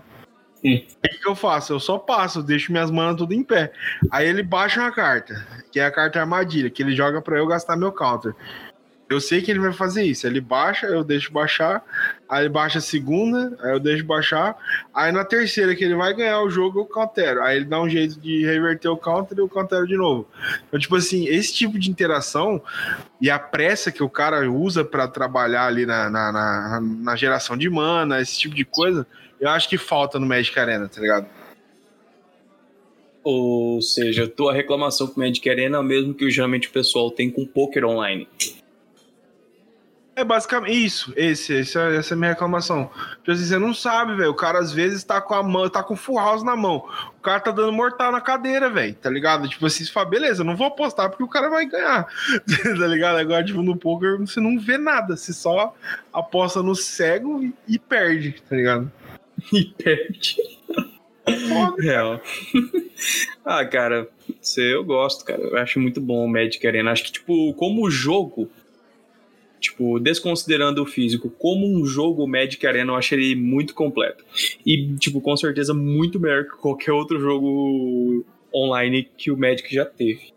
Sim. 0.60 0.86
Aí 1.02 1.16
o 1.16 1.20
que 1.20 1.28
eu 1.28 1.34
faço? 1.34 1.72
Eu 1.72 1.80
só 1.80 1.98
passo, 1.98 2.42
deixo 2.42 2.70
minhas 2.70 2.90
manas 2.90 3.16
tudo 3.16 3.34
em 3.34 3.42
pé. 3.42 3.72
Aí 4.10 4.28
ele 4.28 4.44
baixa 4.44 4.80
uma 4.80 4.92
carta, 4.92 5.44
que 5.72 5.80
é 5.80 5.86
a 5.86 5.90
carta 5.90 6.20
armadilha, 6.20 6.70
que 6.70 6.82
ele 6.82 6.94
joga 6.94 7.20
para 7.20 7.38
eu 7.38 7.46
gastar 7.46 7.76
meu 7.76 7.90
counter. 7.90 8.32
Eu 9.10 9.20
sei 9.20 9.42
que 9.42 9.50
ele 9.50 9.58
vai 9.58 9.72
fazer 9.72 10.04
isso. 10.04 10.26
Ele 10.26 10.40
baixa, 10.40 10.86
eu 10.86 11.02
deixo 11.02 11.32
baixar. 11.32 11.82
Aí 12.32 12.44
ele 12.44 12.48
baixa 12.48 12.78
a 12.78 12.80
segunda, 12.80 13.54
aí 13.60 13.72
eu 13.72 13.78
deixo 13.78 14.06
baixar. 14.06 14.56
Aí 14.94 15.12
na 15.12 15.22
terceira, 15.22 15.76
que 15.76 15.84
ele 15.84 15.94
vai 15.94 16.14
ganhar 16.14 16.40
o 16.40 16.48
jogo, 16.48 16.80
eu 16.80 16.86
countero. 16.86 17.42
Aí 17.42 17.58
ele 17.58 17.66
dá 17.66 17.78
um 17.78 17.90
jeito 17.90 18.18
de 18.18 18.42
reverter 18.42 18.88
o 18.88 18.96
counter 18.96 19.36
e 19.36 19.42
eu 19.42 19.48
countero 19.50 19.86
de 19.86 19.98
novo. 19.98 20.26
Então, 20.66 20.80
tipo 20.80 20.96
assim, 20.96 21.26
esse 21.26 21.52
tipo 21.52 21.78
de 21.78 21.90
interação 21.90 22.62
e 23.20 23.28
a 23.28 23.38
pressa 23.38 23.92
que 23.92 24.02
o 24.02 24.08
cara 24.08 24.50
usa 24.50 24.82
para 24.82 25.06
trabalhar 25.06 25.66
ali 25.66 25.84
na, 25.84 26.08
na, 26.08 26.32
na, 26.32 26.80
na 26.80 27.16
geração 27.16 27.54
de 27.54 27.68
mana, 27.68 28.18
esse 28.18 28.38
tipo 28.38 28.54
de 28.54 28.64
coisa, 28.64 29.06
eu 29.38 29.50
acho 29.50 29.68
que 29.68 29.76
falta 29.76 30.18
no 30.18 30.24
Magic 30.24 30.58
Arena, 30.58 30.88
tá 30.88 31.02
ligado? 31.02 31.26
Ou 33.22 33.82
seja, 33.82 34.24
a 34.24 34.28
tua 34.28 34.54
reclamação 34.54 35.06
com 35.06 35.20
o 35.20 35.22
Magic 35.22 35.50
Arena 35.50 35.76
é 35.76 35.80
o 35.80 35.84
mesmo 35.84 36.14
que 36.14 36.30
geralmente 36.30 36.68
o 36.68 36.72
pessoal 36.72 37.10
tem 37.10 37.30
com 37.30 37.44
Poker 37.44 37.84
Online. 37.84 38.26
É 40.14 40.22
basicamente 40.22 40.84
isso, 40.84 41.12
esse, 41.16 41.54
esse, 41.54 41.78
essa 41.78 42.12
é 42.12 42.14
a 42.14 42.18
minha 42.18 42.30
reclamação. 42.32 42.90
Tipo 43.18 43.32
assim, 43.32 43.44
você 43.46 43.58
não 43.58 43.72
sabe, 43.72 44.14
velho. 44.14 44.30
O 44.30 44.34
cara 44.34 44.58
às 44.58 44.70
vezes 44.70 45.02
tá 45.02 45.22
com 45.22 45.32
a 45.32 45.42
mão, 45.42 45.70
tá 45.70 45.82
com 45.82 45.96
full 45.96 46.18
house 46.18 46.42
na 46.42 46.54
mão. 46.54 46.84
O 47.16 47.22
cara 47.22 47.40
tá 47.40 47.50
dando 47.50 47.72
mortal 47.72 48.12
na 48.12 48.20
cadeira, 48.20 48.68
velho. 48.68 48.94
Tá 48.94 49.08
ligado? 49.08 49.48
Tipo 49.48 49.64
assim, 49.64 49.84
você 49.84 49.90
fala, 49.90 50.10
beleza, 50.10 50.44
não 50.44 50.54
vou 50.54 50.66
apostar 50.66 51.08
porque 51.08 51.24
o 51.24 51.28
cara 51.28 51.48
vai 51.48 51.64
ganhar. 51.64 52.06
tá 52.78 52.86
ligado? 52.86 53.16
Agora, 53.16 53.42
tipo, 53.42 53.62
no 53.62 53.74
poker 53.74 54.18
você 54.18 54.38
não 54.38 54.58
vê 54.58 54.76
nada. 54.76 55.16
Você 55.16 55.32
só 55.32 55.74
aposta 56.12 56.62
no 56.62 56.76
cego 56.76 57.42
e, 57.42 57.54
e 57.66 57.78
perde, 57.78 58.42
tá 58.48 58.56
ligado? 58.56 58.92
E 59.52 59.64
perde. 59.64 60.36
Real. 61.80 62.20
ah, 63.44 63.64
cara, 63.64 64.08
eu 64.56 64.84
gosto, 64.84 65.24
cara. 65.24 65.40
Eu 65.40 65.56
acho 65.56 65.80
muito 65.80 66.00
bom 66.00 66.24
o 66.24 66.28
Magic 66.28 66.64
Arena. 66.66 66.92
Acho 66.92 67.04
que, 67.04 67.12
tipo, 67.12 67.54
como 67.54 67.90
jogo 67.90 68.50
Tipo, 69.62 70.00
desconsiderando 70.00 70.82
o 70.82 70.86
físico, 70.86 71.30
como 71.30 71.64
um 71.64 71.86
jogo 71.86 72.26
Magic 72.26 72.66
Arena, 72.66 72.90
eu 72.90 72.96
acho 72.96 73.14
ele 73.14 73.36
muito 73.36 73.74
completo. 73.74 74.24
E, 74.66 74.92
tipo, 74.96 75.20
com 75.20 75.36
certeza 75.36 75.72
muito 75.72 76.18
melhor 76.18 76.46
que 76.46 76.56
qualquer 76.56 76.90
outro 76.90 77.20
jogo 77.20 78.26
online 78.52 79.08
que 79.16 79.30
o 79.30 79.38
Magic 79.38 79.72
já 79.72 79.84
teve. 79.84 80.32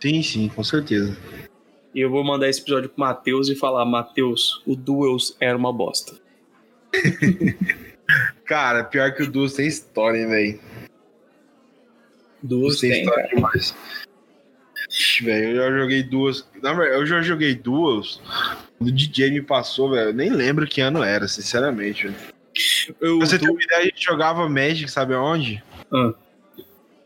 Sim, 0.00 0.22
sim, 0.22 0.48
com 0.48 0.64
certeza. 0.64 1.14
E 1.94 2.00
eu 2.00 2.08
vou 2.08 2.24
mandar 2.24 2.48
esse 2.48 2.62
episódio 2.62 2.88
pro 2.88 3.00
Matheus 3.00 3.50
e 3.50 3.54
falar: 3.54 3.84
Matheus, 3.84 4.62
o 4.66 4.74
Duels 4.74 5.36
era 5.38 5.56
uma 5.56 5.72
bosta. 5.72 6.16
cara, 8.46 8.82
pior 8.84 9.14
que 9.14 9.24
o 9.24 9.30
Duels 9.30 9.52
tem 9.52 9.66
história, 9.66 10.20
hein, 10.20 10.28
velho. 10.28 10.60
Duels 12.42 12.80
tem, 12.80 12.90
tem 12.90 13.00
história 13.02 13.24
cara. 13.24 13.36
demais 13.36 13.74
velho, 15.22 15.56
eu 15.56 15.70
já 15.70 15.78
joguei 15.78 16.02
duas. 16.02 16.48
Eu 16.62 17.06
já 17.06 17.22
joguei 17.22 17.54
duas. 17.54 18.20
O 18.80 18.90
DJ 18.90 19.30
me 19.30 19.42
passou, 19.42 19.90
velho. 19.90 20.10
Eu 20.10 20.14
nem 20.14 20.30
lembro 20.30 20.66
que 20.66 20.80
ano 20.80 21.02
era, 21.02 21.28
sinceramente. 21.28 22.10
Eu, 23.00 23.18
você 23.18 23.38
tem 23.38 23.48
uma 23.48 23.62
ideia, 23.62 23.82
a 23.82 23.84
gente 23.84 24.02
jogava 24.02 24.48
Magic, 24.48 24.90
sabe 24.90 25.14
aonde? 25.14 25.62
Ah. 25.92 26.14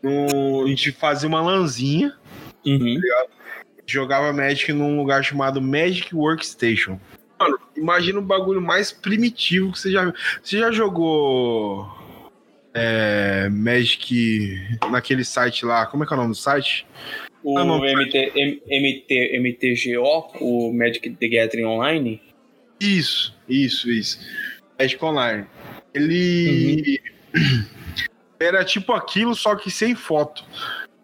No, 0.01 0.63
a 0.65 0.67
gente 0.67 0.91
fazia 0.91 1.27
uma 1.27 1.41
lanzinha. 1.41 2.15
Uhum. 2.65 2.99
Tá 3.01 3.25
jogava 3.85 4.31
Magic 4.31 4.71
num 4.71 4.97
lugar 4.97 5.23
chamado 5.23 5.61
Magic 5.61 6.13
Workstation. 6.15 6.99
Mano, 7.39 7.59
imagina 7.75 8.19
o 8.19 8.23
bagulho 8.23 8.61
mais 8.61 8.91
primitivo 8.91 9.71
que 9.71 9.79
você 9.79 9.91
já 9.91 10.13
Você 10.43 10.59
já 10.59 10.71
jogou 10.71 11.89
é, 12.73 13.49
Magic 13.49 14.77
naquele 14.89 15.23
site 15.23 15.65
lá? 15.65 15.85
Como 15.85 16.03
é 16.03 16.07
que 16.07 16.13
é 16.13 16.15
o 16.15 16.19
nome 16.19 16.31
do 16.31 16.37
site? 16.37 16.85
O 17.43 17.57
ah, 17.57 17.63
MT, 17.63 18.33
MT, 18.67 19.39
MTGO, 19.39 20.31
o 20.41 20.73
Magic 20.73 21.09
the 21.09 21.27
Gathering 21.27 21.65
Online? 21.65 22.21
Isso, 22.79 23.35
isso, 23.47 23.89
isso. 23.89 24.19
Magic 24.77 25.03
Online. 25.03 25.45
Ele 25.93 26.99
uhum. 27.33 27.65
era 28.39 28.63
tipo 28.65 28.91
aquilo, 28.93 29.35
só 29.35 29.55
que 29.55 29.71
sem 29.71 29.95
foto. 29.95 30.43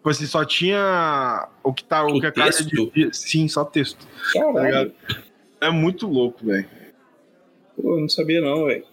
Tipo 0.06 0.26
só 0.26 0.44
tinha 0.44 1.48
o 1.64 1.72
que 1.72 1.82
tá 1.82 2.04
o, 2.04 2.16
o 2.16 2.20
que 2.20 2.26
a 2.26 2.32
cara 2.32 2.50
de 2.50 3.10
sim, 3.12 3.48
só 3.48 3.64
texto. 3.64 4.06
Tá 4.32 4.86
é 5.60 5.70
muito 5.70 6.06
louco, 6.06 6.46
velho. 6.46 6.68
Pô, 7.76 7.96
eu 7.96 8.00
não 8.00 8.08
sabia 8.08 8.40
não, 8.40 8.66
velho. 8.66 8.84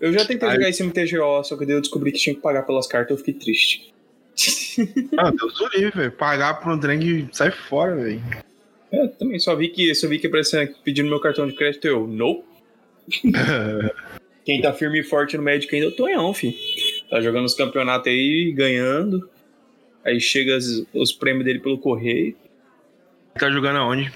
Eu 0.00 0.12
já 0.12 0.24
tentei 0.24 0.50
jogar 0.50 0.68
esse 0.70 0.82
MTGO, 0.82 1.44
só 1.44 1.56
que 1.56 1.66
daí 1.66 1.76
eu 1.76 1.80
descobri 1.80 2.12
que 2.12 2.18
tinha 2.18 2.34
que 2.34 2.40
pagar 2.40 2.62
pelas 2.62 2.86
cartas, 2.86 3.10
eu 3.10 3.18
fiquei 3.18 3.34
triste. 3.34 3.92
Ah, 5.18 5.30
Deus 5.30 5.54
do 5.54 5.68
livre, 5.76 5.90
velho. 5.98 6.12
Pagar 6.12 6.54
por 6.60 6.72
um 6.72 6.78
trem 6.78 7.28
sai 7.32 7.50
fora, 7.50 7.96
velho. 7.96 8.22
É, 8.92 9.06
também 9.08 9.38
só 9.38 9.54
vi 9.54 9.68
que 9.68 9.94
só 9.94 10.08
vi 10.08 10.18
que 10.18 10.26
aparecia 10.26 10.72
pedindo 10.84 11.08
meu 11.08 11.20
cartão 11.20 11.46
de 11.46 11.54
crédito 11.54 11.86
eu, 11.86 12.06
não. 12.06 12.42
Quem 14.44 14.62
tá 14.62 14.72
firme 14.72 15.00
e 15.00 15.02
forte 15.02 15.36
no 15.36 15.42
Magic 15.42 15.72
ainda 15.74 15.88
é 15.88 15.90
o 15.90 15.94
Tonhão, 15.96 16.32
fi. 16.32 16.56
Tá 17.10 17.20
jogando 17.20 17.44
os 17.44 17.54
campeonatos 17.54 18.06
aí, 18.10 18.50
ganhando. 18.56 19.28
Aí 20.04 20.18
chega 20.20 20.56
as- 20.56 20.84
os 20.94 21.12
prêmios 21.12 21.44
dele 21.44 21.58
pelo 21.58 21.76
correio. 21.78 22.34
Tá 23.38 23.50
jogando 23.50 23.76
aonde? 23.76 24.10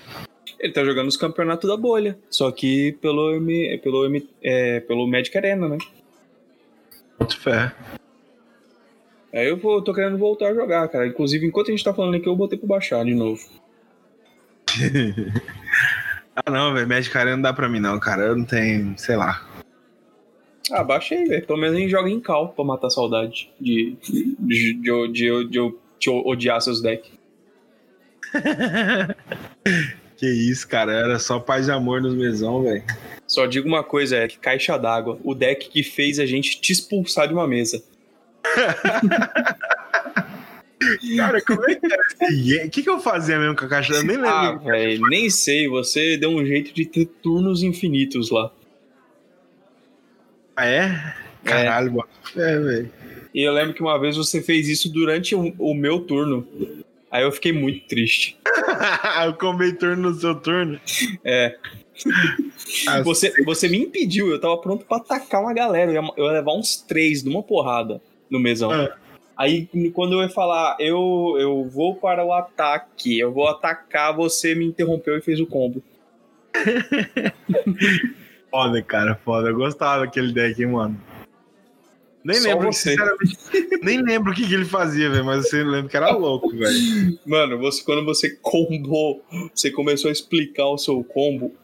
Ele 0.59 0.73
tá 0.73 0.85
jogando 0.85 1.09
os 1.09 1.17
campeonatos 1.19 1.69
da 1.69 1.77
bolha. 1.77 2.17
Só 2.31 2.51
que 2.51 2.93
pelo, 3.03 3.35
M, 3.35 3.77
pelo, 3.79 4.09
é, 4.43 4.81
pelo 4.81 5.07
Magic 5.07 5.37
Arena, 5.37 5.69
né? 5.69 5.79
Muito 7.19 7.39
fé. 7.39 7.73
Aí 9.33 9.49
eu 9.49 9.57
vou, 9.57 9.83
tô 9.83 9.95
querendo 9.95 10.19
voltar 10.19 10.49
a 10.49 10.55
jogar, 10.55 10.87
cara. 10.89 11.07
Inclusive, 11.07 11.47
enquanto 11.47 11.69
a 11.69 11.71
gente 11.71 11.85
tá 11.85 11.95
falando 11.95 12.17
aqui, 12.17 12.29
eu 12.29 12.37
botei 12.37 12.59
pra 12.59 12.69
baixar 12.69 13.05
de 13.05 13.15
novo. 13.15 13.43
Ah, 16.35 16.51
não, 16.51 16.73
velho. 16.73 16.89
Magic 16.89 17.15
Arena 17.15 17.37
não 17.37 17.43
dá 17.43 17.53
pra 17.53 17.69
mim, 17.69 17.79
não, 17.79 18.01
cara. 18.01 18.23
Eu 18.23 18.37
não 18.37 18.47
tenho, 18.47 18.95
sei 18.97 19.17
lá. 19.17 19.47
Ah, 20.71 20.83
baixei, 20.83 21.27
velho. 21.27 21.47
Pelo 21.47 21.59
menos 21.59 21.77
a 21.77 21.79
gente 21.79 21.91
joga 21.91 22.09
em 22.09 22.19
cal 22.21 22.49
pra 22.55 22.65
matar 22.65 22.87
a 22.87 22.91
saudade 22.91 23.51
de, 23.61 23.97
de, 24.01 24.35
de, 24.39 24.73
de, 24.81 25.09
de, 25.13 25.49
de, 25.49 25.75
de 25.99 26.11
odiar 26.11 26.59
seus 26.63 26.81
decks. 26.81 27.11
Que 30.23 30.29
isso, 30.29 30.69
cara. 30.69 30.93
Era 30.93 31.19
só 31.19 31.41
paz 31.41 31.67
e 31.67 31.73
amor 31.73 32.01
nos 32.01 32.15
mesão, 32.15 32.63
velho. 32.63 32.85
Só 33.27 33.45
digo 33.45 33.67
uma 33.67 33.83
coisa, 33.83 34.19
é 34.19 34.29
que 34.29 34.39
caixa 34.39 34.79
d'água. 34.79 35.19
O 35.25 35.35
deck 35.35 35.69
que 35.69 35.83
fez 35.83 36.21
a 36.21 36.25
gente 36.25 36.61
te 36.61 36.73
expulsar 36.73 37.27
de 37.27 37.35
uma 37.35 37.49
mesa. 37.49 37.83
Cara, 41.17 41.41
como 41.43 41.69
é 41.69 41.75
que 41.75 41.87
era 41.87 42.03
esse 42.03 42.43
game? 42.43 42.67
O 42.67 42.71
que, 42.71 42.83
que 42.83 42.91
eu 42.91 43.01
fazia 43.01 43.39
mesmo 43.39 43.57
com 43.57 43.65
a 43.65 43.69
caixa? 43.69 43.93
Eu 43.93 44.05
nem 44.05 44.17
lembro. 44.17 44.29
Ah, 44.29 44.53
velho, 44.53 45.07
nem 45.09 45.31
sei. 45.31 45.69
Você 45.69 46.17
deu 46.17 46.31
um 46.31 46.45
jeito 46.45 46.73
de 46.73 46.85
ter 46.85 47.07
turnos 47.07 47.63
infinitos 47.63 48.31
lá. 48.31 48.53
Ah, 50.57 50.67
é? 50.67 51.15
Caralho, 51.45 51.93
bota 51.93 52.09
fé, 52.33 52.59
velho. 52.59 52.91
E 53.35 53.43
eu 53.43 53.53
lembro 53.53 53.75
que 53.75 53.81
uma 53.81 53.99
vez 53.99 54.17
você 54.17 54.43
fez 54.43 54.69
isso 54.69 54.93
durante 54.93 55.35
o, 55.35 55.55
o 55.59 55.75
meu 55.75 56.01
turno. 56.01 56.47
Aí 57.11 57.23
eu 57.23 57.33
fiquei 57.33 57.53
muito 57.53 57.87
triste. 57.87 58.37
eu 59.25 59.35
combei 59.35 59.73
turno 59.73 60.11
no 60.11 60.15
seu 60.19 60.35
turno. 60.35 60.81
É. 61.25 61.57
Ah, 62.89 63.03
Você, 63.03 63.33
você 63.45 63.69
me 63.69 63.79
impediu, 63.79 64.31
eu 64.31 64.41
tava 64.41 64.57
pronto 64.59 64.85
pra 64.85 64.97
atacar 64.97 65.43
uma 65.43 65.55
galera. 65.55 65.93
Eu 65.93 66.03
ia, 66.03 66.11
eu 66.17 66.25
ia 66.27 66.33
levar 66.33 66.55
uns 66.55 66.77
três 66.77 67.23
numa 67.23 67.43
porrada 67.43 68.01
no 68.33 68.41
mesão. 68.41 68.73
Ah. 68.73 68.97
Aí 69.37 69.69
quando 69.93 70.15
eu 70.15 70.23
ia 70.23 70.29
falar, 70.29 70.77
eu, 70.81 71.37
eu 71.39 71.69
vou 71.69 71.97
para 71.97 72.25
o 72.25 72.33
ataque, 72.33 73.19
eu 73.19 73.33
vou 73.33 73.47
atacar, 73.47 74.17
você 74.17 74.55
me 74.55 74.65
interrompeu 74.65 75.17
e 75.17 75.21
fez 75.21 75.39
o 75.39 75.47
combo. 75.47 75.83
Foda, 78.53 78.83
cara, 78.83 79.19
foda. 79.25 79.49
Eu 79.49 79.57
gostava 79.57 80.05
daquele 80.05 80.31
deck, 80.31 80.61
hein, 80.61 80.69
mano. 80.69 81.01
Nem 82.23 82.37
Só 82.37 82.51
lembro, 82.51 82.71
você. 82.71 82.91
sinceramente. 82.91 83.39
nem 83.83 84.03
lembro 84.03 84.31
o 84.31 84.35
que, 84.35 84.47
que 84.47 84.53
ele 84.53 84.67
fazia, 84.67 85.09
velho, 85.09 85.25
mas 85.25 85.51
eu 85.51 85.67
lembro 85.67 85.89
que 85.89 85.97
era 85.97 86.11
louco, 86.11 86.51
velho. 86.51 87.19
Mano, 87.25 87.59
você, 87.59 87.83
quando 87.83 88.05
você 88.05 88.37
combou, 88.43 89.25
você 89.55 89.71
começou 89.71 90.11
a 90.11 90.13
explicar 90.13 90.67
o 90.67 90.77
seu 90.77 91.03
combo. 91.03 91.55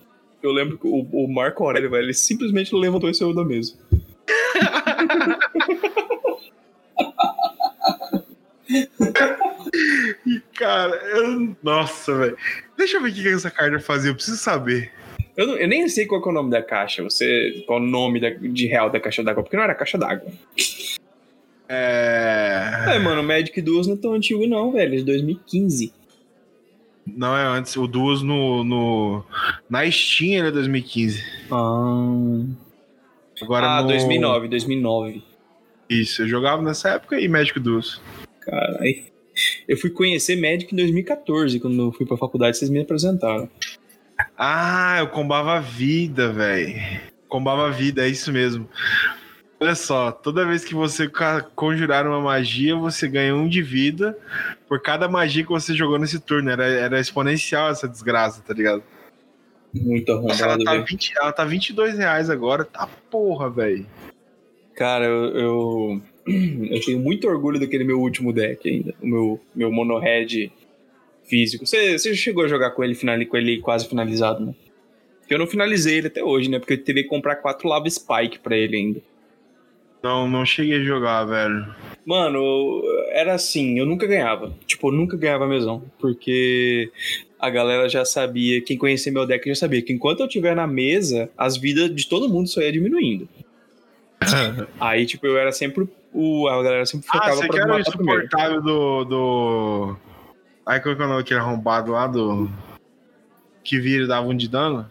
Eu 0.42 0.50
lembro 0.50 0.78
que 0.78 0.86
o, 0.86 1.06
o 1.12 1.28
Marco 1.28 1.62
Aurélio, 1.62 1.90
velho, 1.90 2.04
ele 2.04 2.14
simplesmente 2.14 2.74
levantou 2.74 3.10
e 3.10 3.14
saiu 3.14 3.34
da 3.34 3.44
mesa. 3.44 3.74
E, 10.26 10.40
cara, 10.54 10.94
eu... 11.16 11.56
Nossa, 11.62 12.14
velho. 12.16 12.36
Deixa 12.76 12.96
eu 12.96 13.02
ver 13.02 13.10
o 13.10 13.14
que, 13.14 13.28
essa 13.28 13.50
carta 13.50 13.78
fazia, 13.80 14.10
eu 14.10 14.14
preciso 14.14 14.36
saber. 14.36 14.92
Eu, 15.36 15.46
não- 15.46 15.56
eu 15.56 15.68
nem 15.68 15.88
sei 15.88 16.06
qual 16.06 16.22
é 16.22 16.28
o 16.28 16.32
nome 16.32 16.50
da 16.50 16.62
caixa, 16.62 17.02
você. 17.02 17.62
Qual 17.66 17.78
o 17.80 17.82
nome 17.82 18.20
da- 18.20 18.30
de 18.30 18.66
real 18.66 18.90
da 18.90 18.98
caixa 19.00 19.22
d'água, 19.22 19.42
porque 19.42 19.56
não 19.56 19.64
era 19.64 19.74
caixa 19.74 19.96
d'água. 19.96 20.30
É. 21.68 22.84
É, 22.88 22.98
mano, 22.98 23.20
o 23.20 23.24
Magic 23.24 23.60
Duos 23.60 23.86
não 23.86 23.94
é 23.94 23.98
tão 23.98 24.12
antigo, 24.14 24.46
não, 24.46 24.72
velho, 24.72 24.94
é 24.94 24.96
de 24.98 25.04
2015. 25.04 25.92
Não 27.06 27.36
é 27.36 27.44
antes, 27.44 27.74
o 27.76 27.86
Duos 27.86 28.22
no, 28.22 28.64
no. 28.64 29.24
Na 29.68 29.90
Steam 29.90 30.46
é 30.46 30.50
2015. 30.50 31.22
Ah, 31.50 32.42
Agora 33.42 33.66
ah 33.66 33.82
no... 33.82 33.88
2009, 33.88 34.48
2009. 34.48 35.22
Isso, 35.88 36.22
eu 36.22 36.28
jogava 36.28 36.60
nessa 36.62 36.90
época 36.90 37.18
e 37.18 37.28
Magic 37.28 37.58
Duos. 37.60 38.00
Caralho. 38.48 39.04
Eu 39.68 39.76
fui 39.76 39.90
conhecer 39.90 40.36
Magic 40.36 40.72
em 40.72 40.76
2014, 40.76 41.60
quando 41.60 41.80
eu 41.80 41.92
fui 41.92 42.06
pra 42.06 42.16
faculdade, 42.16 42.56
vocês 42.56 42.70
me 42.70 42.80
apresentaram. 42.80 43.48
Ah, 44.36 44.96
eu 44.98 45.08
combava 45.08 45.54
a 45.54 45.60
vida, 45.60 46.32
velho. 46.32 46.74
Combava 47.28 47.68
a 47.68 47.70
vida, 47.70 48.04
é 48.04 48.08
isso 48.08 48.32
mesmo. 48.32 48.68
Olha 49.60 49.74
só, 49.74 50.10
toda 50.12 50.46
vez 50.46 50.64
que 50.64 50.74
você 50.74 51.10
conjurar 51.54 52.06
uma 52.06 52.20
magia, 52.20 52.74
você 52.76 53.08
ganha 53.08 53.34
um 53.34 53.48
de 53.48 53.60
vida 53.60 54.16
por 54.68 54.80
cada 54.80 55.08
magia 55.08 55.42
que 55.42 55.50
você 55.50 55.74
jogou 55.74 55.98
nesse 55.98 56.18
turno. 56.20 56.50
Era, 56.50 56.64
era 56.64 57.00
exponencial 57.00 57.70
essa 57.70 57.88
desgraça, 57.88 58.40
tá 58.40 58.54
ligado? 58.54 58.82
Muito 59.74 60.14
Nossa, 60.22 60.44
ela 60.44 60.64
tá, 60.64 60.72
velho. 60.72 60.86
20, 60.86 61.12
ela 61.16 61.32
tá 61.32 61.44
22 61.44 61.98
reais 61.98 62.30
agora. 62.30 62.64
Tá 62.64 62.88
porra, 63.10 63.50
velho. 63.50 63.86
Cara, 64.74 65.04
eu, 65.04 65.36
eu, 65.36 66.02
eu 66.78 66.84
tenho 66.84 66.98
muito 66.98 67.28
orgulho 67.28 67.60
daquele 67.60 67.84
meu 67.84 68.00
último 68.00 68.32
deck 68.32 68.68
ainda. 68.68 68.94
O 69.02 69.06
meu, 69.06 69.40
meu 69.54 69.72
mono-red 69.72 70.50
físico. 71.24 71.66
Você, 71.66 71.98
chegou 72.14 72.44
a 72.44 72.48
jogar 72.48 72.70
com 72.70 72.82
ele, 72.82 72.94
final, 72.94 73.18
com 73.26 73.36
ele 73.36 73.60
quase 73.60 73.88
finalizado, 73.88 74.44
né? 74.44 74.54
Porque 75.20 75.34
eu 75.34 75.38
não 75.38 75.46
finalizei 75.46 75.98
ele 75.98 76.06
até 76.06 76.24
hoje, 76.24 76.50
né? 76.50 76.58
Porque 76.58 76.72
eu 76.72 76.82
teria 76.82 77.02
que 77.02 77.08
comprar 77.08 77.36
quatro 77.36 77.68
Lava 77.68 77.88
Spike 77.88 78.38
pra 78.38 78.56
ele 78.56 78.76
ainda. 78.76 79.00
Não, 80.02 80.28
não 80.28 80.46
cheguei 80.46 80.80
a 80.80 80.84
jogar, 80.84 81.24
velho. 81.24 81.74
Mano, 82.06 82.82
era 83.10 83.34
assim, 83.34 83.78
eu 83.78 83.84
nunca 83.84 84.06
ganhava. 84.06 84.56
Tipo, 84.66 84.88
eu 84.88 84.92
nunca 84.92 85.16
ganhava 85.16 85.46
mesão. 85.46 85.82
Porque 85.98 86.90
a 87.38 87.50
galera 87.50 87.88
já 87.88 88.04
sabia, 88.04 88.62
quem 88.62 88.78
conhecia 88.78 89.12
meu 89.12 89.26
deck 89.26 89.46
já 89.48 89.54
sabia 89.54 89.82
que 89.82 89.92
enquanto 89.92 90.20
eu 90.20 90.26
estiver 90.26 90.56
na 90.56 90.66
mesa, 90.66 91.30
as 91.36 91.56
vidas 91.56 91.94
de 91.94 92.08
todo 92.08 92.28
mundo 92.28 92.48
só 92.48 92.60
ia 92.60 92.72
diminuindo. 92.72 93.28
Aí, 94.80 95.04
tipo, 95.04 95.26
eu 95.26 95.36
era 95.36 95.52
sempre 95.52 95.86
o. 96.12 96.48
A 96.48 96.62
galera 96.62 96.86
sempre 96.86 97.06
ah, 97.10 97.12
focava 97.14 97.36
você 97.36 97.46
pra 97.46 97.56
quer 97.56 97.64
o 97.64 97.68
matar 97.68 97.92
primeiro. 97.92 98.22
insuportável 98.24 98.62
do. 98.62 99.04
do... 99.04 99.96
Aí 100.66 100.80
qual 100.80 100.94
que 100.96 101.02
é 101.02 101.04
o 101.04 101.08
nome 101.08 101.22
daquele 101.22 101.40
arrombado 101.40 101.92
lá 101.92 102.06
do. 102.06 102.48
Que 103.64 103.78
vira 103.78 104.04
e 104.04 104.08
dava 104.08 104.26
um 104.26 104.36
de 104.36 104.48
dano? 104.48 104.90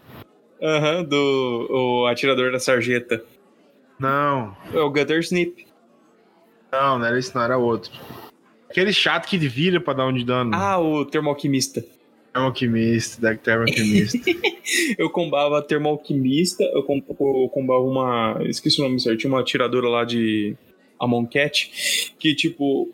Aham, 0.62 1.04
do 1.04 1.66
o 1.70 2.06
atirador 2.06 2.50
da 2.52 2.58
sarjeta. 2.58 3.22
Não, 3.98 4.56
É 4.72 4.78
o 4.78 4.90
Gutter 4.90 5.18
Snip. 5.20 5.66
não, 6.70 6.98
não 6.98 7.06
era 7.06 7.18
esse, 7.18 7.34
não, 7.34 7.42
era 7.42 7.58
outro. 7.58 7.90
Aquele 8.70 8.92
chato 8.92 9.26
que 9.26 9.36
vira 9.38 9.80
pra 9.80 9.94
dar 9.94 10.06
um 10.06 10.12
de 10.12 10.24
dano. 10.24 10.50
Ah, 10.54 10.78
o 10.78 11.04
termoalquimista. 11.04 11.84
Termoalquimista, 12.32 13.20
deck 13.20 13.42
Termoalquimista. 13.42 14.18
Eu 14.98 15.08
combava 15.10 15.62
termoalquimista, 15.62 16.62
eu, 16.62 16.82
com, 16.82 17.02
eu 17.08 17.48
combava 17.48 17.80
uma. 17.80 18.36
Esqueci 18.42 18.80
o 18.80 18.84
nome 18.84 19.00
certo, 19.00 19.18
tinha 19.20 19.32
uma 19.32 19.40
atiradora 19.40 19.88
lá 19.88 20.04
de 20.04 20.54
Amon 20.98 21.26
Cat, 21.26 22.14
que 22.18 22.34
tipo. 22.34 22.92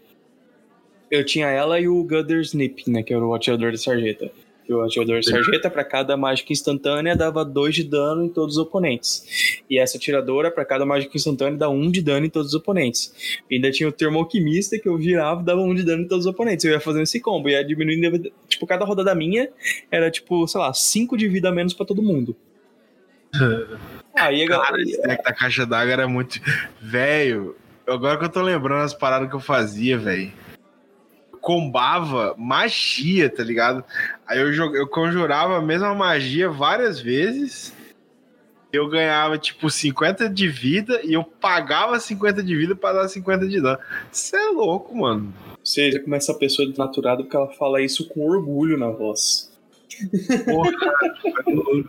Eu 1.10 1.24
tinha 1.24 1.48
ela 1.48 1.78
e 1.78 1.86
o 1.86 2.02
Gutter 2.02 2.40
Snip, 2.40 2.90
né? 2.90 3.02
Que 3.02 3.14
era 3.14 3.24
o 3.24 3.34
atirador 3.34 3.70
da 3.70 3.78
sarjeta. 3.78 4.30
Que 4.64 4.72
o 4.72 4.82
atirador 4.82 5.20
de 5.20 5.30
sarjeta, 5.30 5.68
pra 5.68 5.84
cada 5.84 6.16
mágica 6.16 6.52
instantânea, 6.52 7.14
dava 7.14 7.44
2 7.44 7.74
de 7.74 7.84
dano 7.84 8.24
em 8.24 8.28
todos 8.28 8.56
os 8.56 8.62
oponentes. 8.62 9.62
E 9.68 9.78
essa 9.78 9.98
atiradora, 9.98 10.50
pra 10.50 10.64
cada 10.64 10.86
mágica 10.86 11.16
instantânea, 11.16 11.58
dá 11.58 11.68
1 11.68 11.74
um 11.74 11.90
de 11.90 12.00
dano 12.00 12.24
em 12.24 12.30
todos 12.30 12.48
os 12.48 12.54
oponentes. 12.54 13.40
E 13.50 13.56
ainda 13.56 13.70
tinha 13.70 13.88
o 13.88 13.92
termoalquimista, 13.92 14.78
que 14.78 14.88
eu 14.88 14.96
virava 14.96 15.42
e 15.42 15.44
dava 15.44 15.60
1 15.60 15.68
um 15.68 15.74
de 15.74 15.82
dano 15.84 16.02
em 16.02 16.08
todos 16.08 16.24
os 16.24 16.32
oponentes. 16.32 16.64
Eu 16.64 16.72
ia 16.72 16.80
fazendo 16.80 17.02
esse 17.02 17.20
combo, 17.20 17.48
ia 17.50 17.62
diminuindo. 17.62 18.32
Tipo, 18.48 18.66
cada 18.66 18.84
rodada 18.86 19.14
minha 19.14 19.50
era, 19.90 20.10
tipo, 20.10 20.48
sei 20.48 20.60
lá, 20.60 20.72
5 20.72 21.16
de 21.16 21.28
vida 21.28 21.50
a 21.50 21.52
menos 21.52 21.74
pra 21.74 21.84
todo 21.84 22.02
mundo. 22.02 22.34
Aí 24.16 24.44
a 24.44 24.48
Cara, 24.48 24.62
galera. 24.62 24.82
esse 24.82 25.02
deck 25.02 25.24
da 25.24 25.32
caixa 25.32 25.66
d'água 25.66 25.92
era 25.92 26.08
muito. 26.08 26.40
Velho, 26.80 27.56
agora 27.86 28.18
que 28.18 28.24
eu 28.24 28.28
tô 28.30 28.42
lembrando 28.42 28.82
as 28.84 28.94
paradas 28.94 29.28
que 29.28 29.34
eu 29.36 29.40
fazia, 29.40 29.98
velho. 29.98 30.32
Combava 31.40 32.34
magia, 32.38 33.28
tá 33.28 33.42
ligado? 33.44 33.84
Aí 34.26 34.40
eu, 34.40 34.52
jog... 34.52 34.74
eu 34.74 34.86
conjurava 34.88 35.58
a 35.58 35.62
mesma 35.62 35.94
magia 35.94 36.48
várias 36.50 37.00
vezes. 37.00 37.72
Eu 38.72 38.88
ganhava 38.88 39.38
tipo 39.38 39.68
50 39.70 40.28
de 40.28 40.48
vida 40.48 41.00
e 41.04 41.12
eu 41.12 41.22
pagava 41.22 42.00
50 42.00 42.42
de 42.42 42.56
vida 42.56 42.74
pra 42.74 42.92
dar 42.94 43.08
50 43.08 43.46
de 43.46 43.60
dano. 43.60 43.78
Você 44.10 44.36
é 44.36 44.46
louco, 44.48 44.96
mano. 44.96 45.32
Você 45.62 45.92
já 45.92 46.00
começa 46.00 46.32
a 46.32 46.34
pessoa 46.34 46.66
desnaturada 46.68 47.22
porque 47.22 47.36
ela 47.36 47.50
fala 47.52 47.80
isso 47.82 48.08
com 48.08 48.26
orgulho 48.26 48.76
na 48.78 48.88
voz. 48.88 49.52
Porra, 50.46 50.72
cara, 50.76 51.14
eu- 51.46 51.88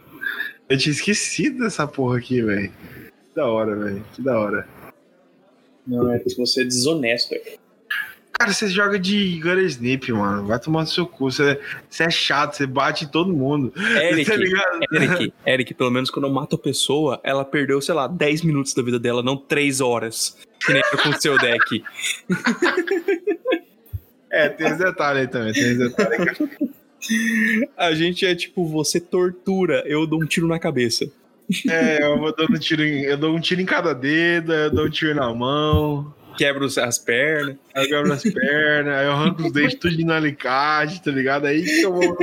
eu 0.69 0.77
tinha 0.77 0.91
esquecido 0.91 1.63
dessa 1.63 1.87
porra 1.87 2.17
aqui, 2.17 2.41
velho. 2.41 2.69
Que 2.69 3.35
da 3.35 3.47
hora, 3.47 3.75
velho. 3.75 4.05
Que 4.13 4.21
da 4.21 4.37
hora. 4.39 4.67
Não, 5.85 6.11
é 6.11 6.19
que 6.19 6.35
você 6.35 6.61
é 6.61 6.65
desonesto. 6.65 7.35
Cara, 8.37 8.51
você 8.51 8.67
joga 8.67 8.99
de 8.99 9.39
Gunner 9.39 9.63
Snip, 9.65 10.11
mano. 10.11 10.45
Vai 10.45 10.59
tomar 10.59 10.81
no 10.81 10.87
seu 10.87 11.07
cu. 11.07 11.31
Você, 11.31 11.57
você 11.89 12.03
é 12.03 12.09
chato, 12.09 12.53
você 12.53 12.67
bate 12.67 13.05
em 13.05 13.07
todo 13.07 13.33
mundo. 13.33 13.71
Eric, 13.77 14.25
Tá? 14.29 14.79
Eric, 14.91 15.33
Eric, 15.45 15.73
pelo 15.73 15.89
menos 15.89 16.09
quando 16.09 16.27
eu 16.27 16.33
mato 16.33 16.55
a 16.55 16.59
pessoa, 16.59 17.19
ela 17.23 17.45
perdeu, 17.45 17.79
sei 17.81 17.95
lá, 17.95 18.07
10 18.07 18.41
minutos 18.41 18.73
da 18.73 18.83
vida 18.83 18.99
dela, 18.99 19.23
não 19.23 19.37
3 19.37 19.79
horas. 19.79 20.37
Que 20.65 20.73
nem 20.73 20.81
com 21.01 21.09
o 21.09 21.21
seu 21.21 21.37
deck. 21.37 21.83
É, 24.29 24.49
tem 24.49 24.67
esse 24.67 24.79
detalhe 24.79 25.19
aí 25.19 25.27
também. 25.27 25.53
Tem 25.53 25.63
esse 25.63 25.77
detalhe 25.77 26.15
aí. 26.15 27.69
A 27.77 27.93
gente 27.93 28.25
é 28.25 28.35
tipo, 28.35 28.67
você 28.67 28.99
tortura, 28.99 29.81
eu 29.85 30.05
dou 30.05 30.21
um 30.21 30.25
tiro 30.25 30.47
na 30.47 30.59
cabeça. 30.59 31.09
É, 31.69 32.03
eu 32.03 32.17
vou 32.17 32.35
dando 32.35 32.57
tiro 32.59 32.83
em, 32.83 33.01
eu 33.03 33.17
dou 33.17 33.35
um 33.35 33.39
tiro 33.39 33.61
em 33.61 33.65
cada 33.65 33.93
dedo, 33.93 34.53
eu 34.53 34.71
dou 34.71 34.85
um 34.85 34.89
tiro 34.89 35.13
na 35.15 35.33
mão, 35.33 36.13
Quebra 36.37 36.65
os- 36.65 36.77
as 36.77 36.97
pernas. 36.99 37.55
aí 37.73 37.83
eu 37.85 37.89
quebro 37.89 38.13
as 38.13 38.23
pernas, 38.33 38.93
aí 38.95 39.05
eu 39.05 39.11
arranco 39.11 39.43
os 39.43 39.51
dentes 39.53 39.75
tudo 39.75 39.95
de 39.95 40.11
alicate, 40.11 41.01
tá 41.01 41.11
ligado? 41.11 41.45
Aí 41.45 41.63
que 41.63 41.81
eu 41.81 41.93
vou. 41.93 42.17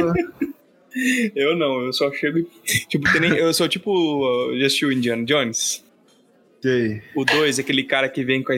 Eu 1.34 1.56
não, 1.56 1.80
eu 1.86 1.92
só 1.92 2.12
chego 2.12 2.38
e. 2.38 2.46
Tipo, 2.88 3.08
nem- 3.18 3.36
eu 3.36 3.54
sou 3.54 3.66
tipo. 3.68 3.90
uh, 3.90 4.58
Já 4.58 4.66
assistiu 4.66 4.92
Indiana 4.92 5.24
Jones? 5.24 5.82
Sei. 6.60 7.00
O 7.16 7.24
2, 7.24 7.58
aquele 7.58 7.84
cara 7.84 8.08
que 8.08 8.22
vem 8.24 8.42
com 8.42 8.52
a. 8.52 8.56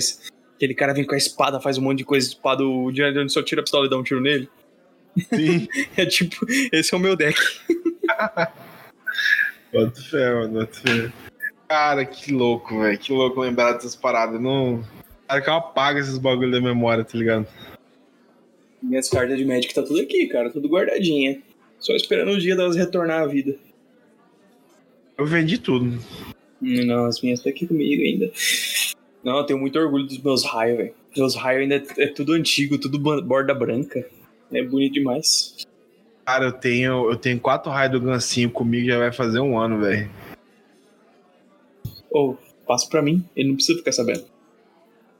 Aquele 0.56 0.74
cara 0.74 0.92
vem 0.94 1.04
com 1.04 1.14
a 1.14 1.18
espada, 1.18 1.60
faz 1.60 1.78
um 1.78 1.82
monte 1.82 1.98
de 1.98 2.04
coisa, 2.04 2.26
espada, 2.26 2.64
o 2.64 2.90
Indiana 2.90 3.12
Jones 3.12 3.32
só 3.32 3.42
tira 3.42 3.60
a 3.60 3.64
pistola 3.64 3.86
e 3.86 3.90
dá 3.90 3.96
um 3.96 4.02
tiro 4.02 4.20
nele. 4.20 4.48
Sim. 5.32 5.68
É 5.96 6.04
tipo, 6.06 6.44
esse 6.72 6.92
é 6.92 6.96
o 6.96 7.00
meu 7.00 7.14
deck. 7.14 7.38
Bota 9.74 10.00
fé, 10.00 10.32
mano, 10.32 10.60
bota 10.60 10.72
fé. 10.72 11.12
Cara, 11.68 12.04
que 12.04 12.32
louco, 12.32 12.80
velho. 12.80 12.96
Que 12.96 13.12
louco 13.12 13.40
lembrar 13.40 13.72
dessas 13.72 13.96
paradas. 13.96 14.40
Não. 14.40 14.84
Cara, 15.26 15.40
que 15.40 15.50
eu 15.50 15.54
apago 15.54 15.98
esses 15.98 16.16
bagulho 16.16 16.52
da 16.52 16.60
memória, 16.60 17.04
tá 17.04 17.18
ligado? 17.18 17.48
Minhas 18.80 19.08
cartas 19.08 19.36
de 19.36 19.44
Magic 19.44 19.74
tá 19.74 19.82
tudo 19.82 20.00
aqui, 20.00 20.28
cara, 20.28 20.48
tudo 20.48 20.68
guardadinha. 20.68 21.42
Só 21.80 21.92
esperando 21.94 22.30
o 22.30 22.38
dia 22.38 22.54
delas 22.54 22.76
retornar 22.76 23.22
à 23.22 23.26
vida. 23.26 23.56
Eu 25.18 25.26
vendi 25.26 25.58
tudo. 25.58 25.98
Não, 26.60 27.06
as 27.06 27.20
minhas 27.20 27.42
tá 27.42 27.50
aqui 27.50 27.66
comigo 27.66 28.02
ainda. 28.02 28.30
Não, 29.24 29.38
eu 29.38 29.44
tenho 29.44 29.58
muito 29.58 29.76
orgulho 29.76 30.04
dos 30.04 30.18
meus 30.18 30.44
raios, 30.44 30.76
velho. 30.76 30.94
Meus 31.16 31.34
raios 31.34 31.62
ainda 31.62 31.82
é 31.98 32.06
tudo 32.06 32.34
antigo, 32.34 32.78
tudo 32.78 32.98
borda 32.98 33.54
branca. 33.54 34.06
É 34.52 34.62
bonito 34.62 34.92
demais. 34.92 35.66
Cara, 36.24 36.46
eu 36.46 36.52
tenho, 36.52 37.10
eu 37.10 37.16
tenho 37.16 37.38
quatro 37.38 37.70
raios 37.70 37.92
do 37.92 38.00
Gancinho 38.00 38.50
comigo 38.50 38.86
já 38.86 38.98
vai 38.98 39.12
fazer 39.12 39.40
um 39.40 39.58
ano, 39.58 39.80
velho. 39.80 40.10
Ô, 42.10 42.36
passa 42.66 42.88
pra 42.88 43.02
mim, 43.02 43.28
ele 43.36 43.48
não 43.48 43.56
precisa 43.56 43.78
ficar 43.78 43.92
sabendo. 43.92 44.24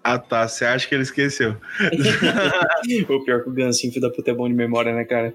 Ah 0.02 0.18
tá, 0.18 0.46
você 0.46 0.64
acha 0.64 0.88
que 0.88 0.94
ele 0.94 1.02
esqueceu? 1.02 1.56
o 3.08 3.24
pior 3.24 3.42
que 3.42 3.48
o 3.48 3.52
Gansinho, 3.52 3.92
filho 3.92 4.08
da 4.08 4.14
puta, 4.14 4.30
é 4.30 4.34
bom 4.34 4.48
de 4.48 4.54
memória, 4.54 4.94
né, 4.94 5.04
cara? 5.04 5.34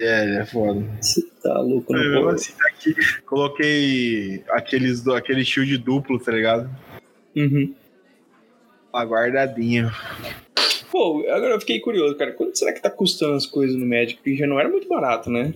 É, 0.00 0.24
ele 0.24 0.38
é 0.38 0.46
foda. 0.46 0.82
Você 1.00 1.22
tá 1.42 1.58
louco, 1.58 1.92
não 1.92 2.22
pode. 2.22 2.36
assim, 2.36 2.52
tá 2.54 2.66
aqui. 2.68 2.94
Coloquei 3.26 4.42
aqueles, 4.48 5.06
aquele 5.08 5.44
shield 5.44 5.76
duplo, 5.78 6.18
tá 6.18 6.32
ligado? 6.32 6.70
Uhum. 7.36 7.74
Uma 8.92 9.04
guardadinha. 9.04 9.92
Pô, 10.90 11.24
agora 11.28 11.54
eu 11.54 11.60
fiquei 11.60 11.78
curioso, 11.80 12.16
cara. 12.16 12.32
Quanto 12.32 12.58
será 12.58 12.72
que 12.72 12.82
tá 12.82 12.90
custando 12.90 13.34
as 13.34 13.46
coisas 13.46 13.76
no 13.76 13.86
Magic? 13.86 14.16
Porque 14.16 14.36
já 14.36 14.46
não 14.46 14.58
era 14.58 14.68
muito 14.68 14.88
barato, 14.88 15.30
né? 15.30 15.54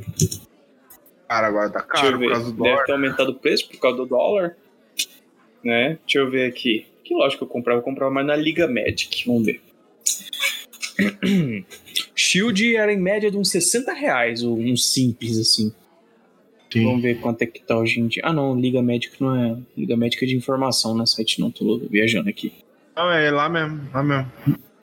Cara, 1.29 1.49
agora 1.49 1.71
tá 1.71 1.83
caro 1.83 2.19
por 2.19 2.29
causa 2.29 2.45
do 2.53 2.53
Deve 2.53 2.71
dólar. 2.71 2.85
ter 2.85 2.93
aumentado 2.93 3.31
o 3.31 3.35
preço 3.35 3.69
por 3.69 3.79
causa 3.81 3.97
do 3.97 4.07
dólar. 4.07 4.57
Né? 5.63 5.99
Deixa 6.05 6.19
eu 6.19 6.31
ver 6.31 6.49
aqui. 6.49 6.87
Que 7.03 7.15
lógico 7.15 7.39
que 7.39 7.45
eu 7.45 7.53
comprava? 7.53 7.81
Eu 7.81 7.83
comprava 7.83 8.13
mais 8.13 8.27
na 8.27 8.37
Liga 8.37 8.69
Magic. 8.69 9.27
Vamos 9.27 9.47
ver. 9.47 9.61
Shield 12.15 12.77
era 12.77 12.93
em 12.93 13.01
média 13.01 13.31
de 13.31 13.37
uns 13.37 13.51
60 13.51 13.93
reais, 13.93 14.43
ou 14.43 14.57
uns 14.57 14.93
simples 14.93 15.39
assim. 15.39 15.73
Sim. 16.73 16.85
Vamos 16.85 17.03
ver 17.03 17.21
quanto 17.21 17.43
é 17.43 17.47
que 17.47 17.61
tá 17.63 17.77
hoje 17.79 18.01
em 18.01 18.07
dia. 18.07 18.23
Ah, 18.25 18.33
não, 18.33 18.59
Liga 18.59 18.83
Magic 18.83 19.21
não 19.21 19.35
é. 19.35 19.57
Liga 19.77 19.97
Magic 19.97 20.25
é 20.25 20.29
de 20.29 20.37
informação, 20.37 20.97
né? 20.97 21.05
Site 21.07 21.41
não, 21.41 21.51
tô 21.51 21.79
viajando 21.91 22.29
aqui. 22.29 22.53
Não, 22.97 23.11
é 23.11 23.31
lá 23.31 23.49
mesmo, 23.49 23.81
lá 23.93 24.03
mesmo. 24.03 24.33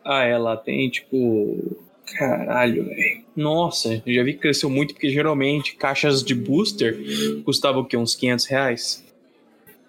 Ah, 0.04 0.24
ela 0.24 0.58
tem 0.58 0.89
tipo. 0.89 1.78
Caralho, 2.18 2.86
velho. 2.86 3.22
Nossa, 3.36 4.02
eu 4.06 4.14
já 4.14 4.24
vi 4.24 4.34
que 4.34 4.39
cresceu 4.39 4.70
muito, 4.70 4.93
porque 4.93 5.10
geralmente 5.10 5.76
caixas 5.76 6.24
de 6.24 6.36
booster 6.36 6.97
custavam 7.45 7.82
o 7.82 7.86
quê? 7.86 7.95
Uns 7.95 8.14
500 8.16 8.45
reais? 8.47 9.06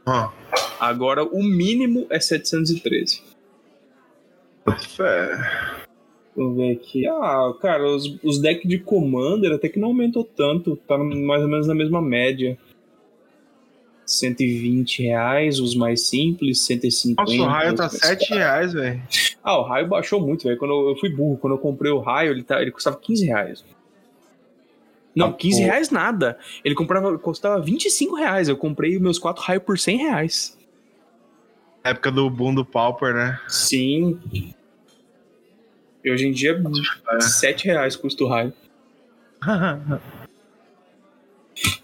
Ó, 0.07 0.31
Agora 0.79 1.25
o 1.25 1.43
mínimo 1.43 2.07
é 2.11 2.19
713. 2.21 3.23
bota 4.67 4.81
fé. 4.89 5.83
Vamos 6.37 6.57
ver 6.57 6.73
aqui. 6.73 7.07
Ah, 7.07 7.53
cara, 7.61 7.87
os, 7.89 8.19
os 8.23 8.41
decks 8.41 8.69
de 8.69 8.79
Commander 8.79 9.53
até 9.53 9.69
que 9.69 9.79
não 9.79 9.89
aumentou 9.89 10.25
tanto. 10.25 10.77
Tá 10.77 10.97
mais 10.99 11.43
ou 11.43 11.49
menos 11.49 11.67
na 11.67 11.75
mesma 11.75 12.01
média. 12.01 12.57
120 14.15 15.03
reais, 15.03 15.59
os 15.59 15.75
mais 15.75 16.03
simples, 16.09 16.61
150. 16.67 17.23
Nossa, 17.23 17.35
o 17.43 17.45
raio 17.47 17.75
tá 17.75 17.87
os 17.87 17.93
mais 17.93 18.05
7 18.05 18.35
reais, 18.35 18.73
velho. 18.73 19.03
Ah, 19.43 19.59
o 19.59 19.63
raio 19.63 19.89
baixou 19.89 20.21
muito, 20.21 20.45
velho. 20.45 20.59
Quando 20.59 20.73
eu, 20.73 20.91
eu 20.91 20.97
fui 20.97 21.09
burro, 21.09 21.37
quando 21.39 21.55
eu 21.55 21.59
comprei 21.59 21.91
o 21.91 21.99
raio, 22.01 22.31
ele, 22.33 22.43
tá, 22.43 22.61
ele 22.61 22.71
custava 22.71 22.97
15 22.97 23.25
reais. 23.27 23.65
Não, 25.15 25.27
Ah, 25.29 25.33
15 25.33 25.61
pô. 25.61 25.67
reais 25.67 25.91
nada. 25.91 26.39
Ele 26.65 26.75
comprava, 26.75 27.19
custava 27.19 27.61
25 27.61 28.15
reais. 28.17 28.49
Eu 28.49 28.57
comprei 28.57 28.99
meus 28.99 29.19
quatro 29.19 29.43
raios 29.43 29.63
por 29.63 29.79
100 29.79 29.97
reais. 29.99 30.59
Na 31.85 31.91
época 31.91 32.11
do 32.13 32.31
boom 32.31 32.55
do 32.55 32.65
Pauper, 32.65 33.13
né? 33.15 33.41
Sim. 33.49 34.19
E 36.05 36.11
hoje 36.11 36.27
em 36.27 36.33
dia, 36.33 36.61
É. 37.13 37.21
7 37.21 37.67
reais 37.67 37.95
custa 37.97 38.25
o 38.25 38.29
raio. 38.29 38.53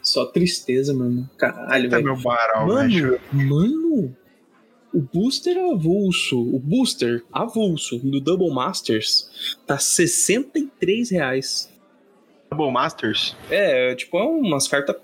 Só 0.03 0.25
tristeza, 0.27 0.95
mano. 0.95 1.29
Caralho, 1.37 1.91
velho. 1.91 2.05
meu 2.05 2.17
baral, 2.17 2.67
Mano, 2.67 3.19
mano, 3.33 4.17
o 4.93 5.01
booster 5.01 5.57
avulso, 5.59 6.41
o 6.41 6.59
booster 6.59 7.23
avulso 7.33 7.99
do 7.99 8.21
Double 8.21 8.51
Masters 8.51 9.57
tá 9.67 9.79
63 9.79 11.11
reais. 11.11 11.71
Double 12.51 12.73
Masters? 12.73 13.37
É, 13.51 13.95
tipo, 13.95 14.19
é 14.19 14.23
umas 14.23 14.67
cartas. 14.67 14.97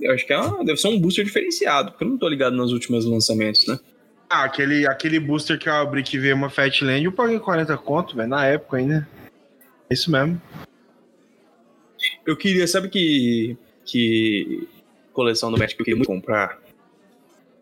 Eu 0.00 0.12
acho 0.12 0.26
que 0.26 0.32
é 0.32 0.38
uma, 0.38 0.64
deve 0.64 0.78
ser 0.78 0.88
um 0.88 0.98
booster 0.98 1.24
diferenciado, 1.24 1.92
porque 1.92 2.04
eu 2.04 2.08
não 2.08 2.18
tô 2.18 2.28
ligado 2.28 2.56
nos 2.56 2.72
últimos 2.72 3.04
lançamentos, 3.04 3.66
né? 3.66 3.78
Ah, 4.28 4.44
aquele, 4.44 4.86
aquele 4.86 5.20
booster 5.20 5.58
que 5.58 5.68
eu 5.68 5.74
abri 5.74 6.02
que 6.02 6.18
veio 6.18 6.34
uma 6.34 6.50
Fatland, 6.50 7.04
eu 7.04 7.12
paguei 7.12 7.38
40 7.38 7.76
conto, 7.78 8.16
velho, 8.16 8.28
na 8.28 8.46
época 8.46 8.78
ainda. 8.78 9.08
É 9.90 9.94
Isso 9.94 10.10
mesmo. 10.10 10.40
Eu 12.26 12.36
queria, 12.36 12.66
sabe 12.66 12.88
que. 12.88 13.56
Que 13.84 14.68
coleção 15.12 15.50
do 15.50 15.58
Magic 15.58 15.76
que 15.76 15.82
eu 15.82 15.84
queria 15.84 15.96
muito 15.96 16.08
comprar? 16.08 16.60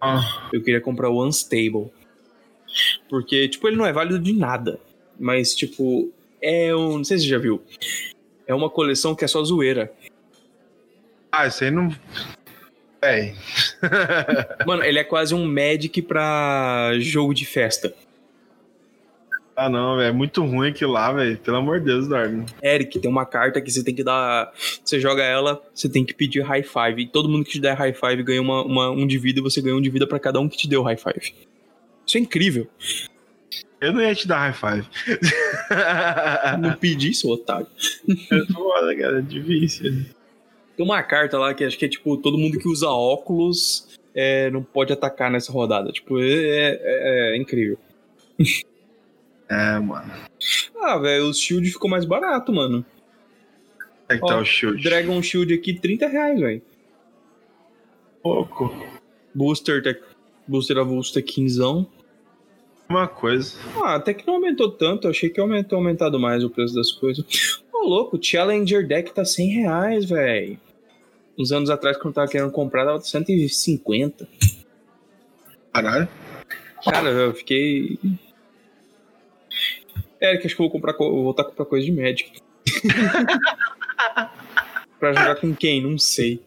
Ah, 0.00 0.48
Eu 0.52 0.62
queria 0.62 0.80
comprar 0.80 1.10
o 1.10 1.24
Unstable. 1.24 1.90
Porque, 3.08 3.48
tipo, 3.48 3.66
ele 3.68 3.76
não 3.76 3.84
é 3.86 3.92
válido 3.92 4.18
de 4.18 4.32
nada. 4.32 4.80
Mas, 5.18 5.54
tipo, 5.54 6.10
é 6.40 6.74
um. 6.74 6.98
Não 6.98 7.04
sei 7.04 7.18
se 7.18 7.24
você 7.24 7.30
já 7.30 7.38
viu. 7.38 7.60
É 8.46 8.54
uma 8.54 8.70
coleção 8.70 9.14
que 9.14 9.24
é 9.24 9.28
só 9.28 9.42
zoeira. 9.44 9.92
ah 11.30 11.46
isso 11.46 11.64
aí 11.64 11.70
não. 11.70 11.94
Véi. 13.02 13.34
Mano, 14.66 14.82
ele 14.84 14.98
é 14.98 15.04
quase 15.04 15.34
um 15.34 15.44
Magic 15.46 16.00
pra 16.02 16.92
jogo 16.98 17.34
de 17.34 17.44
festa. 17.44 17.94
Ah, 19.66 19.68
não, 19.68 19.96
velho. 19.96 20.08
É 20.08 20.12
muito 20.12 20.44
ruim 20.44 20.68
aquilo 20.70 20.92
lá, 20.92 21.12
velho. 21.12 21.36
Pelo 21.38 21.56
amor 21.58 21.78
de 21.80 21.86
Deus, 21.86 22.08
Darwin. 22.08 22.44
Eric, 22.62 22.98
tem 22.98 23.10
uma 23.10 23.26
carta 23.26 23.60
que 23.60 23.70
você 23.70 23.82
tem 23.84 23.94
que 23.94 24.02
dar. 24.04 24.52
Você 24.84 24.98
joga 25.00 25.22
ela, 25.22 25.62
você 25.74 25.88
tem 25.88 26.04
que 26.04 26.14
pedir 26.14 26.40
high 26.42 26.62
five. 26.62 27.02
E 27.02 27.06
todo 27.06 27.28
mundo 27.28 27.44
que 27.44 27.52
te 27.52 27.60
der 27.60 27.74
high 27.76 27.92
five 27.92 28.22
ganha 28.22 28.40
uma, 28.40 28.62
uma- 28.64 28.90
um 28.90 29.06
de 29.06 29.18
vida 29.18 29.40
e 29.40 29.42
você 29.42 29.60
ganha 29.60 29.76
um 29.76 29.80
de 29.80 29.90
vida 29.90 30.06
pra 30.06 30.18
cada 30.18 30.40
um 30.40 30.48
que 30.48 30.56
te 30.56 30.68
deu 30.68 30.82
high 30.82 30.96
five. 30.96 31.34
Isso 32.06 32.16
é 32.16 32.20
incrível. 32.20 32.66
Eu 33.80 33.92
não 33.92 34.02
ia 34.02 34.14
te 34.14 34.26
dar 34.28 34.38
high 34.38 34.52
five. 34.52 34.86
Não 36.60 36.72
pedi 36.74 37.10
isso, 37.10 37.30
otário. 37.30 37.66
é 38.08 38.52
foda, 38.52 38.94
cara. 38.96 39.18
É 39.18 39.22
difícil. 39.22 40.04
Tem 40.76 40.84
uma 40.84 41.02
carta 41.02 41.38
lá 41.38 41.54
que 41.54 41.64
acho 41.64 41.78
que 41.78 41.84
é 41.84 41.88
tipo: 41.88 42.16
todo 42.18 42.36
mundo 42.38 42.58
que 42.58 42.68
usa 42.68 42.88
óculos 42.88 43.88
é, 44.14 44.50
não 44.50 44.62
pode 44.62 44.92
atacar 44.92 45.30
nessa 45.30 45.50
rodada. 45.52 45.90
Tipo, 45.92 46.18
é, 46.20 46.24
é- 46.82 47.34
é 47.34 47.36
incrível. 47.36 47.78
É, 49.50 49.78
mano. 49.80 50.10
Ah, 50.80 50.96
velho, 50.98 51.26
o 51.28 51.34
Shield 51.34 51.68
ficou 51.70 51.90
mais 51.90 52.04
barato, 52.04 52.52
mano. 52.52 52.84
É 54.08 54.16
que 54.16 54.24
Ó, 54.24 54.26
tá 54.28 54.38
o 54.38 54.44
shield? 54.44 54.82
Dragon 54.82 55.22
Shield 55.22 55.52
aqui, 55.54 55.72
30 55.74 56.08
reais, 56.08 56.40
velho. 56.40 56.62
Pouco. 58.22 58.74
Booster, 59.34 59.82
tá- 59.82 59.94
Booster 60.46 60.78
avulso 60.78 61.14
tá 61.14 61.22
15. 61.22 61.60
Uma 62.88 63.06
coisa. 63.06 63.56
Ah, 63.84 63.94
até 63.94 64.12
que 64.12 64.26
não 64.26 64.34
aumentou 64.34 64.70
tanto. 64.70 65.06
Eu 65.06 65.12
achei 65.12 65.30
que 65.30 65.38
aumentou 65.40 65.78
aumentado 65.78 66.18
mais 66.18 66.42
o 66.42 66.50
preço 66.50 66.74
das 66.74 66.90
coisas. 66.90 67.24
Ô, 67.72 67.86
louco, 67.86 68.16
o 68.16 68.22
Challenger 68.22 68.84
Deck 68.86 69.12
tá 69.14 69.24
100 69.24 69.48
reais, 69.48 70.04
velho. 70.08 70.58
Uns 71.38 71.52
anos 71.52 71.70
atrás, 71.70 71.96
quando 71.96 72.08
eu 72.08 72.12
tava 72.14 72.28
querendo 72.28 72.50
comprar, 72.50 72.84
tava 72.84 73.00
150. 73.00 74.28
Caralho. 75.72 76.08
Cara, 76.84 77.10
eu 77.10 77.32
fiquei. 77.34 77.96
É, 80.20 80.36
que 80.36 80.46
acho 80.46 80.54
que 80.54 80.62
eu 80.62 80.68
vou 80.68 80.70
comprar, 80.70 80.96
vou 80.96 81.24
voltar 81.24 81.42
a 81.42 81.46
comprar 81.46 81.64
coisa 81.64 81.84
de 81.84 81.92
médico. 81.92 82.30
pra 85.00 85.12
jogar 85.12 85.36
com 85.36 85.54
quem? 85.54 85.82
Não 85.82 85.96
sei. 85.96 86.40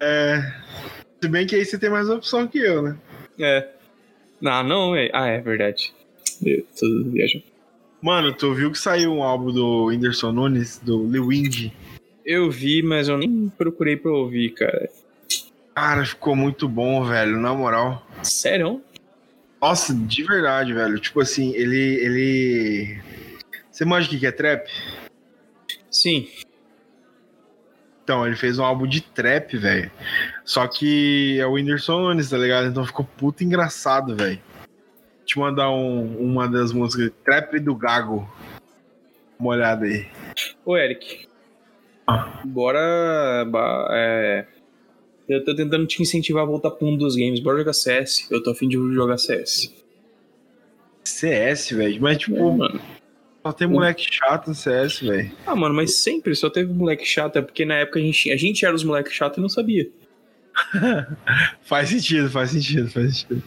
É. 0.00 0.52
Se 1.20 1.28
bem 1.28 1.46
que 1.46 1.56
aí 1.56 1.64
você 1.64 1.78
tem 1.78 1.90
mais 1.90 2.08
opção 2.08 2.46
que 2.46 2.58
eu, 2.58 2.82
né? 2.82 2.96
É. 3.40 3.68
Ah, 4.44 4.62
não, 4.62 4.94
é. 4.94 5.10
Ah, 5.12 5.26
é 5.26 5.40
verdade. 5.40 5.92
Eu 6.44 6.64
tô 6.78 7.10
viajando. 7.10 7.44
Mano, 8.00 8.32
tu 8.32 8.54
viu 8.54 8.70
que 8.70 8.78
saiu 8.78 9.12
um 9.12 9.22
álbum 9.22 9.52
do 9.52 9.86
Whindersson 9.86 10.32
Nunes, 10.32 10.78
do 10.78 11.06
Lil 11.06 11.28
Windy? 11.28 11.72
Eu 12.24 12.50
vi, 12.50 12.82
mas 12.82 13.08
eu 13.08 13.16
nem 13.16 13.50
procurei 13.56 13.96
pra 13.96 14.10
ouvir, 14.10 14.50
cara. 14.50 14.88
Cara, 15.74 16.04
ficou 16.04 16.34
muito 16.34 16.68
bom, 16.68 17.04
velho, 17.04 17.38
na 17.38 17.54
moral. 17.54 18.04
Sério? 18.22 18.82
Nossa, 19.62 19.94
de 19.94 20.24
verdade, 20.24 20.72
velho. 20.74 20.98
Tipo 20.98 21.20
assim, 21.20 21.52
ele. 21.54 21.76
ele... 22.04 23.00
Você 23.70 23.84
manja 23.84 24.08
o 24.14 24.18
que 24.18 24.26
é 24.26 24.32
trap? 24.32 24.68
Sim. 25.88 26.28
Então, 28.02 28.26
ele 28.26 28.34
fez 28.34 28.58
um 28.58 28.64
álbum 28.64 28.86
de 28.86 29.00
trap, 29.00 29.56
velho. 29.56 29.90
Só 30.44 30.66
que 30.66 31.38
é 31.38 31.46
o 31.46 31.52
Whindersson 31.52 32.00
Nunes, 32.00 32.28
tá 32.28 32.36
ligado? 32.36 32.66
Então 32.66 32.84
ficou 32.84 33.04
puto 33.04 33.44
engraçado, 33.44 34.16
velho. 34.16 34.40
Te 35.24 35.38
mandar 35.38 35.70
um, 35.70 36.16
uma 36.18 36.48
das 36.48 36.72
músicas, 36.72 37.12
Trap 37.24 37.60
do 37.60 37.76
Gago. 37.76 38.28
Uma 39.38 39.50
olhada 39.50 39.84
aí. 39.86 40.08
Ô, 40.64 40.76
Eric. 40.76 41.28
Bora. 42.44 43.44
ba- 43.48 43.86
É... 43.92 44.46
Eu 45.32 45.44
tô 45.44 45.54
tentando 45.54 45.86
te 45.86 46.02
incentivar 46.02 46.42
a 46.42 46.46
voltar 46.46 46.70
pro 46.70 46.86
mundo 46.86 47.00
dos 47.00 47.16
games. 47.16 47.40
Bora 47.40 47.58
jogar 47.58 47.72
CS. 47.72 48.26
Eu 48.30 48.42
tô 48.42 48.50
afim 48.50 48.68
de 48.68 48.76
jogar 48.94 49.18
CS. 49.18 49.72
CS, 51.04 51.70
velho. 51.70 52.00
Mas, 52.00 52.18
tipo, 52.18 52.36
Pô, 52.36 52.52
mano. 52.52 52.80
só 53.42 53.52
tem 53.52 53.66
moleque 53.66 54.06
chato 54.10 54.48
no 54.48 54.54
CS, 54.54 55.00
velho. 55.00 55.32
Ah, 55.46 55.56
mano, 55.56 55.74
mas 55.74 55.94
sempre 55.96 56.34
só 56.34 56.48
teve 56.48 56.72
moleque 56.72 57.04
chato. 57.04 57.36
É 57.36 57.42
porque 57.42 57.64
na 57.64 57.74
época 57.76 57.98
a 57.98 58.02
gente, 58.02 58.30
a 58.30 58.36
gente 58.36 58.64
era 58.64 58.74
os 58.74 58.84
moleques 58.84 59.12
chatos 59.12 59.38
e 59.38 59.40
não 59.40 59.48
sabia. 59.48 59.88
Faz 61.62 61.88
sentido, 61.88 62.30
faz 62.30 62.50
sentido, 62.50 62.90
faz 62.90 63.18
sentido. 63.18 63.42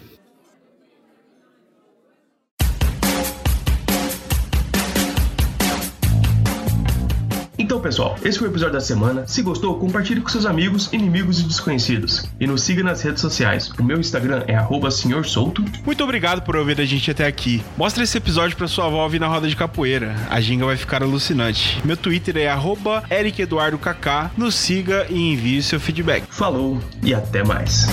Pessoal, 7.86 8.16
esse 8.24 8.40
foi 8.40 8.48
o 8.48 8.52
episódio 8.52 8.74
da 8.74 8.82
semana. 8.82 9.28
Se 9.28 9.44
gostou, 9.44 9.78
compartilhe 9.78 10.20
com 10.20 10.28
seus 10.28 10.48
amigos, 10.48 10.92
inimigos 10.92 11.40
e 11.40 11.44
desconhecidos. 11.44 12.28
E 12.40 12.48
nos 12.48 12.64
siga 12.64 12.82
nas 12.82 13.04
redes 13.04 13.22
sociais. 13.22 13.70
O 13.78 13.84
meu 13.84 14.00
Instagram 14.00 14.44
é 14.48 14.56
arroba 14.56 14.90
senhor 14.90 15.24
solto. 15.24 15.64
Muito 15.86 16.04
obrigado 16.04 16.42
por 16.42 16.56
ouvir 16.56 16.82
a 16.82 16.86
gente 16.86 17.12
até 17.12 17.28
aqui. 17.28 17.64
Mostra 17.78 18.04
esse 18.04 18.18
episódio 18.18 18.58
pra 18.58 18.68
sua 18.68 18.88
avó 18.88 19.04
ouvir 19.04 19.20
na 19.20 19.28
roda 19.28 19.48
de 19.48 19.56
capoeira. 19.56 20.16
A 20.32 20.42
ginga 20.42 20.66
vai 20.66 20.78
ficar 20.78 21.04
alucinante. 21.04 21.80
Meu 21.86 21.96
Twitter 21.96 22.38
é 22.38 22.48
arroba 22.48 23.04
ericeduardokk. 23.08 24.32
Nos 24.36 24.56
siga 24.56 25.06
e 25.08 25.34
envie 25.34 25.62
seu 25.62 25.80
feedback. 25.80 26.24
Falou 26.28 26.80
e 27.04 27.14
até 27.14 27.44
mais. 27.44 27.86